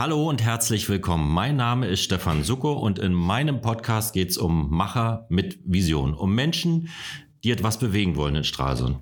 Hallo 0.00 0.28
und 0.28 0.40
herzlich 0.40 0.88
willkommen. 0.88 1.28
Mein 1.28 1.56
Name 1.56 1.88
ist 1.88 2.04
Stefan 2.04 2.44
Sucko 2.44 2.72
und 2.74 3.00
in 3.00 3.12
meinem 3.12 3.60
Podcast 3.60 4.12
geht 4.12 4.30
es 4.30 4.38
um 4.38 4.70
Macher 4.70 5.26
mit 5.28 5.58
Vision, 5.64 6.14
um 6.14 6.36
Menschen, 6.36 6.88
die 7.42 7.50
etwas 7.50 7.80
bewegen 7.80 8.14
wollen 8.14 8.36
in 8.36 8.44
Stralsund. 8.44 9.00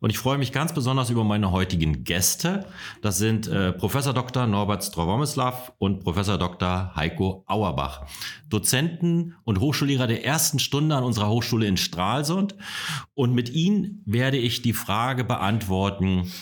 Und 0.00 0.08
ich 0.08 0.16
freue 0.16 0.38
mich 0.38 0.50
ganz 0.50 0.72
besonders 0.72 1.10
über 1.10 1.22
meine 1.22 1.52
heutigen 1.52 2.02
Gäste. 2.02 2.64
Das 3.02 3.18
sind 3.18 3.46
äh, 3.46 3.74
Professor 3.74 4.14
Dr. 4.14 4.46
Norbert 4.46 4.82
Strowomislav 4.82 5.74
und 5.76 6.02
Professor 6.02 6.38
Dr. 6.38 6.96
Heiko 6.96 7.44
Auerbach, 7.46 8.06
Dozenten 8.48 9.34
und 9.44 9.60
Hochschullehrer 9.60 10.06
der 10.06 10.24
ersten 10.24 10.60
Stunde 10.60 10.96
an 10.96 11.04
unserer 11.04 11.28
Hochschule 11.28 11.66
in 11.66 11.76
Stralsund. 11.76 12.54
Und 13.12 13.34
mit 13.34 13.50
ihnen 13.50 14.02
werde 14.06 14.38
ich 14.38 14.62
die 14.62 14.72
Frage 14.72 15.24
beantworten, 15.24 16.32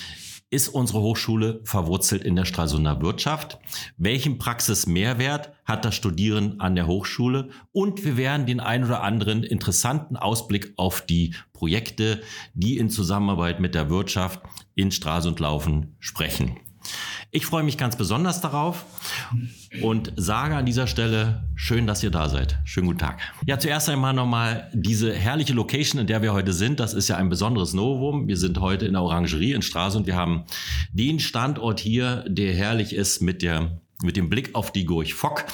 ist 0.57 0.69
unsere 0.69 1.03
Hochschule 1.03 1.61
verwurzelt 1.65 2.25
in 2.25 2.35
der 2.35 2.47
Stralsunder 2.47 3.03
Wirtschaft? 3.03 3.59
Welchen 3.99 4.39
Praxismehrwert 4.39 5.53
hat 5.67 5.85
das 5.85 5.95
Studieren 5.95 6.61
an 6.61 6.75
der 6.75 6.87
Hochschule? 6.87 7.51
Und 7.73 8.07
wir 8.07 8.17
werden 8.17 8.47
den 8.47 8.61
ein 8.61 8.83
oder 8.83 9.03
anderen 9.03 9.45
interessanten 9.45 10.17
Ausblick 10.17 10.73
auf 10.77 11.03
die 11.03 11.35
Projekte, 11.53 12.23
die 12.55 12.79
in 12.79 12.89
Zusammenarbeit 12.89 13.61
mit 13.61 13.75
der 13.75 13.91
Wirtschaft 13.91 14.41
in 14.75 14.91
Stralsund 14.91 15.41
laufen, 15.41 15.95
sprechen. 16.01 16.57
Ich 17.37 17.45
freue 17.45 17.65
mich 17.65 17.77
ganz 17.77 17.97
besonders 17.97 18.41
darauf 18.41 18.87
und 19.83 20.11
sage 20.17 20.57
an 20.57 20.65
dieser 20.65 20.87
Stelle, 20.87 21.45
schön, 21.55 21.87
dass 21.87 22.03
ihr 22.03 22.11
da 22.11 22.31
seid. 22.31 22.59
Schönen 22.65 22.87
guten 22.87 22.99
Tag. 22.99 23.21
Ja, 23.45 23.59
zuerst 23.59 23.91
einmal 23.91 24.15
nochmal 24.15 24.71
diese 24.73 25.13
herrliche 25.13 25.53
Location, 25.53 26.01
in 26.01 26.07
der 26.07 26.23
wir 26.23 26.33
heute 26.33 26.55
sind. 26.55 26.81
Das 26.81 26.95
ist 26.95 27.09
ja 27.09 27.19
ein 27.19 27.29
besonderes 27.29 27.75
Novum. 27.75 28.27
Wir 28.27 28.39
sind 28.39 28.59
heute 28.59 28.87
in 28.87 28.95
der 28.95 29.03
Orangerie 29.03 29.53
in 29.53 29.61
Stralsund. 29.61 30.07
Wir 30.07 30.17
haben 30.17 30.45
den 30.95 31.21
Standort 31.21 31.79
hier, 31.79 32.25
der 32.27 32.55
herrlich 32.55 32.95
ist 32.95 33.21
mit 33.21 33.43
der 33.43 33.83
mit 34.03 34.17
dem 34.17 34.31
Blick 34.31 34.55
auf 34.55 34.73
die 34.73 34.87
Gurch 34.87 35.13
Fock. 35.13 35.45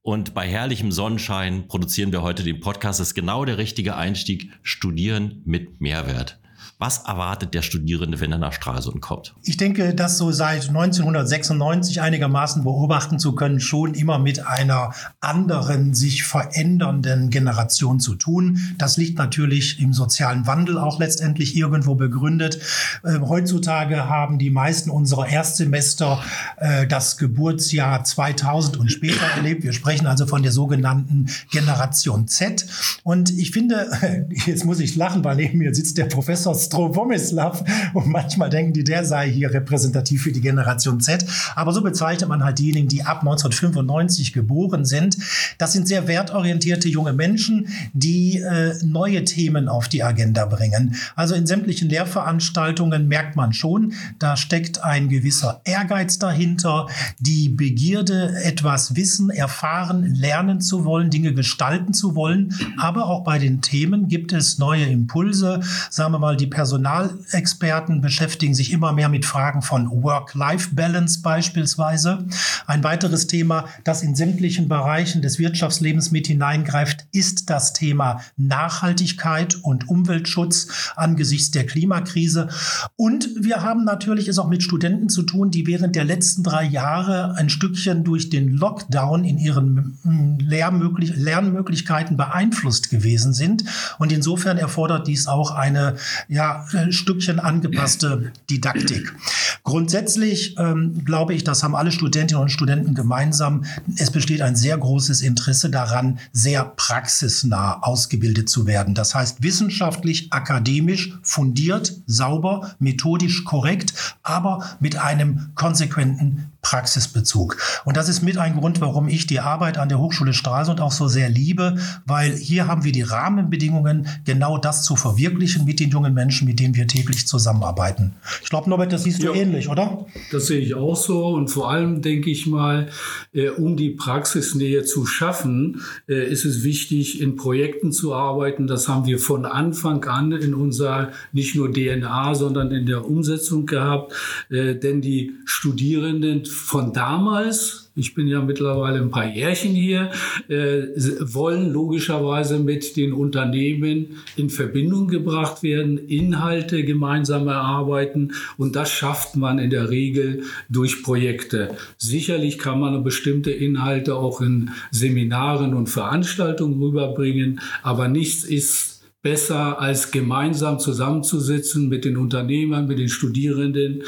Und 0.00 0.32
bei 0.32 0.48
herrlichem 0.48 0.90
Sonnenschein 0.90 1.68
produzieren 1.68 2.12
wir 2.12 2.22
heute 2.22 2.44
den 2.44 2.60
Podcast. 2.60 2.98
Das 2.98 3.08
ist 3.08 3.14
genau 3.14 3.44
der 3.44 3.58
richtige 3.58 3.96
Einstieg. 3.96 4.52
Studieren 4.62 5.42
mit 5.44 5.82
Mehrwert. 5.82 6.38
Was 6.78 6.98
erwartet 6.98 7.54
der 7.54 7.62
Studierende, 7.62 8.20
wenn 8.20 8.32
er 8.32 8.38
nach 8.38 8.52
Stralsund 8.52 9.00
kommt? 9.00 9.34
Ich 9.44 9.56
denke, 9.56 9.94
das 9.94 10.18
so 10.18 10.30
seit 10.32 10.68
1996 10.68 12.00
einigermaßen 12.00 12.64
beobachten 12.64 13.18
zu 13.18 13.34
können, 13.34 13.60
schon 13.60 13.94
immer 13.94 14.18
mit 14.18 14.46
einer 14.46 14.92
anderen, 15.20 15.94
sich 15.94 16.24
verändernden 16.24 17.30
Generation 17.30 18.00
zu 18.00 18.14
tun. 18.14 18.58
Das 18.78 18.96
liegt 18.96 19.18
natürlich 19.18 19.80
im 19.80 19.92
sozialen 19.92 20.46
Wandel 20.46 20.78
auch 20.78 20.98
letztendlich 20.98 21.56
irgendwo 21.56 21.94
begründet. 21.94 22.58
Äh, 23.04 23.20
heutzutage 23.20 24.08
haben 24.08 24.38
die 24.38 24.50
meisten 24.50 24.90
unserer 24.90 25.28
Erstsemester 25.28 26.22
äh, 26.56 26.86
das 26.86 27.16
Geburtsjahr 27.16 28.04
2000 28.04 28.76
und 28.76 28.90
später 28.90 29.24
erlebt. 29.36 29.64
Wir 29.64 29.72
sprechen 29.72 30.06
also 30.06 30.26
von 30.26 30.42
der 30.42 30.52
sogenannten 30.52 31.30
Generation 31.50 32.28
Z. 32.28 32.66
Und 33.02 33.30
ich 33.30 33.50
finde, 33.50 33.88
jetzt 34.46 34.64
muss 34.64 34.80
ich 34.80 34.96
lachen, 34.96 35.24
weil 35.24 35.36
neben 35.36 35.58
mir 35.58 35.74
sitzt 35.74 35.98
der 35.98 36.04
Professor 36.04 36.45
Strowomislav. 36.54 37.64
Und 37.94 38.08
manchmal 38.08 38.50
denken 38.50 38.72
die, 38.72 38.84
der 38.84 39.04
sei 39.04 39.30
hier 39.30 39.52
repräsentativ 39.52 40.22
für 40.22 40.32
die 40.32 40.40
Generation 40.40 41.00
Z. 41.00 41.24
Aber 41.54 41.72
so 41.72 41.82
bezeichnet 41.82 42.28
man 42.28 42.44
halt 42.44 42.58
diejenigen, 42.58 42.88
die 42.88 43.02
ab 43.02 43.20
1995 43.20 44.32
geboren 44.32 44.84
sind. 44.84 45.16
Das 45.58 45.72
sind 45.72 45.88
sehr 45.88 46.08
wertorientierte 46.08 46.88
junge 46.88 47.12
Menschen, 47.12 47.68
die 47.92 48.38
äh, 48.38 48.74
neue 48.84 49.24
Themen 49.24 49.68
auf 49.68 49.88
die 49.88 50.02
Agenda 50.02 50.46
bringen. 50.46 50.96
Also 51.14 51.34
in 51.34 51.46
sämtlichen 51.46 51.88
Lehrveranstaltungen 51.88 53.08
merkt 53.08 53.36
man 53.36 53.52
schon, 53.52 53.94
da 54.18 54.36
steckt 54.36 54.82
ein 54.82 55.08
gewisser 55.08 55.60
Ehrgeiz 55.64 56.18
dahinter, 56.18 56.86
die 57.18 57.48
Begierde, 57.48 58.34
etwas 58.42 58.96
wissen, 58.96 59.30
erfahren, 59.30 60.14
lernen 60.14 60.60
zu 60.60 60.84
wollen, 60.84 61.10
Dinge 61.10 61.34
gestalten 61.34 61.92
zu 61.92 62.14
wollen. 62.14 62.54
Aber 62.78 63.06
auch 63.06 63.24
bei 63.24 63.38
den 63.38 63.60
Themen 63.60 64.08
gibt 64.08 64.32
es 64.32 64.58
neue 64.58 64.84
Impulse. 64.84 65.60
Sagen 65.90 66.12
wir 66.12 66.18
mal, 66.18 66.35
die 66.36 66.46
Personalexperten 66.46 68.00
beschäftigen 68.00 68.54
sich 68.54 68.72
immer 68.72 68.92
mehr 68.92 69.08
mit 69.08 69.24
Fragen 69.24 69.62
von 69.62 69.90
Work-Life-Balance 69.90 71.22
beispielsweise. 71.22 72.26
Ein 72.66 72.84
weiteres 72.84 73.26
Thema, 73.26 73.66
das 73.84 74.02
in 74.02 74.14
sämtlichen 74.14 74.68
Bereichen 74.68 75.22
des 75.22 75.38
Wirtschaftslebens 75.38 76.10
mit 76.10 76.26
hineingreift, 76.26 77.06
ist 77.12 77.50
das 77.50 77.72
Thema 77.72 78.20
Nachhaltigkeit 78.36 79.56
und 79.62 79.88
Umweltschutz 79.88 80.92
angesichts 80.96 81.50
der 81.50 81.66
Klimakrise. 81.66 82.48
Und 82.96 83.28
wir 83.38 83.62
haben 83.62 83.84
natürlich 83.84 84.28
es 84.28 84.38
auch 84.38 84.48
mit 84.48 84.62
Studenten 84.62 85.08
zu 85.08 85.22
tun, 85.22 85.50
die 85.50 85.66
während 85.66 85.96
der 85.96 86.04
letzten 86.04 86.42
drei 86.42 86.64
Jahre 86.64 87.34
ein 87.36 87.48
Stückchen 87.48 88.04
durch 88.04 88.30
den 88.30 88.48
Lockdown 88.48 89.24
in 89.24 89.38
ihren 89.38 89.98
hm, 90.02 90.38
Lernmöglichkeiten 90.38 92.16
beeinflusst 92.16 92.90
gewesen 92.90 93.32
sind. 93.32 93.64
Und 93.98 94.12
insofern 94.12 94.58
erfordert 94.58 95.06
dies 95.06 95.26
auch 95.26 95.50
eine 95.50 95.96
ja, 96.28 96.66
ja, 96.72 96.92
Stückchen 96.92 97.40
angepasste 97.40 98.32
Didaktik. 98.50 99.14
Grundsätzlich 99.62 100.56
ähm, 100.58 101.04
glaube 101.04 101.34
ich, 101.34 101.44
das 101.44 101.62
haben 101.62 101.74
alle 101.74 101.92
Studentinnen 101.92 102.42
und 102.42 102.50
Studenten 102.50 102.94
gemeinsam. 102.94 103.64
Es 103.96 104.10
besteht 104.10 104.42
ein 104.42 104.56
sehr 104.56 104.78
großes 104.78 105.22
Interesse 105.22 105.70
daran, 105.70 106.18
sehr 106.32 106.64
praxisnah 106.64 107.82
ausgebildet 107.82 108.48
zu 108.48 108.66
werden. 108.66 108.94
Das 108.94 109.14
heißt, 109.14 109.42
wissenschaftlich, 109.42 110.32
akademisch, 110.32 111.18
fundiert, 111.22 111.94
sauber, 112.06 112.74
methodisch 112.78 113.44
korrekt, 113.44 113.94
aber 114.22 114.64
mit 114.80 114.96
einem 114.96 115.50
konsequenten 115.54 116.50
Praxisbezug. 116.66 117.58
Und 117.84 117.96
das 117.96 118.08
ist 118.08 118.22
mit 118.22 118.38
ein 118.38 118.56
Grund, 118.56 118.80
warum 118.80 119.08
ich 119.08 119.28
die 119.28 119.38
Arbeit 119.38 119.78
an 119.78 119.88
der 119.88 120.00
Hochschule 120.00 120.32
Stralsund 120.32 120.80
auch 120.80 120.90
so 120.90 121.06
sehr 121.06 121.28
liebe, 121.28 121.76
weil 122.06 122.34
hier 122.36 122.66
haben 122.66 122.82
wir 122.82 122.90
die 122.90 123.02
Rahmenbedingungen, 123.02 124.08
genau 124.24 124.58
das 124.58 124.82
zu 124.82 124.96
verwirklichen 124.96 125.64
mit 125.64 125.78
den 125.78 125.90
jungen 125.90 126.12
Menschen, 126.16 126.48
mit 126.48 126.58
denen 126.58 126.74
wir 126.74 126.88
täglich 126.88 127.28
zusammenarbeiten. 127.28 128.14
Ich 128.42 128.50
glaube, 128.50 128.68
Norbert, 128.68 128.92
das 128.92 129.04
siehst 129.04 129.22
du 129.22 129.26
ja, 129.26 129.34
ähnlich, 129.34 129.68
oder? 129.68 130.06
Das 130.32 130.48
sehe 130.48 130.58
ich 130.58 130.74
auch 130.74 130.96
so. 130.96 131.28
Und 131.28 131.48
vor 131.48 131.70
allem 131.70 132.02
denke 132.02 132.30
ich 132.30 132.48
mal, 132.48 132.88
äh, 133.32 133.50
um 133.50 133.76
die 133.76 133.90
Praxisnähe 133.90 134.82
zu 134.82 135.06
schaffen, 135.06 135.82
äh, 136.08 136.28
ist 136.28 136.44
es 136.44 136.64
wichtig, 136.64 137.20
in 137.20 137.36
Projekten 137.36 137.92
zu 137.92 138.14
arbeiten. 138.14 138.66
Das 138.66 138.88
haben 138.88 139.06
wir 139.06 139.20
von 139.20 139.44
Anfang 139.44 140.02
an 140.04 140.32
in 140.32 140.54
unserer 140.54 141.12
nicht 141.32 141.54
nur 141.54 141.72
DNA, 141.72 142.34
sondern 142.34 142.72
in 142.72 142.86
der 142.86 143.06
Umsetzung 143.06 143.66
gehabt. 143.66 144.12
Äh, 144.50 144.74
denn 144.74 145.00
die 145.00 145.34
Studierenden 145.44 146.44
von 146.46 146.92
damals, 146.92 147.85
ich 147.96 148.14
bin 148.14 148.28
ja 148.28 148.42
mittlerweile 148.42 149.00
ein 149.00 149.10
paar 149.10 149.28
Jährchen 149.28 149.72
hier, 149.72 150.10
äh, 150.48 150.82
wollen 151.20 151.72
logischerweise 151.72 152.58
mit 152.58 152.96
den 152.96 153.12
Unternehmen 153.12 154.18
in 154.36 154.50
Verbindung 154.50 155.08
gebracht 155.08 155.62
werden, 155.62 155.98
Inhalte 155.98 156.84
gemeinsam 156.84 157.48
erarbeiten 157.48 158.32
und 158.58 158.76
das 158.76 158.90
schafft 158.90 159.36
man 159.36 159.58
in 159.58 159.70
der 159.70 159.90
Regel 159.90 160.42
durch 160.68 161.02
Projekte. 161.02 161.74
Sicherlich 161.96 162.58
kann 162.58 162.80
man 162.80 163.02
bestimmte 163.02 163.50
Inhalte 163.50 164.14
auch 164.14 164.40
in 164.40 164.70
Seminaren 164.90 165.74
und 165.74 165.88
Veranstaltungen 165.88 166.80
rüberbringen, 166.80 167.60
aber 167.82 168.08
nichts 168.08 168.44
ist 168.44 168.96
besser 169.22 169.80
als 169.80 170.12
gemeinsam 170.12 170.78
zusammenzusitzen 170.78 171.88
mit 171.88 172.04
den 172.04 172.16
Unternehmern, 172.16 172.86
mit 172.86 172.98
den 172.98 173.08
Studierenden, 173.08 174.04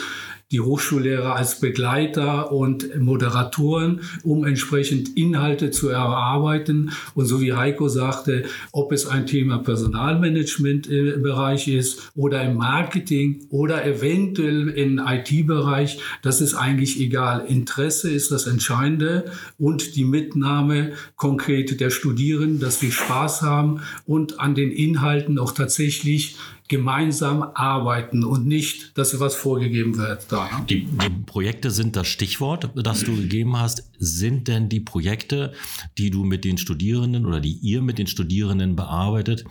die 0.50 0.60
Hochschullehrer 0.60 1.36
als 1.36 1.60
Begleiter 1.60 2.52
und 2.52 2.98
Moderatoren, 2.98 4.00
um 4.22 4.46
entsprechend 4.46 5.14
Inhalte 5.14 5.70
zu 5.70 5.90
erarbeiten. 5.90 6.90
Und 7.14 7.26
so 7.26 7.42
wie 7.42 7.52
Heiko 7.52 7.88
sagte, 7.88 8.44
ob 8.72 8.92
es 8.92 9.06
ein 9.06 9.26
Thema 9.26 9.58
Personalmanagement 9.58 10.86
im 10.86 11.22
Bereich 11.22 11.68
ist 11.68 12.12
oder 12.14 12.42
im 12.44 12.56
Marketing 12.56 13.46
oder 13.50 13.84
eventuell 13.84 14.68
im 14.68 14.98
IT-Bereich, 14.98 15.98
das 16.22 16.40
ist 16.40 16.54
eigentlich 16.54 16.98
egal. 16.98 17.44
Interesse 17.46 18.10
ist 18.10 18.30
das 18.30 18.46
Entscheidende 18.46 19.30
und 19.58 19.96
die 19.96 20.04
Mitnahme 20.04 20.92
konkret 21.16 21.78
der 21.78 21.90
Studierenden, 21.90 22.58
dass 22.58 22.80
wir 22.80 22.90
Spaß 22.90 23.42
haben 23.42 23.80
und 24.06 24.40
an 24.40 24.54
den 24.54 24.70
Inhalten 24.70 25.38
auch 25.38 25.52
tatsächlich 25.52 26.36
gemeinsam 26.68 27.42
arbeiten 27.54 28.24
und 28.24 28.46
nicht, 28.46 28.96
dass 28.96 29.18
was 29.18 29.34
vorgegeben 29.34 29.96
wird. 29.96 30.26
Da, 30.30 30.48
die, 30.68 30.84
die, 30.84 31.10
Projekte 31.26 31.70
sind 31.70 31.96
das 31.96 32.06
Stichwort, 32.06 32.70
das 32.74 33.04
du 33.04 33.16
gegeben 33.16 33.58
hast. 33.58 33.90
Sind 33.98 34.48
denn 34.48 34.68
die 34.68 34.80
Projekte, 34.80 35.52
die 35.96 36.10
du 36.10 36.24
mit 36.24 36.44
den 36.44 36.58
Studierenden 36.58 37.26
oder 37.26 37.40
die 37.40 37.54
ihr 37.54 37.82
mit 37.82 37.98
den 37.98 38.06
Studierenden 38.06 38.76
bearbeitet, 38.76 39.44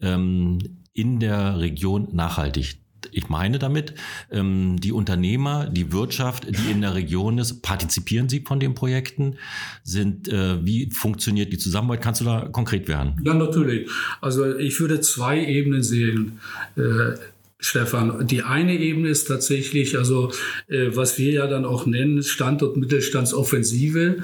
ähm, 0.00 0.58
in 0.92 1.20
der 1.20 1.58
Region 1.58 2.08
nachhaltig? 2.12 2.83
Ich 3.14 3.28
meine 3.28 3.58
damit, 3.58 3.94
ähm, 4.30 4.76
die 4.80 4.92
Unternehmer, 4.92 5.66
die 5.66 5.92
Wirtschaft, 5.92 6.46
die 6.48 6.70
in 6.70 6.80
der 6.80 6.94
Region 6.94 7.38
ist, 7.38 7.62
partizipieren 7.62 8.28
sie 8.28 8.40
von 8.40 8.60
den 8.60 8.74
Projekten? 8.74 9.36
Sind, 9.82 10.28
äh, 10.28 10.64
wie 10.64 10.90
funktioniert 10.90 11.52
die 11.52 11.58
Zusammenarbeit? 11.58 12.02
Kannst 12.02 12.20
du 12.20 12.24
da 12.24 12.48
konkret 12.50 12.88
werden? 12.88 13.20
Ja, 13.24 13.34
natürlich. 13.34 13.88
Also 14.20 14.56
ich 14.56 14.78
würde 14.80 15.00
zwei 15.00 15.44
Ebenen 15.44 15.82
sehen. 15.82 16.40
Äh, 16.76 17.16
Stefan. 17.60 18.26
Die 18.26 18.42
eine 18.42 18.76
Ebene 18.76 19.08
ist 19.08 19.24
tatsächlich, 19.24 19.96
also 19.96 20.30
äh, 20.68 20.88
was 20.90 21.18
wir 21.18 21.32
ja 21.32 21.46
dann 21.46 21.64
auch 21.64 21.86
nennen, 21.86 22.22
Standort 22.22 22.76
Mittelstandsoffensive, 22.76 24.18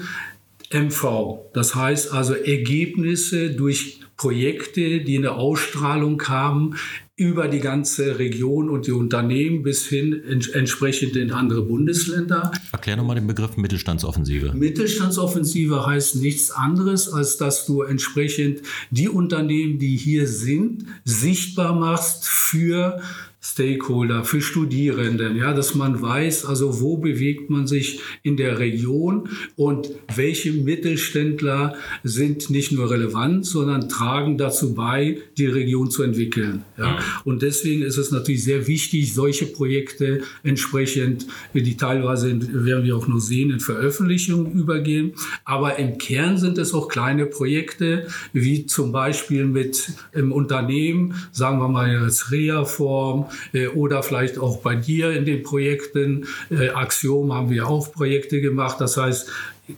MV. 0.71 1.49
Das 1.53 1.73
heißt 1.73 2.13
also 2.13 2.35
Ergebnisse 2.35 3.49
durch 3.49 3.99
Projekte, 4.15 5.01
die 5.01 5.17
eine 5.17 5.31
Ausstrahlung 5.31 6.21
haben 6.27 6.75
über 7.21 7.47
die 7.47 7.59
ganze 7.59 8.17
Region 8.17 8.67
und 8.67 8.87
die 8.87 8.91
Unternehmen 8.93 9.61
bis 9.61 9.85
hin 9.85 10.23
entsprechend 10.53 11.15
in 11.15 11.31
andere 11.31 11.61
Bundesländer. 11.61 12.51
Erklär 12.71 12.95
nochmal 12.95 13.15
den 13.15 13.27
Begriff 13.27 13.57
Mittelstandsoffensive. 13.57 14.53
Mittelstandsoffensive 14.55 15.85
heißt 15.85 16.15
nichts 16.15 16.49
anderes, 16.49 17.13
als 17.13 17.37
dass 17.37 17.67
du 17.67 17.83
entsprechend 17.83 18.63
die 18.89 19.07
Unternehmen, 19.07 19.77
die 19.77 19.97
hier 19.97 20.27
sind, 20.27 20.85
sichtbar 21.05 21.75
machst 21.75 22.27
für 22.27 22.99
Stakeholder, 23.43 24.23
für 24.23 24.39
Studierenden, 24.39 25.35
ja, 25.35 25.53
dass 25.53 25.73
man 25.73 25.99
weiß, 25.99 26.45
also 26.45 26.79
wo 26.79 26.97
bewegt 26.97 27.49
man 27.49 27.65
sich 27.65 27.99
in 28.21 28.37
der 28.37 28.59
Region 28.59 29.29
und 29.55 29.89
welche 30.15 30.51
Mittelständler 30.51 31.73
sind 32.03 32.51
nicht 32.51 32.71
nur 32.71 32.91
relevant, 32.91 33.47
sondern 33.47 33.89
tragen 33.89 34.37
dazu 34.37 34.75
bei, 34.75 35.17
die 35.39 35.47
Region 35.47 35.89
zu 35.89 36.03
entwickeln. 36.03 36.63
Ja. 36.77 36.99
Und 37.23 37.41
deswegen 37.41 37.81
ist 37.81 37.97
es 37.97 38.11
natürlich 38.11 38.43
sehr 38.43 38.67
wichtig, 38.67 39.11
solche 39.13 39.47
Projekte 39.47 40.21
entsprechend, 40.43 41.25
die 41.55 41.77
teilweise 41.77 42.39
werden 42.63 42.85
wir 42.85 42.95
auch 42.95 43.07
nur 43.07 43.21
sehen, 43.21 43.49
in 43.49 43.59
Veröffentlichungen 43.59 44.51
übergehen. 44.51 45.13
Aber 45.45 45.79
im 45.79 45.97
Kern 45.97 46.37
sind 46.37 46.59
es 46.59 46.75
auch 46.75 46.87
kleine 46.87 47.25
Projekte, 47.25 48.05
wie 48.33 48.67
zum 48.67 48.91
Beispiel 48.91 49.45
mit 49.45 49.91
im 50.11 50.31
Unternehmen, 50.31 51.15
sagen 51.31 51.57
wir 51.59 51.67
mal 51.67 51.97
als 51.97 52.31
Reha-Form, 52.31 53.30
oder 53.75 54.03
vielleicht 54.03 54.37
auch 54.37 54.57
bei 54.57 54.75
dir 54.75 55.11
in 55.11 55.25
den 55.25 55.43
Projekten. 55.43 56.27
Äh, 56.49 56.69
Axiom 56.69 57.33
haben 57.33 57.49
wir 57.49 57.67
auch 57.67 57.91
Projekte 57.91 58.41
gemacht. 58.41 58.77
Das 58.79 58.97
heißt, 58.97 59.31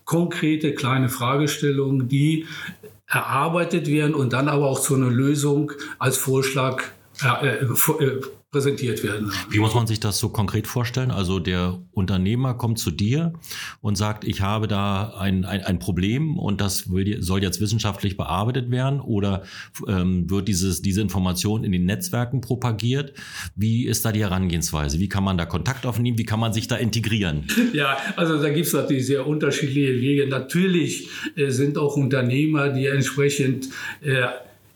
konkrete 0.06 0.74
kleine 0.74 1.10
Fragestellungen, 1.10 2.08
die 2.08 2.46
erarbeitet 3.08 3.88
werden 3.88 4.16
und 4.16 4.34
dann 4.34 4.48
aber 4.48 4.68
auch 4.68 4.80
zu 4.80 4.96
einer 4.96 5.10
Lösung 5.10 5.72
als 6.00 6.18
Vorschlag 6.18 6.84
äh, 7.24 7.64
äh, 7.64 8.22
präsentiert 8.54 9.04
werden. 9.04 9.32
Wie 9.50 9.60
muss 9.60 9.74
man 9.74 9.88
sich 9.88 10.00
das 10.00 10.20
so 10.20 10.30
konkret 10.30 10.68
vorstellen? 10.68 11.12
Also 11.12 11.40
der 11.40 11.82
Unternehmer 11.92 12.54
kommt 12.54 12.78
zu 12.78 12.92
dir 12.92 13.34
und 13.82 13.98
sagt, 13.98 14.24
ich 14.24 14.42
habe 14.42 14.68
da 14.68 15.16
ein, 15.18 15.44
ein, 15.44 15.64
ein 15.64 15.80
Problem 15.80 16.38
und 16.38 16.62
das 16.62 16.92
will, 16.92 17.22
soll 17.22 17.42
jetzt 17.42 17.60
wissenschaftlich 17.60 18.16
bearbeitet 18.16 18.70
werden 18.70 19.00
oder 19.00 19.44
ähm, 19.88 20.30
wird 20.30 20.48
dieses, 20.48 20.84
diese 20.84 21.02
Information 21.02 21.64
in 21.64 21.72
den 21.72 21.86
Netzwerken 21.86 22.42
propagiert? 22.42 23.14
Wie 23.56 23.88
ist 23.88 24.06
da 24.06 24.12
die 24.12 24.22
Herangehensweise? 24.22 25.00
Wie 25.00 25.10
kann 25.10 25.24
man 25.24 25.38
da 25.38 25.46
Kontakt 25.46 25.86
aufnehmen? 25.88 26.20
Wie 26.20 26.26
kann 26.26 26.40
man 26.40 26.54
sich 26.54 26.68
da 26.68 26.76
integrieren? 26.76 27.48
Ja, 27.74 27.98
also 28.18 28.40
da 28.40 28.50
gibt 28.50 28.68
es 28.68 28.74
natürlich 28.74 29.08
sehr 29.08 29.26
unterschiedliche 29.26 30.00
Wege. 30.00 30.28
Natürlich 30.28 31.10
äh, 31.36 31.50
sind 31.50 31.78
auch 31.80 31.98
Unternehmer, 31.98 32.70
die 32.70 32.86
entsprechend 32.86 33.70
äh, 34.02 34.28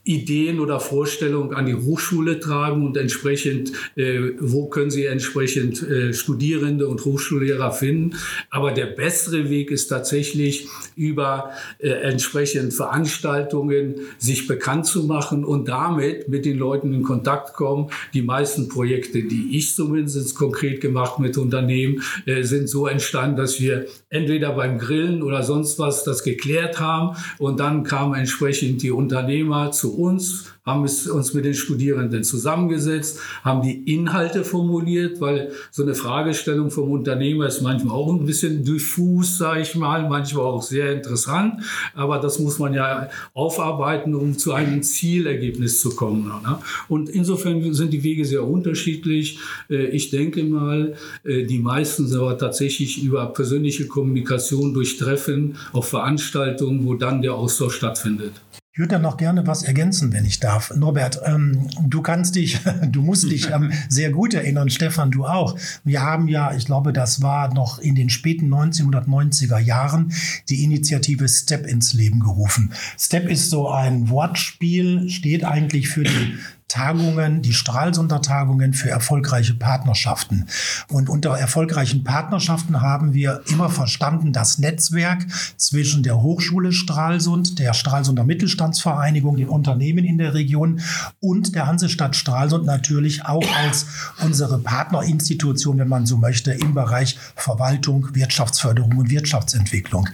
Ideen 0.08 0.60
oder 0.60 0.80
Vorstellungen 0.80 1.54
an 1.54 1.66
die 1.66 1.76
Hochschule 1.76 2.40
tragen 2.40 2.86
und 2.86 2.98
entsprechend, 2.98 3.72
äh, 3.96 4.32
wo 4.40 4.68
können 4.68 4.90
sie 4.90 5.06
entsprechend 5.06 5.84
äh, 5.84 6.14
Studierende 6.14 6.88
und 6.88 7.04
Hochschullehrer 7.04 7.72
finden. 7.72 8.16
Aber 8.50 8.72
der 8.72 8.86
bessere 8.86 9.50
Weg 9.50 9.72
ist 9.72 9.88
tatsächlich 9.88 10.68
über 10.96 11.52
äh, 11.80 11.90
entsprechend 11.90 12.74
Veranstaltungen 12.74 13.96
sich 14.18 14.48
bekannt 14.48 14.86
zu 14.86 15.04
machen 15.04 15.44
und 15.44 15.68
damit 15.68 16.30
mit 16.30 16.46
den 16.46 16.58
Leuten 16.58 16.94
in 16.94 17.04
Kontakt 17.04 17.54
kommen. 17.54 17.90
Die 18.14 18.22
meisten 18.22 18.70
Projekte, 18.70 19.24
die 19.24 19.58
ich 19.58 19.76
zumindest 19.76 20.36
konkret 20.36 20.82
gemacht 20.82 21.20
mit 21.20 21.38
Unternehmen, 21.38 22.02
äh, 22.26 22.44
sind 22.44 22.70
so 22.70 22.88
entstanden, 22.88 23.38
dass 23.38 23.60
wir 23.60 23.88
entweder 24.10 24.54
beim 24.54 24.80
Grillen 24.80 25.22
oder 25.22 25.44
sonst 25.44 25.80
was 25.80 26.04
das 26.04 26.24
geklärt 26.24 26.80
haben 26.80 27.18
und 27.40 27.60
dann 27.60 27.84
kamen 27.84 28.14
entsprechend 28.14 28.82
die 28.82 28.92
Unternehmer 28.92 29.72
zu 29.72 29.97
uns 29.98 30.46
haben 30.68 30.82
uns 30.82 31.34
mit 31.34 31.46
den 31.46 31.54
Studierenden 31.54 32.26
zusammengesetzt, 32.26 33.20
haben 33.44 33.62
die 33.62 33.94
Inhalte 33.94 34.44
formuliert, 34.44 35.22
weil 35.22 35.52
so 35.72 35.82
eine 35.82 35.96
Fragestellung 35.96 36.72
vom 36.72 36.92
Unternehmer 36.92 37.48
ist 37.48 37.62
manchmal 37.62 37.96
auch 37.96 38.12
ein 38.12 38.26
bisschen 38.26 38.66
diffus, 38.66 39.38
sage 39.38 39.62
ich 39.62 39.76
mal, 39.76 40.08
manchmal 40.10 40.44
auch 40.44 40.62
sehr 40.62 40.92
interessant, 40.92 41.64
aber 41.96 42.20
das 42.20 42.40
muss 42.40 42.60
man 42.60 42.74
ja 42.74 43.10
aufarbeiten, 43.34 44.14
um 44.14 44.38
zu 44.38 44.54
einem 44.54 44.84
Zielergebnis 44.84 45.80
zu 45.80 45.96
kommen. 45.96 46.28
Ne? 46.28 46.60
Und 46.90 47.08
insofern 47.08 47.74
sind 47.74 47.94
die 47.94 48.04
Wege 48.04 48.26
sehr 48.26 48.46
unterschiedlich. 48.46 49.40
Äh, 49.70 49.88
ich 49.88 50.10
denke 50.10 50.44
mal, 50.44 50.96
äh, 51.24 51.44
die 51.44 51.60
meisten 51.60 52.08
sind 52.08 52.20
aber 52.20 52.38
tatsächlich 52.38 53.02
über 53.02 53.28
persönliche 53.28 53.88
Kommunikation 53.88 54.74
durch 54.74 54.98
Treffen 54.98 55.56
auf 55.72 55.88
Veranstaltungen, 55.88 56.86
wo 56.86 56.96
dann 56.96 57.22
der 57.22 57.36
Austausch 57.36 57.76
stattfindet. 57.76 58.34
Ich 58.78 58.80
würde 58.80 58.98
da 58.98 59.00
noch 59.00 59.18
gerne 59.18 59.48
was 59.48 59.64
ergänzen, 59.64 60.14
wenn 60.14 60.24
ich 60.24 60.40
darf. 60.40 60.72
Norbert, 60.76 61.20
ähm, 61.26 61.68
du 61.82 62.04
kannst 62.04 62.36
dich, 62.36 62.60
du 62.92 63.02
musst 63.02 63.24
dich 63.24 63.50
ähm, 63.50 63.72
sehr 63.90 64.12
gut 64.12 64.36
erinnern, 64.36 64.70
Stefan, 64.70 65.10
du 65.10 65.26
auch. 65.26 65.58
Wir 65.84 66.04
haben 66.04 66.28
ja, 66.28 66.54
ich 66.54 66.66
glaube, 66.66 66.94
das 66.94 67.24
war 67.24 67.52
noch 67.52 67.80
in 67.80 67.96
den 67.96 68.12
späten 68.12 68.54
1990er 68.54 69.58
Jahren, 69.58 70.14
die 70.50 70.64
Initiative 70.64 71.28
STEP 71.28 71.66
ins 71.66 71.94
Leben 71.94 72.20
gerufen. 72.20 72.72
STEP 73.00 73.32
ist 73.32 73.50
so 73.50 73.68
ein 73.68 74.10
Wortspiel, 74.10 75.10
steht 75.10 75.44
eigentlich 75.44 75.90
für 75.90 76.04
die 76.04 76.38
Tagungen, 76.68 77.42
die 77.42 77.54
Stralsunder-Tagungen 77.54 78.74
für 78.74 78.90
erfolgreiche 78.90 79.54
Partnerschaften. 79.54 80.48
Und 80.90 81.08
unter 81.08 81.38
erfolgreichen 81.38 82.04
Partnerschaften 82.04 82.82
haben 82.82 83.14
wir 83.14 83.42
immer 83.48 83.70
verstanden, 83.70 84.34
das 84.34 84.58
Netzwerk 84.58 85.26
zwischen 85.56 86.04
der 86.04 86.22
Hochschule 86.22 86.74
Stralsund, 86.74 87.58
der 87.60 87.74
Stralsunder 87.74 88.26
Mittelstandsvereinigung, 88.26 89.38
den 89.38 89.48
Unternehmen 89.48 90.04
in 90.04 90.18
der 90.18 90.34
Region 90.34 90.82
und 91.22 91.56
der 91.56 91.68
Hansestadt 91.68 92.18
Stralsund 92.18 92.66
natürlich 92.66 93.26
auch 93.26 93.46
als 93.64 93.86
unsere 94.22 94.60
Partnerinstitution, 94.60 95.78
wenn 95.78 95.88
man 95.88 96.06
so 96.06 96.18
möchte, 96.18 96.52
im 96.52 96.74
Bereich 96.74 97.18
Verwaltung, 97.36 98.14
Wirtschaftsförderung 98.14 98.98
und 98.98 99.10
Wirtschaftsentwicklung. 99.10 100.10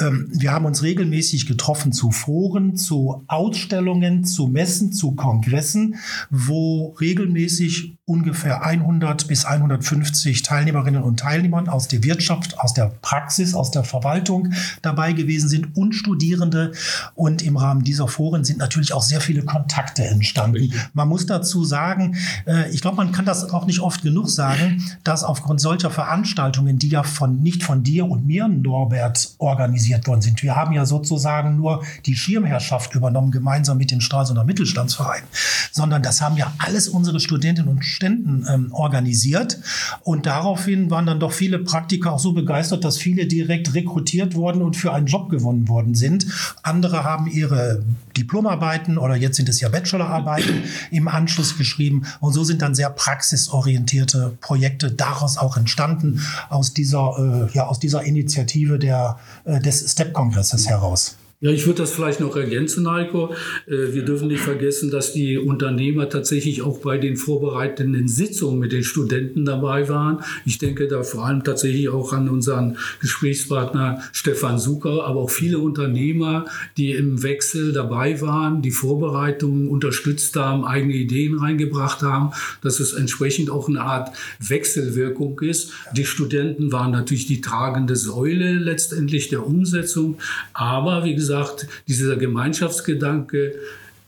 Ähm, 0.00 0.30
wir 0.32 0.52
haben 0.52 0.64
uns 0.64 0.82
regelmäßig 0.82 1.46
getroffen 1.46 1.92
zu 1.92 2.10
Foren, 2.10 2.76
zu 2.76 3.24
Ausstellungen, 3.26 4.24
zu 4.24 4.46
Messen, 4.46 4.92
zu 4.92 5.12
Kongressen 5.12 5.81
Wo 6.30 6.90
regelmäßig 7.00 7.96
ungefähr 8.04 8.64
100 8.64 9.28
bis 9.28 9.44
150 9.44 10.42
Teilnehmerinnen 10.42 11.04
und 11.04 11.20
Teilnehmer 11.20 11.72
aus 11.72 11.86
der 11.86 12.02
Wirtschaft, 12.02 12.58
aus 12.58 12.74
der 12.74 12.92
Praxis, 13.00 13.54
aus 13.54 13.70
der 13.70 13.84
Verwaltung 13.84 14.52
dabei 14.82 15.12
gewesen 15.12 15.48
sind 15.48 15.76
und 15.76 15.92
Studierende. 15.92 16.72
Und 17.14 17.42
im 17.42 17.56
Rahmen 17.56 17.84
dieser 17.84 18.08
Foren 18.08 18.44
sind 18.44 18.58
natürlich 18.58 18.92
auch 18.92 19.04
sehr 19.04 19.20
viele 19.20 19.44
Kontakte 19.44 20.02
entstanden. 20.04 20.72
Man 20.94 21.08
muss 21.08 21.26
dazu 21.26 21.64
sagen, 21.64 22.16
äh, 22.44 22.68
ich 22.70 22.80
glaube, 22.80 22.96
man 22.96 23.12
kann 23.12 23.24
das 23.24 23.50
auch 23.50 23.66
nicht 23.66 23.78
oft 23.78 24.02
genug 24.02 24.28
sagen, 24.30 24.82
dass 25.04 25.22
aufgrund 25.22 25.60
solcher 25.60 25.90
Veranstaltungen, 25.90 26.80
die 26.80 26.88
ja 26.88 27.04
von, 27.04 27.40
nicht 27.40 27.62
von 27.62 27.84
dir 27.84 28.06
und 28.06 28.26
mir, 28.26 28.48
Norbert, 28.48 29.36
organisiert 29.38 30.08
worden 30.08 30.22
sind, 30.22 30.42
wir 30.42 30.56
haben 30.56 30.72
ja 30.72 30.86
sozusagen 30.86 31.54
nur 31.56 31.84
die 32.04 32.16
Schirmherrschaft 32.16 32.96
übernommen, 32.96 33.30
gemeinsam 33.30 33.78
mit 33.78 33.92
dem 33.92 34.00
Stralsunder 34.00 34.42
Mittelstandsverein, 34.42 35.22
sondern 35.70 36.02
das 36.02 36.20
haben 36.20 36.36
ja 36.36 36.52
alles 36.58 36.88
unsere 36.88 37.20
Studentinnen 37.20 37.70
und 37.70 37.91
Ständen 37.92 38.46
ähm, 38.48 38.72
organisiert. 38.72 39.58
Und 40.02 40.26
daraufhin 40.26 40.90
waren 40.90 41.06
dann 41.06 41.20
doch 41.20 41.32
viele 41.32 41.58
Praktiker 41.58 42.12
auch 42.12 42.18
so 42.18 42.32
begeistert, 42.32 42.84
dass 42.84 42.98
viele 42.98 43.26
direkt 43.26 43.74
rekrutiert 43.74 44.34
wurden 44.34 44.62
und 44.62 44.76
für 44.76 44.92
einen 44.92 45.06
Job 45.06 45.28
gewonnen 45.30 45.68
worden 45.68 45.94
sind. 45.94 46.26
Andere 46.62 47.04
haben 47.04 47.26
ihre 47.26 47.84
Diplomarbeiten 48.16 48.98
oder 48.98 49.16
jetzt 49.16 49.36
sind 49.36 49.48
es 49.48 49.60
ja 49.60 49.68
Bachelorarbeiten 49.68 50.64
im 50.90 51.08
Anschluss 51.08 51.56
geschrieben. 51.56 52.04
Und 52.20 52.32
so 52.32 52.44
sind 52.44 52.62
dann 52.62 52.74
sehr 52.74 52.90
praxisorientierte 52.90 54.36
Projekte 54.40 54.90
daraus 54.90 55.38
auch 55.38 55.56
entstanden, 55.56 56.20
aus 56.48 56.74
dieser, 56.74 57.48
äh, 57.50 57.54
ja, 57.54 57.66
aus 57.66 57.78
dieser 57.78 58.02
Initiative 58.02 58.78
der, 58.78 59.18
äh, 59.44 59.60
des 59.60 59.90
STEP-Kongresses 59.90 60.68
heraus. 60.68 61.16
Ja, 61.42 61.50
ich 61.50 61.66
würde 61.66 61.78
das 61.78 61.90
vielleicht 61.90 62.20
noch 62.20 62.36
ergänzen, 62.36 62.88
Heiko. 62.88 63.34
Äh, 63.66 63.92
wir 63.92 64.04
dürfen 64.04 64.28
nicht 64.28 64.42
vergessen, 64.42 64.92
dass 64.92 65.12
die 65.12 65.38
Unternehmer 65.38 66.08
tatsächlich 66.08 66.62
auch 66.62 66.78
bei 66.78 66.98
den 66.98 67.16
vorbereitenden 67.16 68.06
Sitzungen 68.06 68.60
mit 68.60 68.70
den 68.70 68.84
Studenten 68.84 69.44
dabei 69.44 69.88
waren. 69.88 70.22
Ich 70.46 70.58
denke 70.58 70.86
da 70.86 71.02
vor 71.02 71.26
allem 71.26 71.42
tatsächlich 71.42 71.88
auch 71.88 72.12
an 72.12 72.28
unseren 72.28 72.76
Gesprächspartner 73.00 74.02
Stefan 74.12 74.60
Suker, 74.60 75.04
aber 75.04 75.18
auch 75.18 75.30
viele 75.30 75.58
Unternehmer, 75.58 76.44
die 76.76 76.92
im 76.92 77.24
Wechsel 77.24 77.72
dabei 77.72 78.20
waren, 78.20 78.62
die 78.62 78.70
Vorbereitungen 78.70 79.66
unterstützt 79.66 80.36
haben, 80.36 80.64
eigene 80.64 80.94
Ideen 80.94 81.36
reingebracht 81.36 82.02
haben, 82.02 82.30
dass 82.60 82.78
es 82.78 82.92
entsprechend 82.92 83.50
auch 83.50 83.68
eine 83.68 83.80
Art 83.80 84.16
Wechselwirkung 84.38 85.40
ist. 85.40 85.72
Die 85.96 86.04
Studenten 86.04 86.70
waren 86.70 86.92
natürlich 86.92 87.26
die 87.26 87.40
tragende 87.40 87.96
Säule 87.96 88.52
letztendlich 88.60 89.28
der 89.28 89.44
Umsetzung, 89.44 90.18
aber 90.52 91.04
wie 91.04 91.16
gesagt, 91.16 91.31
gesagt, 91.32 91.66
dieser 91.88 92.16
Gemeinschaftsgedanke, 92.16 93.54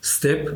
Step 0.02 0.54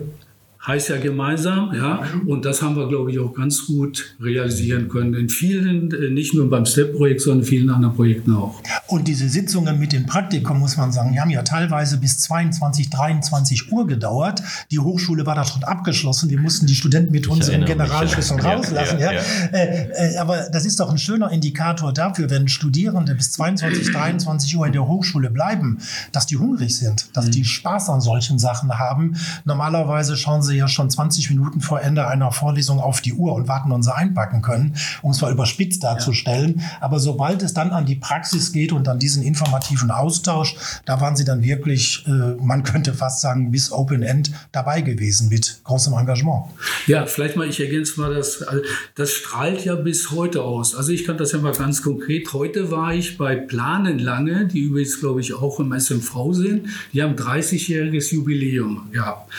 heißt 0.66 0.88
ja 0.88 0.98
gemeinsam, 0.98 1.72
ja. 1.72 2.02
Und 2.26 2.44
das 2.44 2.62
haben 2.62 2.76
wir, 2.76 2.88
glaube 2.88 3.12
ich, 3.12 3.18
auch 3.20 3.32
ganz 3.32 3.66
gut 3.66 4.16
realisieren 4.20 4.88
können. 4.88 5.14
In 5.14 5.28
vielen, 5.28 5.92
äh, 5.92 6.10
nicht 6.10 6.34
nur 6.34 6.50
beim 6.50 6.66
STEP-Projekt, 6.66 7.20
sondern 7.20 7.40
in 7.40 7.46
vielen 7.46 7.70
anderen 7.70 7.94
Projekten 7.94 8.34
auch. 8.34 8.60
Und 8.88 9.06
diese 9.06 9.28
Sitzungen 9.28 9.78
mit 9.78 9.92
dem 9.92 10.06
Praktikum, 10.06 10.58
muss 10.58 10.76
man 10.76 10.90
sagen, 10.90 11.12
die 11.12 11.20
haben 11.20 11.30
ja 11.30 11.42
teilweise 11.42 11.98
bis 11.98 12.18
22, 12.18 12.90
23 12.90 13.72
Uhr 13.72 13.86
gedauert. 13.86 14.42
Die 14.70 14.80
Hochschule 14.80 15.24
war 15.26 15.36
da 15.36 15.44
schon 15.44 15.62
abgeschlossen. 15.62 16.28
Wir 16.28 16.40
mussten 16.40 16.66
die 16.66 16.74
Studenten 16.74 17.12
mit 17.12 17.28
unseren 17.28 17.64
Generalschlüsseln 17.64 18.40
rauslassen. 18.40 18.98
Ja, 18.98 19.12
ja, 19.12 19.20
ja. 19.20 19.58
Äh, 19.58 20.14
äh, 20.14 20.16
aber 20.18 20.48
das 20.50 20.64
ist 20.64 20.80
doch 20.80 20.90
ein 20.90 20.98
schöner 20.98 21.30
Indikator 21.30 21.92
dafür, 21.92 22.30
wenn 22.30 22.48
Studierende 22.48 23.14
bis 23.14 23.30
22, 23.32 23.92
23 23.92 24.56
Uhr 24.56 24.66
in 24.66 24.72
der 24.72 24.88
Hochschule 24.88 25.30
bleiben, 25.30 25.78
dass 26.10 26.26
die 26.26 26.36
hungrig 26.36 26.76
sind, 26.76 27.16
dass 27.16 27.26
mhm. 27.26 27.30
die 27.30 27.44
Spaß 27.44 27.90
an 27.90 28.00
solchen 28.00 28.40
Sachen 28.40 28.76
haben. 28.78 29.16
Normalerweise 29.44 30.16
schauen 30.16 30.42
sie 30.42 30.47
ja 30.54 30.68
schon 30.68 30.90
20 30.90 31.30
Minuten 31.30 31.60
vor 31.60 31.80
Ende 31.80 32.06
einer 32.06 32.32
Vorlesung 32.32 32.80
auf 32.80 33.00
die 33.00 33.14
Uhr 33.14 33.34
und 33.34 33.48
warten, 33.48 33.70
wann 33.70 33.82
sie 33.82 33.94
einpacken 33.94 34.42
können, 34.42 34.74
um 35.02 35.10
es 35.10 35.20
mal 35.20 35.32
überspitzt 35.32 35.82
darzustellen. 35.84 36.56
Ja. 36.58 36.64
Aber 36.80 37.00
sobald 37.00 37.42
es 37.42 37.54
dann 37.54 37.70
an 37.70 37.86
die 37.86 37.96
Praxis 37.96 38.52
geht 38.52 38.72
und 38.72 38.88
an 38.88 38.98
diesen 38.98 39.22
informativen 39.22 39.90
Austausch, 39.90 40.56
da 40.84 41.00
waren 41.00 41.16
sie 41.16 41.24
dann 41.24 41.42
wirklich, 41.42 42.04
äh, 42.06 42.10
man 42.40 42.62
könnte 42.62 42.94
fast 42.94 43.20
sagen, 43.20 43.50
bis 43.50 43.72
Open 43.72 44.02
End 44.02 44.30
dabei 44.52 44.80
gewesen 44.80 45.28
mit 45.28 45.60
großem 45.64 45.92
Engagement. 45.94 46.46
Ja, 46.86 47.06
vielleicht 47.06 47.36
mal, 47.36 47.48
ich 47.48 47.60
ergänze 47.60 48.00
mal, 48.00 48.14
das, 48.14 48.42
also, 48.42 48.62
das 48.94 49.12
strahlt 49.12 49.64
ja 49.64 49.74
bis 49.74 50.10
heute 50.10 50.42
aus. 50.42 50.74
Also 50.74 50.92
ich 50.92 51.04
kann 51.04 51.18
das 51.18 51.32
ja 51.32 51.38
mal 51.38 51.52
ganz 51.52 51.82
konkret. 51.82 52.32
Heute 52.32 52.70
war 52.70 52.94
ich 52.94 53.18
bei 53.18 53.36
Planen 53.36 53.98
lange, 53.98 54.46
die 54.46 54.60
übrigens, 54.60 55.00
glaube 55.00 55.20
ich, 55.20 55.34
auch 55.34 55.60
im 55.60 55.78
SMV 55.78 56.32
sind. 56.32 56.68
Die 56.92 57.02
haben 57.02 57.14
30-jähriges 57.14 58.14
Jubiläum 58.14 58.90
gehabt. 58.92 59.30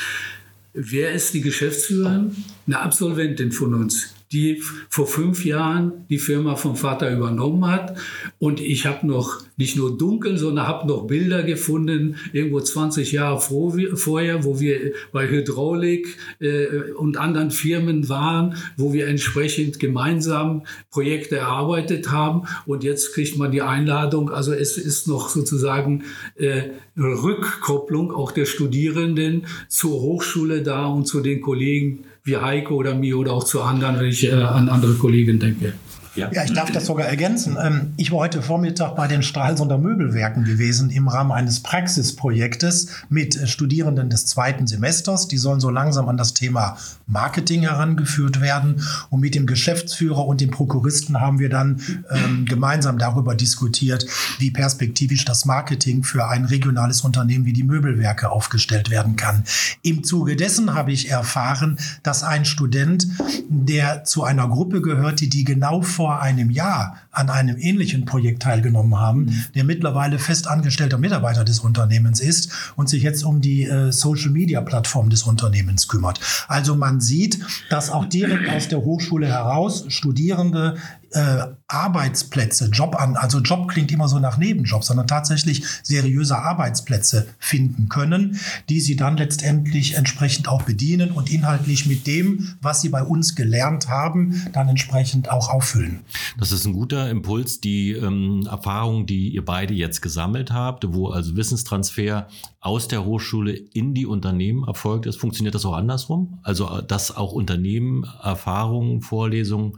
Wer 0.74 1.14
ist 1.14 1.34
die 1.34 1.42
Geschäftsführerin? 1.42 2.36
Eine 2.68 2.80
Absolventin 2.80 3.52
von 3.52 3.74
uns 3.74 4.14
die 4.32 4.62
vor 4.90 5.08
fünf 5.08 5.44
Jahren 5.44 6.06
die 6.10 6.20
Firma 6.20 6.56
vom 6.56 6.76
Vater 6.76 7.12
übernommen 7.12 7.66
hat. 7.66 7.98
Und 8.38 8.60
ich 8.62 8.86
habe 8.86 9.08
noch 9.08 9.42
nicht 9.58 9.76
nur 9.76 9.98
dunkel, 9.98 10.38
sondern 10.38 10.68
habe 10.68 10.88
noch 10.88 11.08
Bilder 11.08 11.42
gefunden, 11.42 12.16
irgendwo 12.32 12.60
20 12.60 13.12
Jahre 13.12 13.42
vorher, 13.42 14.44
wo 14.44 14.60
wir 14.60 14.94
bei 15.12 15.28
Hydraulik 15.28 16.16
äh, 16.40 16.92
und 16.96 17.18
anderen 17.18 17.50
Firmen 17.50 18.08
waren, 18.08 18.56
wo 18.78 18.94
wir 18.94 19.08
entsprechend 19.08 19.80
gemeinsam 19.80 20.64
Projekte 20.92 21.38
erarbeitet 21.38 22.12
haben. 22.12 22.44
Und 22.68 22.84
jetzt 22.84 23.14
kriegt 23.14 23.38
man 23.38 23.52
die 23.52 23.64
Einladung. 23.64 24.30
Also 24.30 24.54
es 24.54 24.78
ist 24.78 25.08
noch 25.08 25.30
sozusagen 25.30 26.04
äh, 26.36 26.70
Rückkopplung 26.96 28.14
auch 28.14 28.32
der 28.32 28.46
Studierenden 28.46 29.48
zur 29.68 30.02
Hochschule 30.02 30.62
da 30.62 30.86
und 30.88 31.06
zu 31.06 31.22
den 31.22 31.42
Kollegen, 31.42 32.06
wie 32.30 32.38
Heiko 32.38 32.76
oder 32.76 32.94
mir 32.96 33.18
oder 33.18 33.34
auch 33.34 33.44
zu 33.44 33.62
anderen, 33.62 34.00
wenn 34.00 34.08
ich 34.08 34.26
äh, 34.26 34.34
an 34.34 34.70
andere 34.70 34.94
Kollegen 34.94 35.40
denke. 35.40 35.74
Ja. 36.20 36.32
ja, 36.34 36.44
ich 36.44 36.54
darf 36.54 36.72
das 36.72 36.86
sogar 36.86 37.08
ergänzen. 37.08 37.58
Ähm, 37.62 37.94
ich 37.98 38.12
war 38.12 38.20
heute 38.20 38.42
Vormittag 38.42 38.96
bei 38.96 39.08
den 39.08 39.24
Stralsunder 39.24 39.78
Möbelwerken 39.78 40.44
gewesen 40.44 40.90
im 40.90 41.08
Rahmen 41.08 41.32
eines 41.32 41.62
Praxisprojektes 41.62 42.88
mit 43.10 43.38
äh, 43.38 43.48
Studierenden 43.48 44.10
des 44.10 44.26
zweiten 44.26 44.68
Semesters. 44.68 45.28
Die 45.28 45.38
sollen 45.38 45.60
so 45.60 45.70
langsam 45.70 46.10
an 46.10 46.18
das 46.18 46.34
Thema 46.34 46.78
Marketing 47.08 47.62
herangeführt 47.62 48.42
werden. 48.42 48.84
Und 49.10 49.22
mit 49.22 49.36
dem 49.36 49.48
Geschäftsführer 49.48 50.26
und 50.26 50.42
dem 50.42 50.52
Prokuristen 50.52 51.22
haben 51.22 51.40
wir 51.40 51.50
dann 51.50 51.82
ähm, 52.10 52.46
gemeinsam 52.46 52.98
darüber 52.98 53.36
diskutiert, 53.36 54.06
wie 54.40 54.52
perspektivisch 54.52 55.26
das 55.26 55.46
Marketing 55.46 56.04
für 56.04 56.28
ein 56.28 56.46
regionales 56.46 57.02
Unternehmen 57.02 57.46
wie 57.46 57.54
die 57.54 57.64
Möbelwerke 57.64 58.30
aufgestellt 58.30 58.90
werden 58.90 59.16
kann. 59.16 59.44
Im 59.82 60.04
Zuge 60.04 60.36
dessen 60.36 60.74
habe 60.74 60.92
ich 60.92 61.10
erfahren, 61.10 61.78
dass 62.04 62.24
ein 62.24 62.44
Student, 62.46 63.08
der 63.48 64.04
zu 64.04 64.24
einer 64.24 64.48
Gruppe 64.48 64.82
gehört, 64.82 65.22
die 65.22 65.44
genau 65.44 65.82
vor 65.82 66.09
einem 66.18 66.50
Jahr 66.50 66.98
an 67.12 67.30
einem 67.30 67.58
ähnlichen 67.58 68.06
Projekt 68.06 68.42
teilgenommen 68.42 69.00
haben, 69.00 69.26
mhm. 69.26 69.44
der 69.56 69.64
mittlerweile 69.64 70.20
fest 70.20 70.48
angestellter 70.48 70.98
Mitarbeiter 70.98 71.44
des 71.44 71.60
Unternehmens 71.60 72.20
ist 72.20 72.52
und 72.76 72.90
sich 72.90 73.04
jetzt 73.04 73.24
um 73.24 73.42
die 73.42 73.66
äh, 73.66 73.92
Social-Media-Plattform 73.92 75.10
des 75.10 75.24
Unternehmens 75.24 75.88
kümmert. 75.88 76.20
Also 76.48 76.76
man 76.76 77.00
sieht, 77.00 77.40
dass 77.70 77.92
auch 77.92 78.06
direkt 78.06 78.50
aus 78.50 78.68
der 78.68 78.80
Hochschule 78.80 79.28
heraus 79.28 79.86
Studierende 79.90 80.78
äh, 81.12 81.48
Arbeitsplätze, 81.70 82.70
Job 82.72 82.96
an, 83.00 83.16
also 83.16 83.40
Job 83.40 83.68
klingt 83.68 83.92
immer 83.92 84.08
so 84.08 84.18
nach 84.18 84.38
Nebenjob, 84.38 84.84
sondern 84.84 85.06
tatsächlich 85.06 85.64
seriöse 85.84 86.38
Arbeitsplätze 86.38 87.28
finden 87.38 87.90
können, 87.90 88.40
die 88.70 88.82
sie 88.82 88.96
dann 88.96 89.18
letztendlich 89.18 89.96
entsprechend 89.96 90.48
auch 90.48 90.64
bedienen 90.64 91.12
und 91.12 91.32
inhaltlich 91.32 91.86
mit 91.86 92.08
dem, 92.08 92.56
was 92.60 92.82
sie 92.82 92.90
bei 92.90 93.04
uns 93.04 93.36
gelernt 93.36 93.88
haben, 93.88 94.48
dann 94.52 94.68
entsprechend 94.68 95.30
auch 95.30 95.50
auffüllen. 95.50 96.00
Das 96.40 96.52
ist 96.52 96.66
ein 96.66 96.74
guter 96.74 97.08
Impuls, 97.10 97.62
die 97.62 97.92
ähm, 97.92 98.48
Erfahrung, 98.50 99.06
die 99.06 99.30
ihr 99.30 99.46
beide 99.46 99.76
jetzt 99.76 100.02
gesammelt 100.02 100.52
habt, 100.52 100.92
wo 100.92 101.10
also 101.10 101.36
Wissenstransfer 101.36 102.28
aus 102.62 102.88
der 102.88 103.06
Hochschule 103.06 103.54
in 103.54 103.94
die 103.94 104.06
Unternehmen 104.06 104.66
erfolgt 104.68 105.06
ist. 105.06 105.18
Funktioniert 105.18 105.56
das 105.56 105.66
auch 105.66 105.76
andersrum? 105.76 106.40
Also, 106.44 106.82
dass 106.82 107.16
auch 107.16 107.32
Unternehmen 107.32 108.06
Erfahrungen, 108.22 109.02
Vorlesungen, 109.02 109.78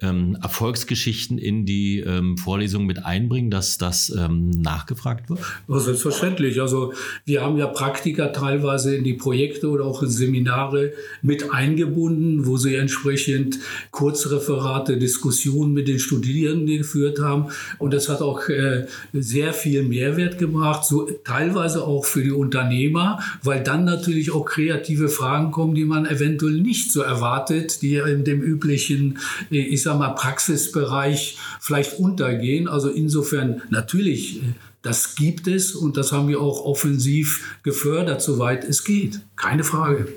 ähm, 0.00 0.36
Erfolgsgeschichten 0.42 1.17
in 1.26 1.66
die 1.66 2.00
ähm, 2.00 2.36
Vorlesungen 2.38 2.86
mit 2.86 3.04
einbringen, 3.04 3.50
dass 3.50 3.78
das 3.78 4.10
ähm, 4.16 4.50
nachgefragt 4.50 5.28
wird? 5.28 5.40
Ja, 5.68 5.78
selbstverständlich. 5.78 6.60
Also, 6.60 6.92
wir 7.24 7.42
haben 7.42 7.58
ja 7.58 7.66
Praktiker 7.66 8.32
teilweise 8.32 8.94
in 8.94 9.04
die 9.04 9.14
Projekte 9.14 9.68
oder 9.68 9.84
auch 9.84 10.02
in 10.02 10.10
Seminare 10.10 10.92
mit 11.22 11.52
eingebunden, 11.52 12.46
wo 12.46 12.56
sie 12.56 12.76
entsprechend 12.76 13.58
Kurzreferate, 13.90 14.98
Diskussionen 14.98 15.72
mit 15.72 15.88
den 15.88 15.98
Studierenden 15.98 16.78
geführt 16.78 17.20
haben. 17.20 17.46
Und 17.78 17.94
das 17.94 18.08
hat 18.08 18.22
auch 18.22 18.48
äh, 18.48 18.86
sehr 19.12 19.52
viel 19.52 19.82
Mehrwert 19.82 20.38
gebracht, 20.38 20.84
so 20.84 21.08
teilweise 21.24 21.84
auch 21.84 22.04
für 22.04 22.22
die 22.22 22.30
Unternehmer, 22.30 23.20
weil 23.42 23.62
dann 23.62 23.84
natürlich 23.84 24.32
auch 24.32 24.44
kreative 24.44 25.08
Fragen 25.08 25.50
kommen, 25.50 25.74
die 25.74 25.84
man 25.84 26.06
eventuell 26.06 26.60
nicht 26.60 26.92
so 26.92 27.02
erwartet, 27.02 27.82
die 27.82 27.96
in 27.96 28.24
dem 28.24 28.42
üblichen, 28.42 29.18
äh, 29.50 29.58
ich 29.58 29.82
sag 29.82 29.98
mal, 29.98 30.10
Praxisbereich 30.10 31.07
vielleicht 31.60 31.98
untergehen. 31.98 32.68
Also 32.68 32.88
insofern 32.88 33.62
natürlich, 33.70 34.42
äh, 34.42 34.54
das 34.82 35.14
gibt 35.16 35.46
es 35.48 35.74
und 35.74 35.96
das 35.96 36.12
haben 36.12 36.28
wir 36.28 36.40
auch 36.40 36.64
offensiv 36.64 37.58
gefördert, 37.62 38.22
soweit 38.22 38.64
es 38.64 38.84
geht. 38.84 39.20
Keine 39.36 39.64
Frage. 39.64 40.08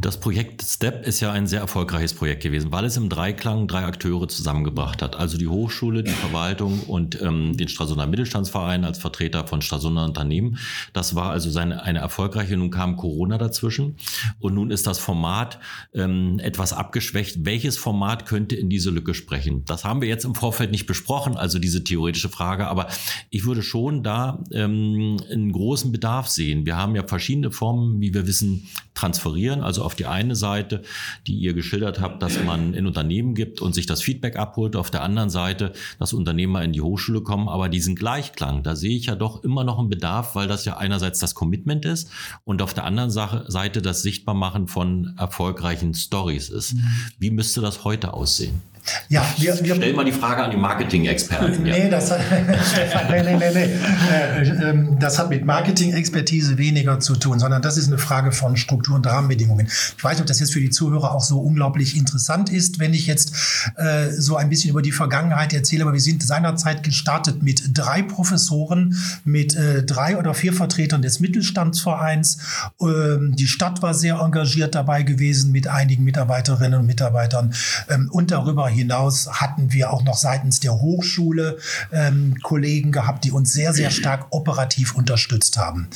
Das 0.00 0.20
Projekt 0.20 0.62
STEP 0.62 1.06
ist 1.06 1.20
ja 1.20 1.32
ein 1.32 1.46
sehr 1.46 1.60
erfolgreiches 1.60 2.14
Projekt 2.14 2.42
gewesen, 2.42 2.70
weil 2.70 2.84
es 2.84 2.96
im 2.96 3.08
Dreiklang 3.08 3.66
drei 3.66 3.84
Akteure 3.84 4.28
zusammengebracht 4.28 5.02
hat. 5.02 5.16
Also 5.16 5.38
die 5.38 5.48
Hochschule, 5.48 6.04
die 6.04 6.12
Verwaltung 6.12 6.80
und 6.86 7.20
ähm, 7.20 7.56
den 7.56 7.68
Stralsunder 7.68 8.06
Mittelstandsverein 8.06 8.84
als 8.84 8.98
Vertreter 8.98 9.46
von 9.46 9.60
Stralsunder 9.60 10.04
Unternehmen. 10.04 10.58
Das 10.92 11.14
war 11.14 11.30
also 11.30 11.50
seine, 11.50 11.82
eine 11.82 11.98
erfolgreiche. 11.98 12.56
Nun 12.56 12.70
kam 12.70 12.96
Corona 12.96 13.38
dazwischen 13.38 13.96
und 14.38 14.54
nun 14.54 14.70
ist 14.70 14.86
das 14.86 14.98
Format 14.98 15.58
ähm, 15.94 16.38
etwas 16.38 16.72
abgeschwächt. 16.72 17.44
Welches 17.44 17.76
Format 17.76 18.26
könnte 18.26 18.54
in 18.54 18.70
diese 18.70 18.90
Lücke 18.90 19.14
sprechen? 19.14 19.64
Das 19.64 19.84
haben 19.84 20.00
wir 20.00 20.08
jetzt 20.08 20.24
im 20.24 20.34
Vorfeld 20.34 20.70
nicht 20.70 20.86
besprochen, 20.86 21.36
also 21.36 21.58
diese 21.58 21.82
theoretische 21.82 22.28
Frage. 22.28 22.68
Aber 22.68 22.86
ich 23.30 23.44
würde 23.44 23.62
schon 23.62 24.04
da 24.04 24.44
ähm, 24.52 25.16
einen 25.30 25.50
großen 25.50 25.90
Bedarf 25.90 26.28
sehen. 26.28 26.66
Wir 26.66 26.76
haben 26.76 26.94
ja 26.94 27.02
verschiedene 27.04 27.50
Formen, 27.50 28.00
wie 28.00 28.14
wir 28.14 28.26
wissen, 28.26 28.68
transferieren. 28.98 29.62
Also 29.62 29.82
auf 29.82 29.94
die 29.94 30.06
eine 30.06 30.34
Seite, 30.34 30.82
die 31.26 31.34
ihr 31.34 31.54
geschildert 31.54 32.00
habt, 32.00 32.22
dass 32.22 32.42
man 32.42 32.74
in 32.74 32.86
Unternehmen 32.86 33.34
gibt 33.34 33.60
und 33.60 33.74
sich 33.74 33.86
das 33.86 34.02
Feedback 34.02 34.36
abholt. 34.36 34.74
Auf 34.74 34.90
der 34.90 35.02
anderen 35.02 35.30
Seite, 35.30 35.72
dass 35.98 36.12
Unternehmer 36.12 36.62
in 36.62 36.72
die 36.72 36.80
Hochschule 36.80 37.20
kommen. 37.20 37.48
Aber 37.48 37.68
diesen 37.68 37.94
Gleichklang, 37.94 38.62
da 38.62 38.74
sehe 38.74 38.96
ich 38.96 39.06
ja 39.06 39.14
doch 39.14 39.44
immer 39.44 39.64
noch 39.64 39.78
einen 39.78 39.88
Bedarf, 39.88 40.34
weil 40.34 40.48
das 40.48 40.64
ja 40.64 40.76
einerseits 40.76 41.18
das 41.20 41.34
Commitment 41.34 41.84
ist 41.84 42.10
und 42.44 42.60
auf 42.60 42.74
der 42.74 42.84
anderen 42.84 43.10
Seite 43.10 43.82
das 43.82 44.02
Sichtbarmachen 44.02 44.68
von 44.68 45.14
erfolgreichen 45.16 45.94
Stories 45.94 46.48
ist. 46.48 46.74
Mhm. 46.74 46.84
Wie 47.18 47.30
müsste 47.30 47.60
das 47.60 47.84
heute 47.84 48.14
aussehen? 48.14 48.62
Ja, 49.08 49.24
wir, 49.38 49.58
wir 49.62 49.74
Stell 49.76 49.92
mal 49.94 50.04
die 50.04 50.12
Frage 50.12 50.42
an 50.42 50.50
die 50.50 50.56
Marketing-Experten. 50.56 51.62
Nee, 51.62 51.84
ja. 51.84 51.88
das, 51.88 52.10
nee, 53.10 53.22
nee, 53.22 53.36
nee, 53.36 53.50
nee. 53.52 53.68
Äh, 54.12 54.70
ähm, 54.70 54.98
das 54.98 55.18
hat 55.18 55.30
mit 55.30 55.44
Marketing-Expertise 55.44 56.58
weniger 56.58 57.00
zu 57.00 57.16
tun, 57.16 57.38
sondern 57.38 57.62
das 57.62 57.76
ist 57.76 57.88
eine 57.88 57.98
Frage 57.98 58.32
von 58.32 58.56
Struktur 58.56 58.96
und 58.96 59.06
Rahmenbedingungen. 59.06 59.66
Ich 59.66 60.02
weiß 60.02 60.14
nicht, 60.14 60.22
ob 60.22 60.26
das 60.26 60.40
jetzt 60.40 60.52
für 60.52 60.60
die 60.60 60.70
Zuhörer 60.70 61.14
auch 61.14 61.22
so 61.22 61.38
unglaublich 61.38 61.96
interessant 61.96 62.50
ist, 62.50 62.78
wenn 62.78 62.94
ich 62.94 63.06
jetzt 63.06 63.32
äh, 63.76 64.10
so 64.10 64.36
ein 64.36 64.48
bisschen 64.48 64.70
über 64.70 64.82
die 64.82 64.92
Vergangenheit 64.92 65.52
erzähle, 65.52 65.82
aber 65.82 65.92
wir 65.92 66.00
sind 66.00 66.22
seinerzeit 66.22 66.82
gestartet 66.82 67.42
mit 67.42 67.62
drei 67.72 68.02
Professoren, 68.02 68.96
mit 69.24 69.54
äh, 69.54 69.84
drei 69.84 70.16
oder 70.16 70.34
vier 70.34 70.52
Vertretern 70.52 71.02
des 71.02 71.20
Mittelstandsvereins. 71.20 72.38
Ähm, 72.80 73.34
die 73.36 73.46
Stadt 73.46 73.82
war 73.82 73.94
sehr 73.94 74.16
engagiert 74.16 74.74
dabei 74.74 75.02
gewesen 75.02 75.52
mit 75.52 75.68
einigen 75.68 76.04
Mitarbeiterinnen 76.04 76.80
und 76.80 76.86
Mitarbeitern 76.86 77.54
ähm, 77.88 78.08
und 78.12 78.30
darüber 78.30 78.68
hinaus 78.68 78.77
hatten 78.86 79.72
wir 79.72 79.92
auch 79.92 80.04
noch 80.04 80.16
seitens 80.16 80.60
der 80.60 80.80
Hochschule 80.80 81.58
ähm, 81.92 82.36
Kollegen 82.42 82.92
gehabt, 82.92 83.24
die 83.24 83.32
uns 83.32 83.52
sehr, 83.52 83.72
sehr 83.72 83.90
stark 83.90 84.26
operativ 84.30 84.94
unterstützt 84.94 85.56
haben. 85.56 85.88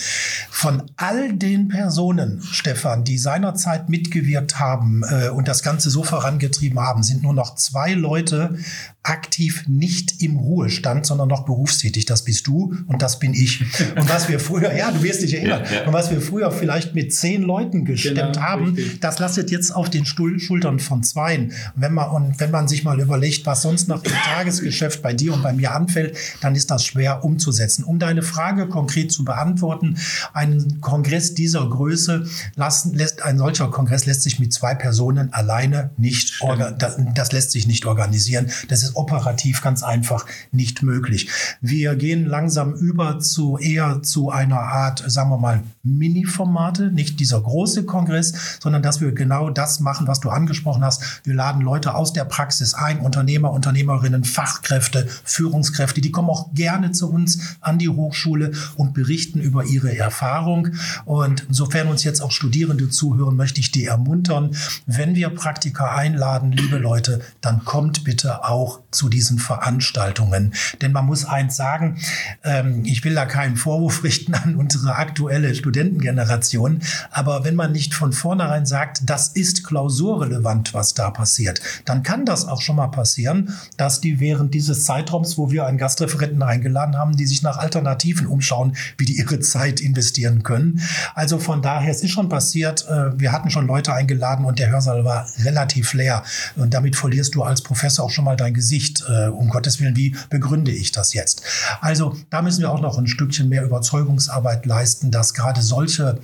Von 0.51 0.83
all 0.97 1.33
den 1.33 1.69
Personen, 1.69 2.43
Stefan, 2.43 3.05
die 3.05 3.19
seinerzeit 3.19 3.89
mitgewirkt 3.89 4.59
haben 4.59 5.03
äh, 5.09 5.29
und 5.29 5.49
das 5.49 5.63
Ganze 5.63 5.91
so 5.91 6.03
vorangetrieben 6.03 6.81
haben, 6.81 7.03
sind 7.03 7.23
nur 7.23 7.35
noch 7.35 7.55
zwei 7.55 7.93
Leute 7.93 8.57
aktiv 9.05 9.65
nicht 9.67 10.23
im 10.23 10.37
Ruhestand, 10.37 11.07
sondern 11.07 11.29
noch 11.29 11.45
berufstätig. 11.45 12.07
Das 12.07 12.25
bist 12.25 12.47
du 12.47 12.77
und 12.87 13.03
das 13.03 13.19
bin 13.19 13.35
ich. 13.35 13.61
Und 13.97 14.09
was 14.09 14.29
wir 14.29 14.39
früher, 14.39 14.73
ja, 14.75 14.93
du 14.93 15.03
wirst 15.03 15.23
dich 15.23 15.35
erinnern, 15.35 15.63
ja, 15.65 15.81
ja. 15.81 15.87
und 15.87 15.93
was 15.93 16.11
wir 16.11 16.21
früher 16.21 16.53
vielleicht 16.53 16.95
mit 16.95 17.13
zehn 17.13 17.43
Leuten 17.43 17.85
gestemmt 17.85 18.35
genau, 18.35 18.47
haben, 18.47 18.75
richtig. 18.75 19.01
das 19.01 19.19
lastet 19.19 19.51
jetzt 19.51 19.75
auf 19.75 19.91
den 19.91 20.05
Stuhl, 20.05 20.39
Schultern 20.39 20.79
von 20.79 21.03
zweien. 21.03 21.53
Wenn 21.75 21.95
man, 21.95 22.11
und 22.11 22.39
wenn 22.39 22.53
man 22.53 22.62
sich 22.69 22.85
mal 22.85 23.01
überlegt, 23.01 23.47
was 23.47 23.63
sonst 23.63 23.89
noch 23.89 24.05
im 24.05 24.13
Tagesgeschäft 24.13 25.03
bei 25.03 25.15
dir 25.15 25.35
und 25.35 25.43
bei 25.43 25.53
mir 25.53 25.75
anfällt, 25.75 26.17
dann 26.41 26.55
ist 26.55 26.71
das 26.71 26.85
schwer 26.85 27.25
umzusetzen. 27.25 27.85
Um 27.85 27.99
deine 27.99 28.23
Frage 28.23 28.69
konkret 28.69 29.13
zu 29.13 29.25
beantworten, 29.25 29.99
ein 30.33 30.81
Kongress 30.81 31.35
dieser 31.35 31.69
Größe 31.69 32.27
lassen, 32.57 32.95
lässt, 32.95 33.23
ein 33.23 33.39
solcher 33.39 33.71
Kongress 33.71 34.07
lässt 34.07 34.23
sich 34.23 34.39
mit 34.39 34.53
zwei 34.53 34.75
Personen 34.75 35.33
alleine 35.33 35.91
nicht, 35.97 36.41
das, 36.79 36.99
das 37.15 37.33
lässt 37.33 37.51
sich 37.51 37.67
nicht 37.67 37.87
organisieren. 37.87 38.51
Das 38.69 38.83
ist 38.83 38.97
operativ 38.97 39.63
ganz 39.63 39.83
einfach 39.83 40.27
nicht 40.51 40.83
möglich. 40.83 41.29
Wir 41.61 41.97
gehen 41.97 42.27
langsam 42.27 42.75
über 42.75 43.19
zu 43.21 43.59
eher 43.59 44.03
zu 44.03 44.31
einer 44.31 44.61
Art, 44.61 45.03
sagen 45.07 45.31
wir 45.31 45.39
mal, 45.39 45.63
Mini-Formate, 45.83 46.93
nicht 46.93 47.21
dieser 47.21 47.41
große 47.41 47.85
Kongress, 47.85 48.59
sondern 48.61 48.83
dass 48.83 49.01
wir 49.01 49.13
genau 49.13 49.51
das 49.51 49.81
machen, 49.81 50.07
was 50.07 50.21
du 50.21 50.31
angesprochen 50.31 50.85
hast. 50.85 51.03
Wir 51.25 51.35
laden 51.35 51.63
Leute 51.63 51.95
aus 51.95 52.13
der 52.13 52.25
Praxis 52.25 52.52
ein, 52.75 53.01
Unternehmer, 53.01 53.53
Unternehmerinnen, 53.53 54.25
Fachkräfte, 54.25 55.07
Führungskräfte, 55.25 56.01
die 56.01 56.11
kommen 56.11 56.29
auch 56.29 56.53
gerne 56.53 56.93
zu 56.93 57.11
uns 57.11 57.57
an 57.61 57.79
die 57.79 57.89
Hochschule 57.89 58.53
und 58.77 58.93
berichten 58.93 59.41
über 59.41 59.65
ihre 59.65 59.97
Erfahrung. 59.97 60.69
Und 61.05 61.47
insofern 61.49 61.89
uns 61.89 62.05
jetzt 62.05 62.21
auch 62.21 62.31
Studierende 62.31 62.91
zuhören, 62.91 63.37
möchte 63.37 63.61
ich 63.61 63.71
die 63.71 63.87
ermuntern, 63.87 64.55
wenn 64.87 65.15
wir 65.15 65.31
Praktiker 65.31 65.93
einladen, 65.93 66.53
liebe 66.53 66.77
Leute, 66.77 67.21
dann 67.41 67.65
kommt 67.65 68.05
bitte 68.05 68.45
auch 68.45 68.82
zu 68.93 69.09
diesen 69.09 69.39
Veranstaltungen. 69.39 70.55
Denn 70.81 70.93
man 70.93 71.07
muss 71.07 71.25
eins 71.25 71.57
sagen, 71.57 71.99
ähm, 72.45 72.83
ich 72.85 73.05
will 73.05 73.15
da 73.15 73.27
keinen 73.27 73.57
Vorwurf 73.57 74.05
richten 74.05 74.35
an 74.35 74.57
unsere 74.57 74.97
aktuelle 74.97 75.55
Studentengeneration, 75.55 76.81
aber 77.11 77.45
wenn 77.45 77.55
man 77.55 77.73
nicht 77.73 77.95
von 77.95 78.13
vornherein 78.13 78.67
sagt, 78.67 79.03
das 79.09 79.29
ist 79.29 79.65
klausurrelevant, 79.65 80.75
was 80.75 80.95
da 80.95 81.11
passiert, 81.11 81.61
dann 81.85 82.03
kann 82.03 82.27
das 82.27 82.47
auch 82.47 82.61
schon 82.61 82.77
mal 82.77 82.89
passieren, 82.89 83.55
dass 83.77 84.01
die 84.01 84.21
während 84.21 84.55
dieses 84.55 84.85
Zeitraums, 84.85 85.39
wo 85.39 85.51
wir 85.51 85.67
einen 85.67 85.79
Gastreferenten 85.79 86.43
eingeladen 86.43 86.97
haben, 86.97 87.17
die 87.17 87.27
sich 87.27 87.43
nach 87.43 87.59
Alternativen 87.59 88.27
umschauen, 88.27 88.77
wie 88.99 89.05
die 89.05 89.19
ihre 89.19 89.41
Zeit 89.41 89.81
investieren 89.81 90.43
können. 90.43 90.81
Also 91.15 91.39
von 91.39 91.63
daher, 91.63 91.91
es 91.91 92.03
ist 92.03 92.11
schon 92.11 92.29
passiert, 92.29 92.87
äh, 92.89 93.19
wir 93.19 93.33
hatten 93.33 93.51
schon 93.51 93.67
Leute 93.67 93.93
eingeladen 93.93 94.45
und 94.45 94.59
der 94.59 94.71
Hörsaal 94.71 95.05
war 95.05 95.27
relativ 95.45 95.93
leer. 95.95 96.23
Und 96.57 96.75
damit 96.75 96.97
verlierst 96.97 97.35
du 97.35 97.43
als 97.43 97.63
Professor 97.63 98.05
auch 98.05 98.11
schon 98.11 98.25
mal 98.25 98.37
dein 98.37 98.55
Gesicht 98.55 98.82
nicht, 98.83 99.05
äh, 99.09 99.29
um 99.29 99.49
Gottes 99.49 99.81
Willen, 99.81 99.97
wie 99.97 100.15
begründe 100.29 100.73
ich 100.73 100.91
das 100.91 101.15
jetzt? 101.15 101.43
Also 101.81 102.17
da 102.31 102.43
müssen 102.43 102.61
wir 102.61 102.71
auch 102.71 102.81
noch 102.81 102.99
ein 102.99 103.07
Stückchen 103.07 103.49
mehr 103.49 103.65
Überzeugungsarbeit 103.65 104.67
leisten, 104.67 105.11
dass 105.11 105.35
gerade 105.35 105.63
solche 105.63 106.19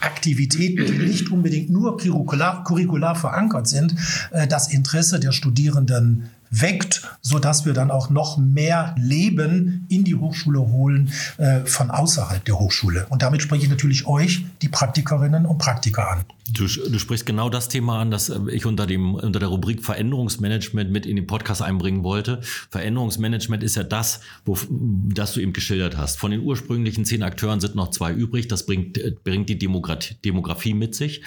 Aktivitäten, 0.00 0.86
die 0.86 0.98
nicht 0.98 1.30
unbedingt 1.30 1.70
nur 1.70 1.96
curricular, 1.96 2.64
curricular 2.64 3.14
verankert 3.14 3.68
sind, 3.68 3.94
äh, 4.32 4.46
das 4.48 4.72
Interesse 4.72 5.20
der 5.20 5.32
Studierenden 5.32 6.30
weckt, 6.50 7.02
so 7.20 7.38
dass 7.38 7.64
wir 7.64 7.72
dann 7.72 7.90
auch 7.90 8.10
noch 8.10 8.36
mehr 8.36 8.94
Leben 8.98 9.86
in 9.88 10.04
die 10.04 10.16
Hochschule 10.16 10.60
holen 10.60 11.12
äh, 11.38 11.60
von 11.60 11.90
außerhalb 11.90 12.44
der 12.44 12.58
Hochschule. 12.58 13.06
Und 13.08 13.22
damit 13.22 13.42
spreche 13.42 13.64
ich 13.64 13.70
natürlich 13.70 14.06
euch, 14.06 14.44
die 14.60 14.68
Praktikerinnen 14.68 15.46
und 15.46 15.58
Praktiker 15.58 16.10
an. 16.10 16.24
Du, 16.52 16.66
du, 16.66 16.98
sprichst 16.98 17.26
genau 17.26 17.48
das 17.48 17.68
Thema 17.68 18.00
an, 18.00 18.10
das 18.10 18.28
äh, 18.28 18.38
ich 18.50 18.66
unter, 18.66 18.86
dem, 18.86 19.14
unter 19.14 19.38
der 19.38 19.48
Rubrik 19.48 19.84
Veränderungsmanagement 19.84 20.90
mit 20.90 21.06
in 21.06 21.16
den 21.16 21.26
Podcast 21.26 21.62
einbringen 21.62 22.02
wollte. 22.02 22.40
Veränderungsmanagement 22.70 23.62
ist 23.62 23.76
ja 23.76 23.84
das, 23.84 24.20
wo, 24.44 24.58
das 24.68 25.34
du 25.34 25.40
eben 25.40 25.52
geschildert 25.52 25.96
hast. 25.96 26.18
Von 26.18 26.32
den 26.32 26.40
ursprünglichen 26.40 27.04
zehn 27.04 27.22
Akteuren 27.22 27.60
sind 27.60 27.76
noch 27.76 27.90
zwei 27.90 28.12
übrig. 28.12 28.48
Das 28.48 28.66
bringt, 28.66 28.98
äh, 28.98 29.12
bringt 29.22 29.48
die 29.48 29.58
Demografie, 29.58 30.16
Demografie 30.24 30.74
mit 30.74 30.96
sich. 30.96 31.22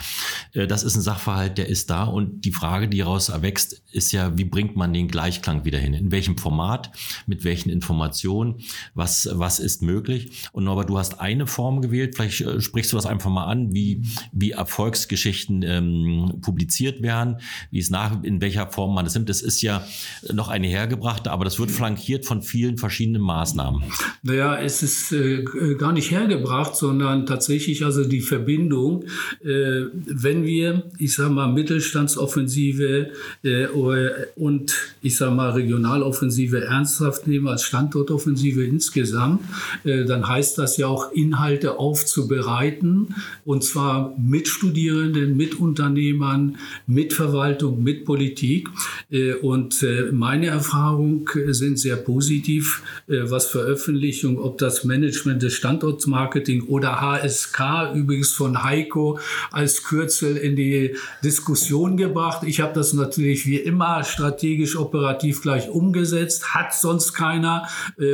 Äh, 0.51 0.67
das 0.67 0.83
ist 0.83 0.95
ein 0.95 1.01
Sachverhalt, 1.01 1.57
der 1.57 1.69
ist 1.69 1.89
da. 1.89 2.03
Und 2.03 2.41
die 2.41 2.51
Frage, 2.51 2.89
die 2.89 2.97
daraus 2.97 3.29
erwächst, 3.29 3.81
ist 3.93 4.11
ja, 4.11 4.37
wie 4.37 4.45
bringt 4.45 4.75
man 4.75 4.91
den 4.91 5.07
Gleichklang 5.13 5.63
wieder 5.63 5.77
hin? 5.77 5.93
In 5.93 6.11
welchem 6.11 6.39
Format? 6.39 6.91
Mit 7.27 7.43
welchen 7.43 7.69
Informationen? 7.69 8.55
Was, 8.95 9.29
was 9.31 9.59
ist 9.59 9.83
möglich? 9.83 10.49
Und 10.53 10.63
Norbert, 10.63 10.89
du 10.89 10.97
hast 10.97 11.19
eine 11.19 11.45
Form 11.45 11.83
gewählt. 11.83 12.15
Vielleicht 12.15 12.43
sprichst 12.63 12.91
du 12.91 12.95
das 12.95 13.05
einfach 13.05 13.29
mal 13.29 13.45
an, 13.45 13.75
wie, 13.75 14.01
wie 14.31 14.51
Erfolgs 14.51 15.07
Geschichten 15.07 15.61
ähm, 15.61 16.39
publiziert 16.41 17.03
werden, 17.03 17.37
wie 17.69 17.77
es 17.77 17.91
nach, 17.91 18.23
in 18.23 18.41
welcher 18.41 18.71
Form 18.71 18.95
man 18.95 19.05
es 19.05 19.13
nimmt. 19.13 19.29
Das 19.29 19.43
ist 19.43 19.61
ja 19.61 19.85
noch 20.33 20.47
eine 20.47 20.65
hergebrachte, 20.65 21.29
aber 21.29 21.45
das 21.45 21.59
wird 21.59 21.69
flankiert 21.69 22.25
von 22.25 22.41
vielen 22.41 22.79
verschiedenen 22.79 23.21
Maßnahmen. 23.21 23.83
Naja, 24.23 24.59
es 24.59 24.81
ist 24.81 25.11
äh, 25.11 25.43
gar 25.77 25.93
nicht 25.93 26.09
hergebracht, 26.09 26.75
sondern 26.75 27.27
tatsächlich 27.27 27.85
also 27.85 28.03
die 28.03 28.21
Verbindung, 28.21 29.03
äh, 29.43 29.83
wenn 29.93 30.43
wir, 30.43 30.89
ich 30.97 31.13
sage 31.13 31.29
mal, 31.29 31.53
Mittelstandsoffensive 31.53 33.11
äh, 33.43 33.67
und 33.67 34.73
ich 35.03 35.17
sage 35.17 35.35
mal 35.35 35.51
Regionaloffensive 35.51 36.63
ernsthaft 36.63 37.27
nehmen 37.27 37.49
als 37.49 37.63
Standortoffensive 37.63 38.63
insgesamt, 38.63 39.41
äh, 39.83 40.05
dann 40.05 40.27
heißt 40.27 40.57
das 40.57 40.77
ja 40.77 40.87
auch 40.87 41.11
Inhalte 41.11 41.77
aufzubereiten 41.77 43.13
und 43.43 43.65
zwar 43.65 44.15
mit 44.17 44.47
Studierenden 44.47 45.35
mit 45.35 45.59
Unternehmern, 45.59 46.57
mit 46.87 47.11
Verwaltung, 47.13 47.83
mit 47.83 48.05
Politik. 48.05 48.69
Äh, 49.11 49.33
und 49.33 49.83
äh, 49.83 50.09
meine 50.13 50.47
Erfahrungen 50.47 51.25
sind 51.49 51.79
sehr 51.79 51.97
positiv, 51.97 52.81
was 53.07 53.47
Veröffentlichung, 53.47 54.39
ob 54.39 54.57
das 54.57 54.85
Management 54.85 55.43
des 55.43 55.53
Standortsmarketing 55.53 56.63
oder 56.67 57.01
HSK, 57.01 57.93
übrigens 57.95 58.31
von 58.31 58.63
Heiko 58.63 59.19
als 59.51 59.83
Kürzel 59.83 60.37
in 60.37 60.55
die 60.55 60.95
Diskussion 61.23 61.97
gebracht. 61.97 62.43
Ich 62.47 62.61
habe 62.61 62.73
das 62.73 62.93
natürlich 62.93 63.45
wie 63.45 63.57
immer 63.57 64.03
strategisch 64.03 64.77
operativ 64.93 65.41
gleich 65.41 65.69
umgesetzt, 65.69 66.53
hat 66.53 66.73
sonst 66.73 67.13
keiner 67.13 67.67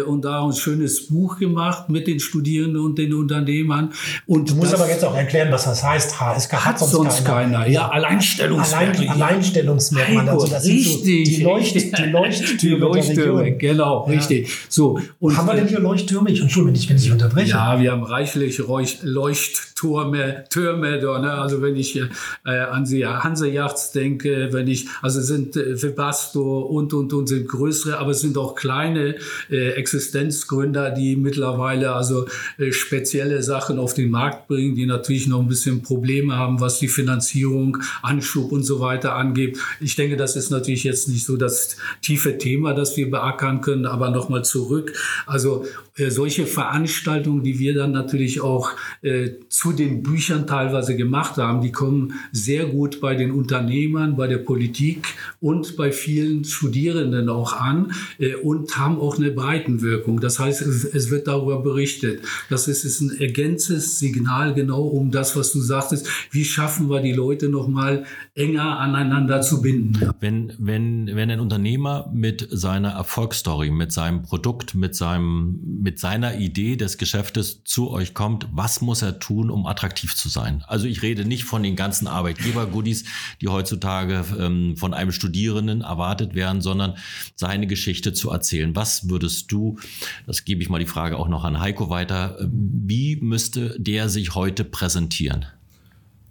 und 0.08 0.24
da 0.24 0.46
ein 0.46 0.54
schönes 0.54 1.08
Buch 1.08 1.38
gemacht 1.38 1.89
mit 1.89 2.08
den 2.08 2.20
Studierenden 2.20 2.82
und 2.82 2.98
den 2.98 3.13
Unternehmern. 3.13 3.94
Und 4.26 4.50
du 4.50 4.56
musst 4.56 4.74
aber 4.74 4.89
jetzt 4.89 5.04
auch 5.04 5.15
erklären, 5.15 5.52
was 5.52 5.65
das 5.65 5.84
heißt. 5.84 6.20
HSK 6.20 6.54
hat 6.65 6.80
sonst, 6.80 6.92
sonst 6.92 7.26
keiner. 7.26 7.60
keiner. 7.60 7.68
Ja, 7.70 7.89
Alleinstellungsmerkmal. 7.89 9.08
Allein, 9.08 9.22
Alleinstellungsmerkmal. 9.22 10.30
Also 10.30 10.48
das 10.48 10.65
richtig, 10.65 10.96
so 10.98 11.04
die, 11.04 11.44
Leucht, 11.44 11.76
die 11.76 12.04
Leuchttürme. 12.04 12.60
Die 12.60 12.76
Leuchttürme, 12.76 13.58
genau, 13.58 14.06
ja. 14.08 14.13
richtig. 14.13 14.50
So, 14.70 15.00
und 15.20 15.38
haben 15.38 15.48
wir 15.48 15.56
denn 15.56 15.68
hier 15.68 15.80
Leuchttürme? 15.80 16.30
Ich 16.30 16.42
entschuldige 16.42 16.72
mich, 16.72 16.89
wenn 16.89 16.98
ich 16.98 17.12
unterbreche. 17.12 17.52
Ja, 17.52 17.80
wir 17.80 17.92
haben 17.92 18.04
reichlich 18.04 18.58
Leuchttürme, 18.58 20.44
Türme 20.50 21.00
ne? 21.00 21.32
Also 21.34 21.62
wenn 21.62 21.76
ich 21.76 21.96
äh, 21.96 22.50
an 22.52 22.86
die 22.86 23.06
Hansejachts 23.06 23.92
denke, 23.92 24.50
wenn 24.52 24.68
ich, 24.68 24.88
also 25.02 25.22
sind 25.22 25.56
äh, 25.56 25.82
Webasto 25.82 26.68
und, 26.69 26.93
und, 26.93 27.13
und 27.13 27.27
sind 27.27 27.47
größere, 27.47 27.97
aber 27.97 28.12
es 28.12 28.21
sind 28.21 28.38
auch 28.38 28.55
kleine 28.55 29.15
äh, 29.49 29.71
Existenzgründer, 29.71 30.91
die 30.91 31.15
mittlerweile 31.15 31.93
also 31.93 32.27
äh, 32.58 32.71
spezielle 32.71 33.43
Sachen 33.43 33.79
auf 33.79 33.93
den 33.93 34.12
Markt 34.12 34.47
bringen, 34.47 34.75
die 34.75 34.86
natürlich 34.86 35.27
noch 35.27 35.39
ein 35.39 35.47
bisschen 35.47 35.82
Probleme 35.82 36.36
haben, 36.36 36.62
was 36.62 36.79
die 36.79 36.88
Finanzierung, 36.88 37.77
Anschub 38.01 38.51
und 38.51 38.63
so 38.63 38.79
weiter 38.79 39.15
angeht. 39.15 39.58
Ich 39.79 39.95
denke, 39.95 40.17
das 40.17 40.36
ist 40.36 40.49
natürlich 40.49 40.84
jetzt 40.84 41.08
nicht 41.10 41.25
so 41.25 41.38
das 41.38 41.77
tiefe 42.01 42.38
Thema, 42.38 42.73
das 42.73 42.97
wir 42.97 43.10
beackern 43.10 43.62
können, 43.62 43.86
aber 43.86 44.10
nochmal 44.10 44.43
zurück. 44.43 44.93
Also 45.25 45.65
solche 46.08 46.46
Veranstaltungen, 46.46 47.44
die 47.44 47.60
wir 47.60 47.74
dann 47.76 47.92
natürlich 47.92 48.42
auch 48.42 48.72
äh, 49.02 49.32
zu 49.50 49.74
den 49.74 50.04
Büchern 50.04 50.48
teilweise 50.48 50.96
gemacht 50.96 51.38
haben, 51.38 51.62
die 51.62 51.72
kommen 51.72 52.14
sehr 52.32 52.66
gut 52.66 53.02
bei 53.02 53.16
den 53.16 53.32
Unternehmern, 53.32 54.16
bei 54.16 54.28
der 54.28 54.38
Politik 54.38 55.08
und 55.40 55.76
bei 55.76 55.92
vielen 55.92 56.44
Studierenden 56.46 57.30
auch 57.30 57.54
an 57.54 57.92
äh, 58.18 58.36
und 58.36 58.78
haben 58.78 59.00
auch 59.00 59.18
eine 59.18 59.32
Breitenwirkung. 59.32 60.20
Das 60.20 60.40
heißt, 60.40 60.62
es, 60.62 60.86
es 60.86 61.12
wird 61.12 61.28
darüber 61.28 61.62
berichtet. 61.62 62.22
Das 62.50 62.68
ist, 62.68 62.84
ist 62.86 63.02
ein 63.02 63.20
ergänzendes 63.20 64.00
Signal 64.00 64.54
genau 64.54 64.84
um 64.84 65.12
das, 65.12 65.36
was 65.36 65.52
du 65.52 65.60
sagtest. 65.60 66.08
Wie 66.32 66.46
schaffen 66.46 66.90
wir 66.90 67.02
die 67.02 67.14
Leute 67.14 67.50
noch 67.50 67.68
mal 67.68 68.06
enger 68.36 68.80
aneinander 68.80 69.42
zu 69.42 69.62
binden? 69.62 70.14
Wenn, 70.20 70.54
wenn, 70.60 71.08
wenn 71.16 71.32
ein 71.32 71.40
Unternehmer 71.40 72.10
mit 72.14 72.48
seiner 72.52 72.90
Erfolgsstory, 72.90 73.72
mit 73.72 73.92
seinem 73.92 74.22
Produkt, 74.22 74.76
mit 74.76 74.96
seinem, 74.96 75.60
mit 75.82 75.88
mit 75.89 75.97
seiner 75.97 76.38
Idee 76.38 76.75
des 76.75 76.99
Geschäftes 76.99 77.63
zu 77.63 77.89
euch 77.89 78.13
kommt, 78.13 78.47
was 78.52 78.80
muss 78.80 79.02
er 79.02 79.17
tun, 79.17 79.49
um 79.49 79.65
attraktiv 79.65 80.15
zu 80.15 80.30
sein? 80.30 80.63
Also 80.67 80.86
ich 80.86 81.02
rede 81.02 81.25
nicht 81.25 81.45
von 81.45 81.63
den 81.63 81.75
ganzen 81.75 82.06
Arbeitgeber-Goodies, 82.06 83.06
die 83.41 83.47
heutzutage 83.47 84.23
ähm, 84.39 84.78
von 84.78 84.93
einem 84.93 85.12
Studierenden 85.12 85.82
erwartet 85.82 86.36
werden, 86.36 86.62
sondern 86.62 86.93
seine 87.36 87.65
Geschichte 87.65 88.13
zu 88.13 88.30
erzählen. 88.30 88.75
Was 88.75 89.10
würdest 89.10 89.52
du, 89.52 89.80
das 90.28 90.45
gebe 90.45 90.62
ich 90.62 90.69
mal 90.69 90.78
die 90.78 90.86
Frage 90.86 91.17
auch 91.17 91.28
noch 91.28 91.43
an 91.43 91.60
Heiko 91.60 91.89
weiter, 91.89 92.38
wie 92.52 93.15
müsste 93.15 93.75
der 93.80 94.10
sich 94.10 94.36
heute 94.36 94.65
präsentieren? 94.65 95.47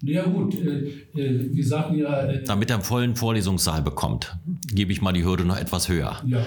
Ja 0.03 0.25
gut, 0.25 0.55
äh, 0.55 1.21
äh, 1.21 1.51
wir 1.53 1.66
sagten 1.66 1.99
ja... 1.99 2.23
Äh, 2.23 2.44
Damit 2.44 2.71
er 2.71 2.77
einen 2.77 2.85
vollen 2.85 3.16
Vorlesungssaal 3.16 3.83
bekommt, 3.83 4.37
gebe 4.73 4.93
ich 4.93 5.01
mal 5.01 5.13
die 5.13 5.25
Hürde 5.25 5.45
noch 5.45 5.57
etwas 5.57 5.89
höher. 5.89 6.23
Ja, 6.27 6.43